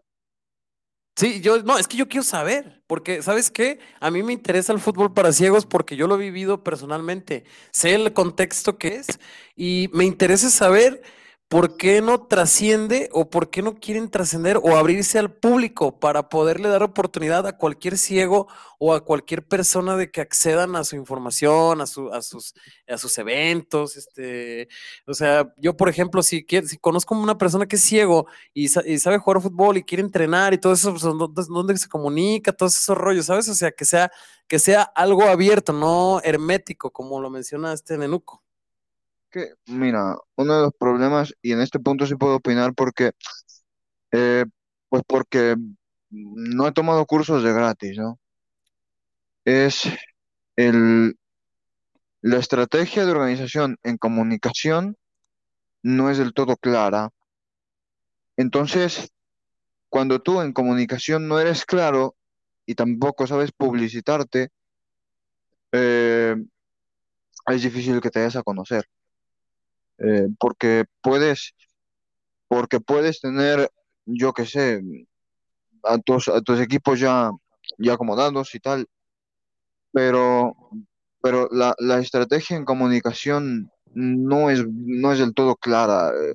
[1.17, 3.79] Sí, yo, no, es que yo quiero saber, porque, ¿sabes qué?
[4.01, 7.95] A mí me interesa el fútbol para ciegos porque yo lo he vivido personalmente, sé
[7.95, 9.07] el contexto que es
[9.55, 11.03] y me interesa saber
[11.53, 16.31] ¿por qué no trasciende o por qué no quieren trascender o abrirse al público para
[16.31, 18.49] poderle dar oportunidad a cualquier ciego
[18.79, 22.55] o a cualquier persona de que accedan a su información, a, su, a, sus,
[22.89, 23.99] a sus eventos?
[23.99, 24.67] Este,
[25.07, 28.69] o sea, yo, por ejemplo, si, si conozco a una persona que es ciego y,
[28.69, 32.53] sabe jugar fútbol y quiere entrenar y todo eso, pues, ¿dónde, ¿dónde, se comunica?
[32.55, 33.47] Todos esos rollos, ¿sabes?
[33.51, 34.11] O sea, que sea,
[34.49, 38.42] que sea algo abierto, no hermético, como lo menciona este Nenuco
[39.33, 43.13] que, mira, uno de los problemas, y en este punto sí puedo opinar porque,
[44.13, 44.45] eh,
[44.89, 45.57] pues porque
[46.11, 48.21] no he tomado cursos de gratis, ¿no?
[49.45, 49.85] Es
[50.57, 51.17] el,
[52.21, 54.97] la estrategia de organización en comunicación
[55.83, 57.11] no es del todo clara.
[58.37, 59.11] Entonces,
[59.89, 62.15] cuando tú en comunicación no eres claro
[62.67, 64.51] y tampoco sabes publicitarte,
[65.73, 66.37] eh,
[67.47, 68.87] es difícil que te des a conocer
[70.03, 71.53] eh, porque puedes,
[72.49, 73.71] porque puedes tener,
[74.05, 74.83] yo qué sé,
[75.85, 77.31] a tus, a tus equipos ya,
[77.79, 78.87] ya acomodados y tal,
[79.93, 80.55] pero,
[81.23, 86.11] pero la, la estrategia en comunicación no es, no es del todo clara.
[86.11, 86.35] eh,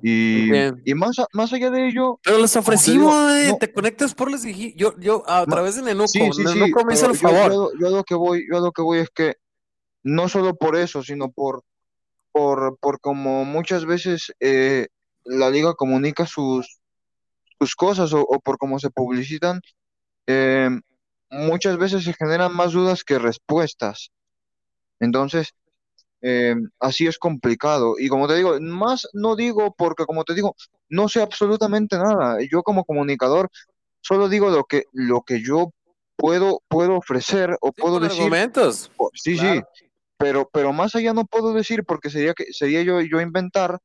[0.00, 0.50] Y,
[0.84, 4.30] y más, más allá de ello, Pero les te ofrecimos, digo, no, te conectas por
[4.30, 7.20] les dije, yo, yo a través de Nenuco, sí, sí, sí, me hizo el yo,
[7.20, 7.50] yo, favor.
[7.52, 9.34] lo- yo a lo que voy, yo lo que voy es que
[10.04, 11.62] no solo por eso, sino por,
[12.32, 14.88] por, por como muchas veces eh,
[15.24, 16.78] la liga comunica sus,
[17.58, 19.60] sus cosas o, o por cómo se publicitan,
[20.26, 20.70] eh,
[21.30, 24.10] muchas veces se generan más dudas que respuestas.
[25.00, 25.54] Entonces,
[26.20, 27.94] eh, así es complicado.
[27.98, 30.54] Y como te digo, más no digo porque, como te digo,
[30.88, 32.38] no sé absolutamente nada.
[32.50, 33.50] Yo como comunicador
[34.00, 35.72] solo digo lo que, lo que yo
[36.16, 38.22] puedo, puedo ofrecer o Sí, puedo decir.
[38.22, 38.90] argumentos.
[39.14, 39.62] sí, sí.
[40.18, 43.78] Pero, pero más allá no puedo decir porque sería que sería yo, yo inventar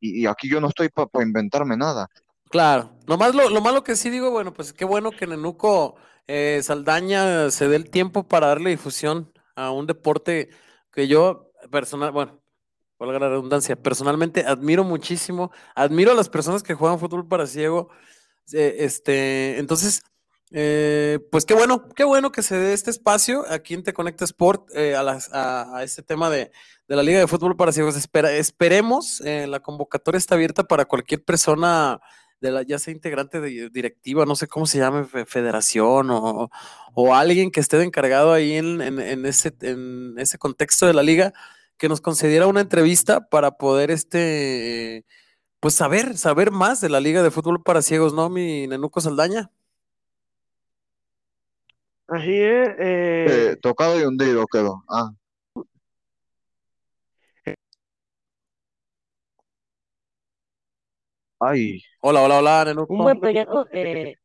[0.00, 2.08] y, aquí yo no estoy para inventarme nada.
[2.50, 5.96] Claro, nomás lo, lo malo que sí digo, bueno, pues qué bueno que Nenuco
[6.28, 10.50] eh, Saldaña se dé el tiempo para darle difusión a un deporte
[10.92, 12.40] que yo personal, bueno,
[12.98, 17.88] valga la redundancia, personalmente admiro muchísimo, admiro a las personas que juegan fútbol para ciego,
[18.52, 20.02] eh, este, entonces,
[20.50, 24.24] eh, pues qué bueno, qué bueno que se dé este espacio aquí en Te Conecta
[24.24, 26.50] Sport eh, a, las, a, este tema de,
[26.86, 27.96] la Liga de Fútbol para Ciegos.
[27.96, 32.00] Espera, esperemos, eh, la convocatoria está abierta para cualquier persona
[32.40, 36.50] de la, ya sea integrante de directiva, no sé cómo se llame, fe- federación o,
[37.14, 41.32] alguien que esté encargado ahí en, en, en ese, en ese contexto de la liga,
[41.76, 45.04] que nos concediera una entrevista para poder este,
[45.60, 49.50] pues saber, saber más de la Liga de Fútbol para Ciegos, ¿no, mi Nenuco Saldaña?
[52.08, 54.82] Así es, Eh, eh, tocado y hundido quedó.
[54.88, 55.10] Ah,
[61.40, 62.94] ay, Hola, hola, hola, un Nenuco.
[62.96, 63.66] buen proyecto.
[63.72, 64.16] eh,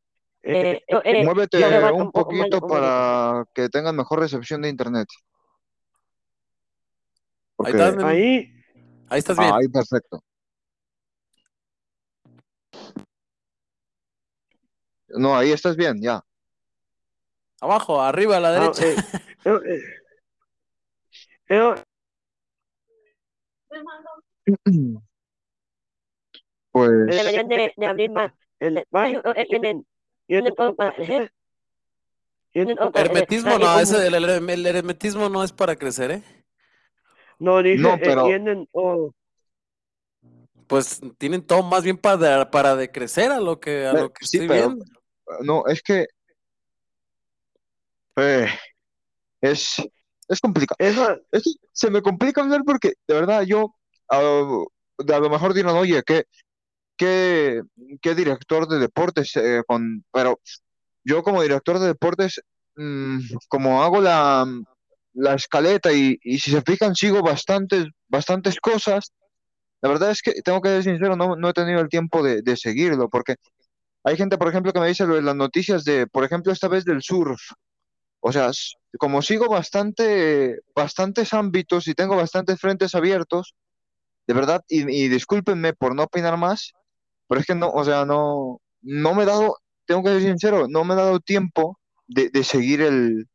[0.44, 1.58] eh, eh, eh, muévete
[1.92, 5.08] un un poquito para que tengan mejor recepción de internet.
[7.60, 8.08] Ahí estás, Nenu.
[8.08, 8.54] Ahí,
[9.10, 9.52] Ahí estás bien.
[9.54, 10.24] ay, perfecto.
[15.10, 16.22] No, ahí estás bien, ya.
[17.64, 18.84] Abajo, arriba, a la ah, derecha.
[18.85, 18.98] eh,
[19.45, 19.80] eh,
[21.49, 21.76] eh,
[26.73, 29.85] Pues, deberían de, de abrir más el Tienen,
[32.52, 32.76] tienen.
[32.98, 36.23] Hermetismo no, ese, el, el- el hermetismo no es para crecer, ¿eh?
[37.40, 39.15] No, dice, no, pero, tienen todo.
[40.68, 44.40] Pues tienen todo más bien para, para decrecer a lo que, a lo que sí,
[44.40, 44.85] estoy pero, viendo.
[45.41, 46.07] no, es que,
[48.18, 48.48] eh,
[49.41, 49.76] es,
[50.27, 50.77] es complicado.
[51.72, 53.76] Se me complica hablar porque, de verdad, yo,
[54.10, 56.26] a, lo mejor dirán, oye, ¿qué,
[56.98, 57.61] qué,
[58.02, 59.35] qué director de deportes?
[59.35, 59.61] eh,
[60.11, 60.40] pero
[61.03, 62.41] yo como director de deportes,
[62.76, 63.19] mm,
[63.49, 64.45] como hago la,
[65.14, 69.11] la escaleta y, y si se fijan sigo bastantes, bastantes cosas.
[69.81, 72.41] La verdad es que tengo que ser sincero, no, no he tenido el tiempo de,
[72.41, 73.35] de seguirlo, porque
[74.03, 76.68] hay gente, por ejemplo, que me dice lo de las noticias de, por ejemplo, esta
[76.68, 77.41] vez del surf.
[78.26, 78.52] O sea,
[78.98, 83.54] como sigo bastante, bastantes ámbitos y tengo bastantes frentes abiertos,
[84.26, 86.72] de verdad, y, y discúlpenme por no opinar más,
[87.28, 90.68] pero es que no, o sea, no, no me he dado, tengo que ser sincero,
[90.70, 91.78] no me he dado tiempo
[92.08, 93.28] de, de seguir el,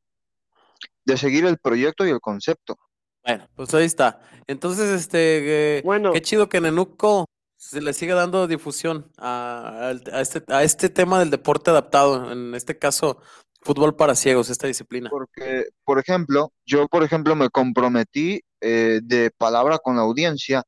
[1.04, 2.78] de seguir el proyecto y el concepto.
[3.22, 4.22] Bueno, pues ahí está.
[4.46, 6.12] Entonces, este, eh, Bueno.
[6.14, 11.18] qué chido que Nenuco se le siga dando difusión a, a este, a este tema
[11.18, 13.20] del deporte adaptado, en este caso,
[13.60, 15.10] fútbol para ciegos, esta disciplina.
[15.10, 20.62] Porque, por ejemplo, yo, por ejemplo, me comprometí eh, de palabra con la audiencia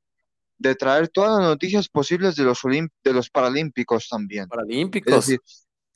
[0.59, 4.43] de traer todas las noticias posibles de los olim- de los Paralímpicos también.
[4.45, 5.15] Es Paralímpicos.
[5.15, 5.41] decir,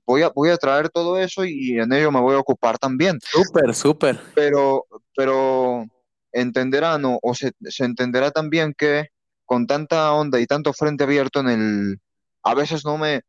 [0.06, 3.18] voy a, voy a traer todo eso y en ello me voy a ocupar también.
[3.22, 4.20] Súper, súper.
[4.34, 5.84] Pero, pero
[6.32, 9.08] entenderán o, o se, se entenderá también que
[9.44, 12.00] con tanta onda y tanto frente abierto en el,
[12.42, 13.20] a veces no me,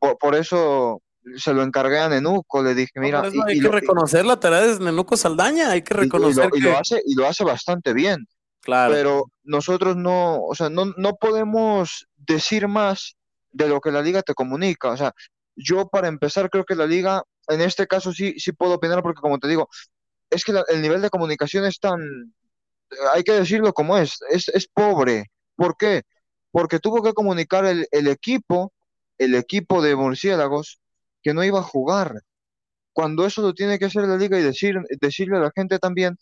[0.00, 1.00] por, por eso
[1.36, 3.66] se lo encargué a Nenuco, le dije, No, mira, por eso y, hay y que
[3.66, 6.78] y- reconocer la tarea de Nenuco Saldaña, hay que y- y lo- reconocer y lo
[6.78, 8.26] hace, y lo hace bastante bien.
[8.60, 13.14] claro, pero nosotros no, o sea, no, no podemos decir más
[13.50, 14.90] de lo que la liga te comunica.
[14.90, 15.12] O sea,
[15.56, 19.20] yo para empezar creo que la liga, en este caso sí, sí puedo opinar porque
[19.22, 19.68] como te digo,
[20.30, 21.98] es que la- el nivel de comunicación es tan,
[23.14, 25.30] hay que decirlo como es, es, es pobre.
[25.56, 26.02] ¿Por qué?
[26.50, 28.72] Porque tuvo que comunicar el, el equipo,
[29.18, 30.78] el equipo de murciélagos,
[31.28, 32.22] que no iba a jugar.
[32.94, 36.16] Cuando eso lo tiene que hacer la liga y decir, decirle a la gente también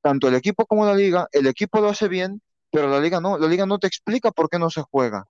[0.00, 2.40] tanto el equipo como la liga, el equipo lo hace bien,
[2.72, 5.26] pero la liga no, la liga no te explica por qué no se juega.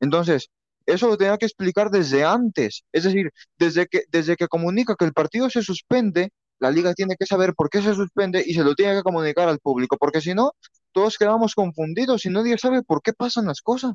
[0.00, 0.48] Entonces,
[0.86, 5.04] eso lo tenía que explicar desde antes, es decir, desde que, desde que comunica que
[5.04, 8.64] el partido se suspende, la liga tiene que saber por qué se suspende y se
[8.64, 10.52] lo tiene que comunicar al público, porque si no,
[10.92, 13.92] todos quedamos confundidos y nadie sabe por qué pasan las cosas.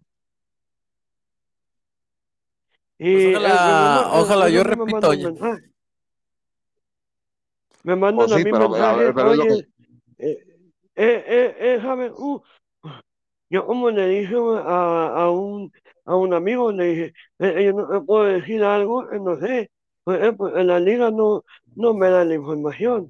[3.02, 5.12] Y Pues ojalá- el- ojalá, yo repito.
[7.84, 9.68] Me mandan a sí, mí pero- a mensaje, ver, pero es oye,
[10.18, 10.38] eh,
[10.96, 12.12] eh, eh, eh, ¿sabes?
[12.18, 12.42] Uh,
[13.50, 15.72] yo como le dije a, a un,
[16.06, 17.06] a un amigo, le dije,
[17.40, 19.72] eh, eh, yo no me puedo decir algo, eh, no sé,
[20.04, 21.46] pues, eh, pues, en la liga no,
[21.76, 23.10] no me dan la información.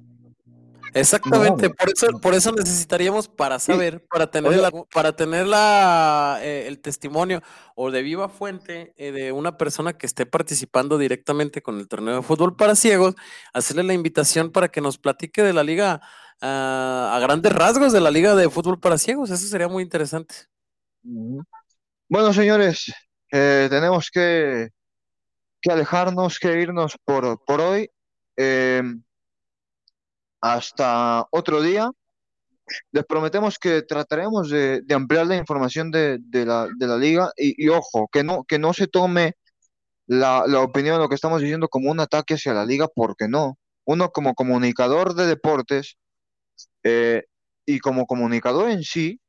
[0.94, 4.62] Exactamente, No, por eso, por eso necesitaríamos para saber, para tener Oye.
[4.62, 7.42] la, para tener la, eh, el testimonio
[7.74, 12.16] o de viva fuente eh, de una persona que esté participando directamente con el torneo
[12.16, 13.14] de fútbol para ciegos,
[13.52, 16.00] hacerle la invitación para que nos platique de la liga
[16.40, 20.34] ah, a grandes rasgos de la liga de fútbol para ciegos, eso sería muy interesante.
[21.02, 22.92] Bueno, señores,
[23.32, 24.70] eh, tenemos que,
[25.60, 27.90] que alejarnos, que irnos por, por hoy.
[30.40, 31.90] Hasta otro día.
[32.92, 37.32] Les prometemos que trataremos de, de ampliar la información de, de la, de la liga
[37.36, 39.34] y, y ojo, que no, que no se tome
[40.06, 43.26] la, la opinión de lo que estamos diciendo como un ataque hacia la liga, porque
[43.28, 43.58] no.
[43.86, 45.96] Uno como comunicador de deportes
[46.84, 47.24] eh,
[47.66, 49.20] y como comunicador en sí,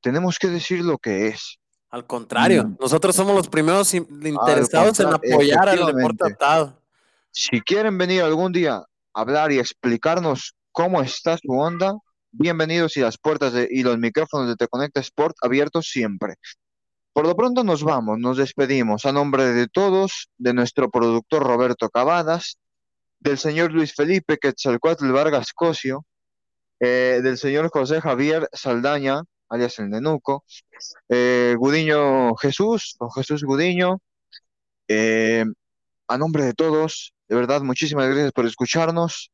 [0.00, 1.58] tenemos que decir lo que es.
[1.90, 2.76] Al contrario, Mm.
[2.80, 6.82] nosotros somos los primeros in- interesados en apoyar al deporte adaptado.
[7.30, 8.82] Si quieren venir algún día
[9.12, 11.94] hablar y explicarnos cómo está su onda,
[12.30, 16.36] bienvenidos y las puertas y los micrófonos de Te Conecta Sport abiertos siempre.
[17.12, 21.88] Por lo pronto nos vamos, nos despedimos a nombre de todos, de nuestro productor Roberto
[21.88, 22.56] Cavadas,
[23.18, 26.04] del señor Luis Felipe Quetzalcoatl Vargas Cosio,
[26.78, 30.44] eh, del señor José Javier Saldaña, alias el Nenuco,
[31.08, 33.98] eh, Gudiño Jesús, o Jesús Gudiño,
[34.88, 35.44] eh,
[36.08, 39.30] a nombre de todos, de verdad, muchísimas gracias por escucharnos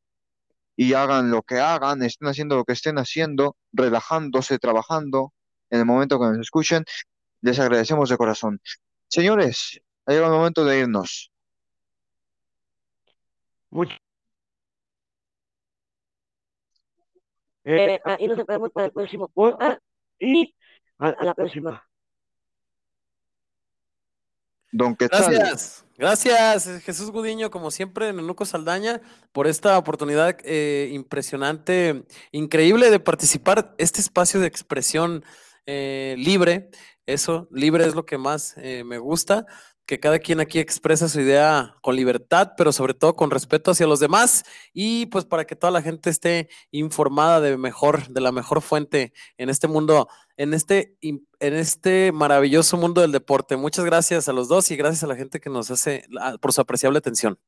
[0.75, 5.33] y hagan lo que hagan, estén haciendo lo que estén haciendo, relajándose, trabajando,
[5.71, 6.85] en el momento que nos escuchen,
[7.41, 8.61] les agradecemos de corazón.
[9.07, 11.31] Señores, ha llegado el momento de irnos.
[13.71, 13.97] Much-
[17.63, 19.81] Eh, ah, y nos vemos para el próximo podcast
[20.19, 20.55] y
[20.99, 21.86] a, a la próxima.
[24.77, 29.01] Don Quetzal, Gracias, gracias Jesús Gudiño, como siempre, Nenuco Saldaña,
[29.31, 35.25] por esta oportunidad eh, impresionante, increíble de participar este espacio de expresión
[35.65, 36.69] eh, libre.
[37.07, 39.47] Eso, libre es lo que más eh, me gusta,
[39.87, 43.87] que cada quien aquí expresa su idea con libertad, pero sobre todo con respeto hacia
[43.87, 44.43] los demás
[44.73, 49.13] y pues para que toda la gente esté informada de mejor, de la mejor fuente
[49.37, 53.55] en este mundo en este, en este maravilloso mundo del deporte.
[53.55, 56.03] Muchas gracias a los dos y gracias a la gente que nos hace
[56.41, 57.39] por su apreciable atención.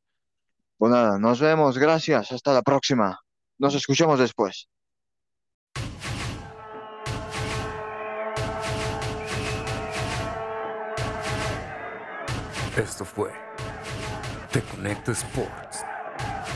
[0.77, 3.19] pues nada, nos vemos, gracias, hasta la próxima.
[3.57, 4.69] Nos escuchamos después.
[12.79, 13.29] Esto fue
[14.53, 15.83] Te Conecto Sports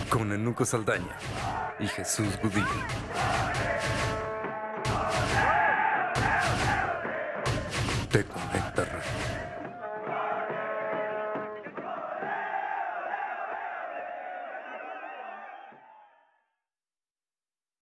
[0.10, 1.18] con Enuco Saldaña
[1.80, 2.66] y Jesús Gudillo.
[8.10, 9.43] Te Conecta.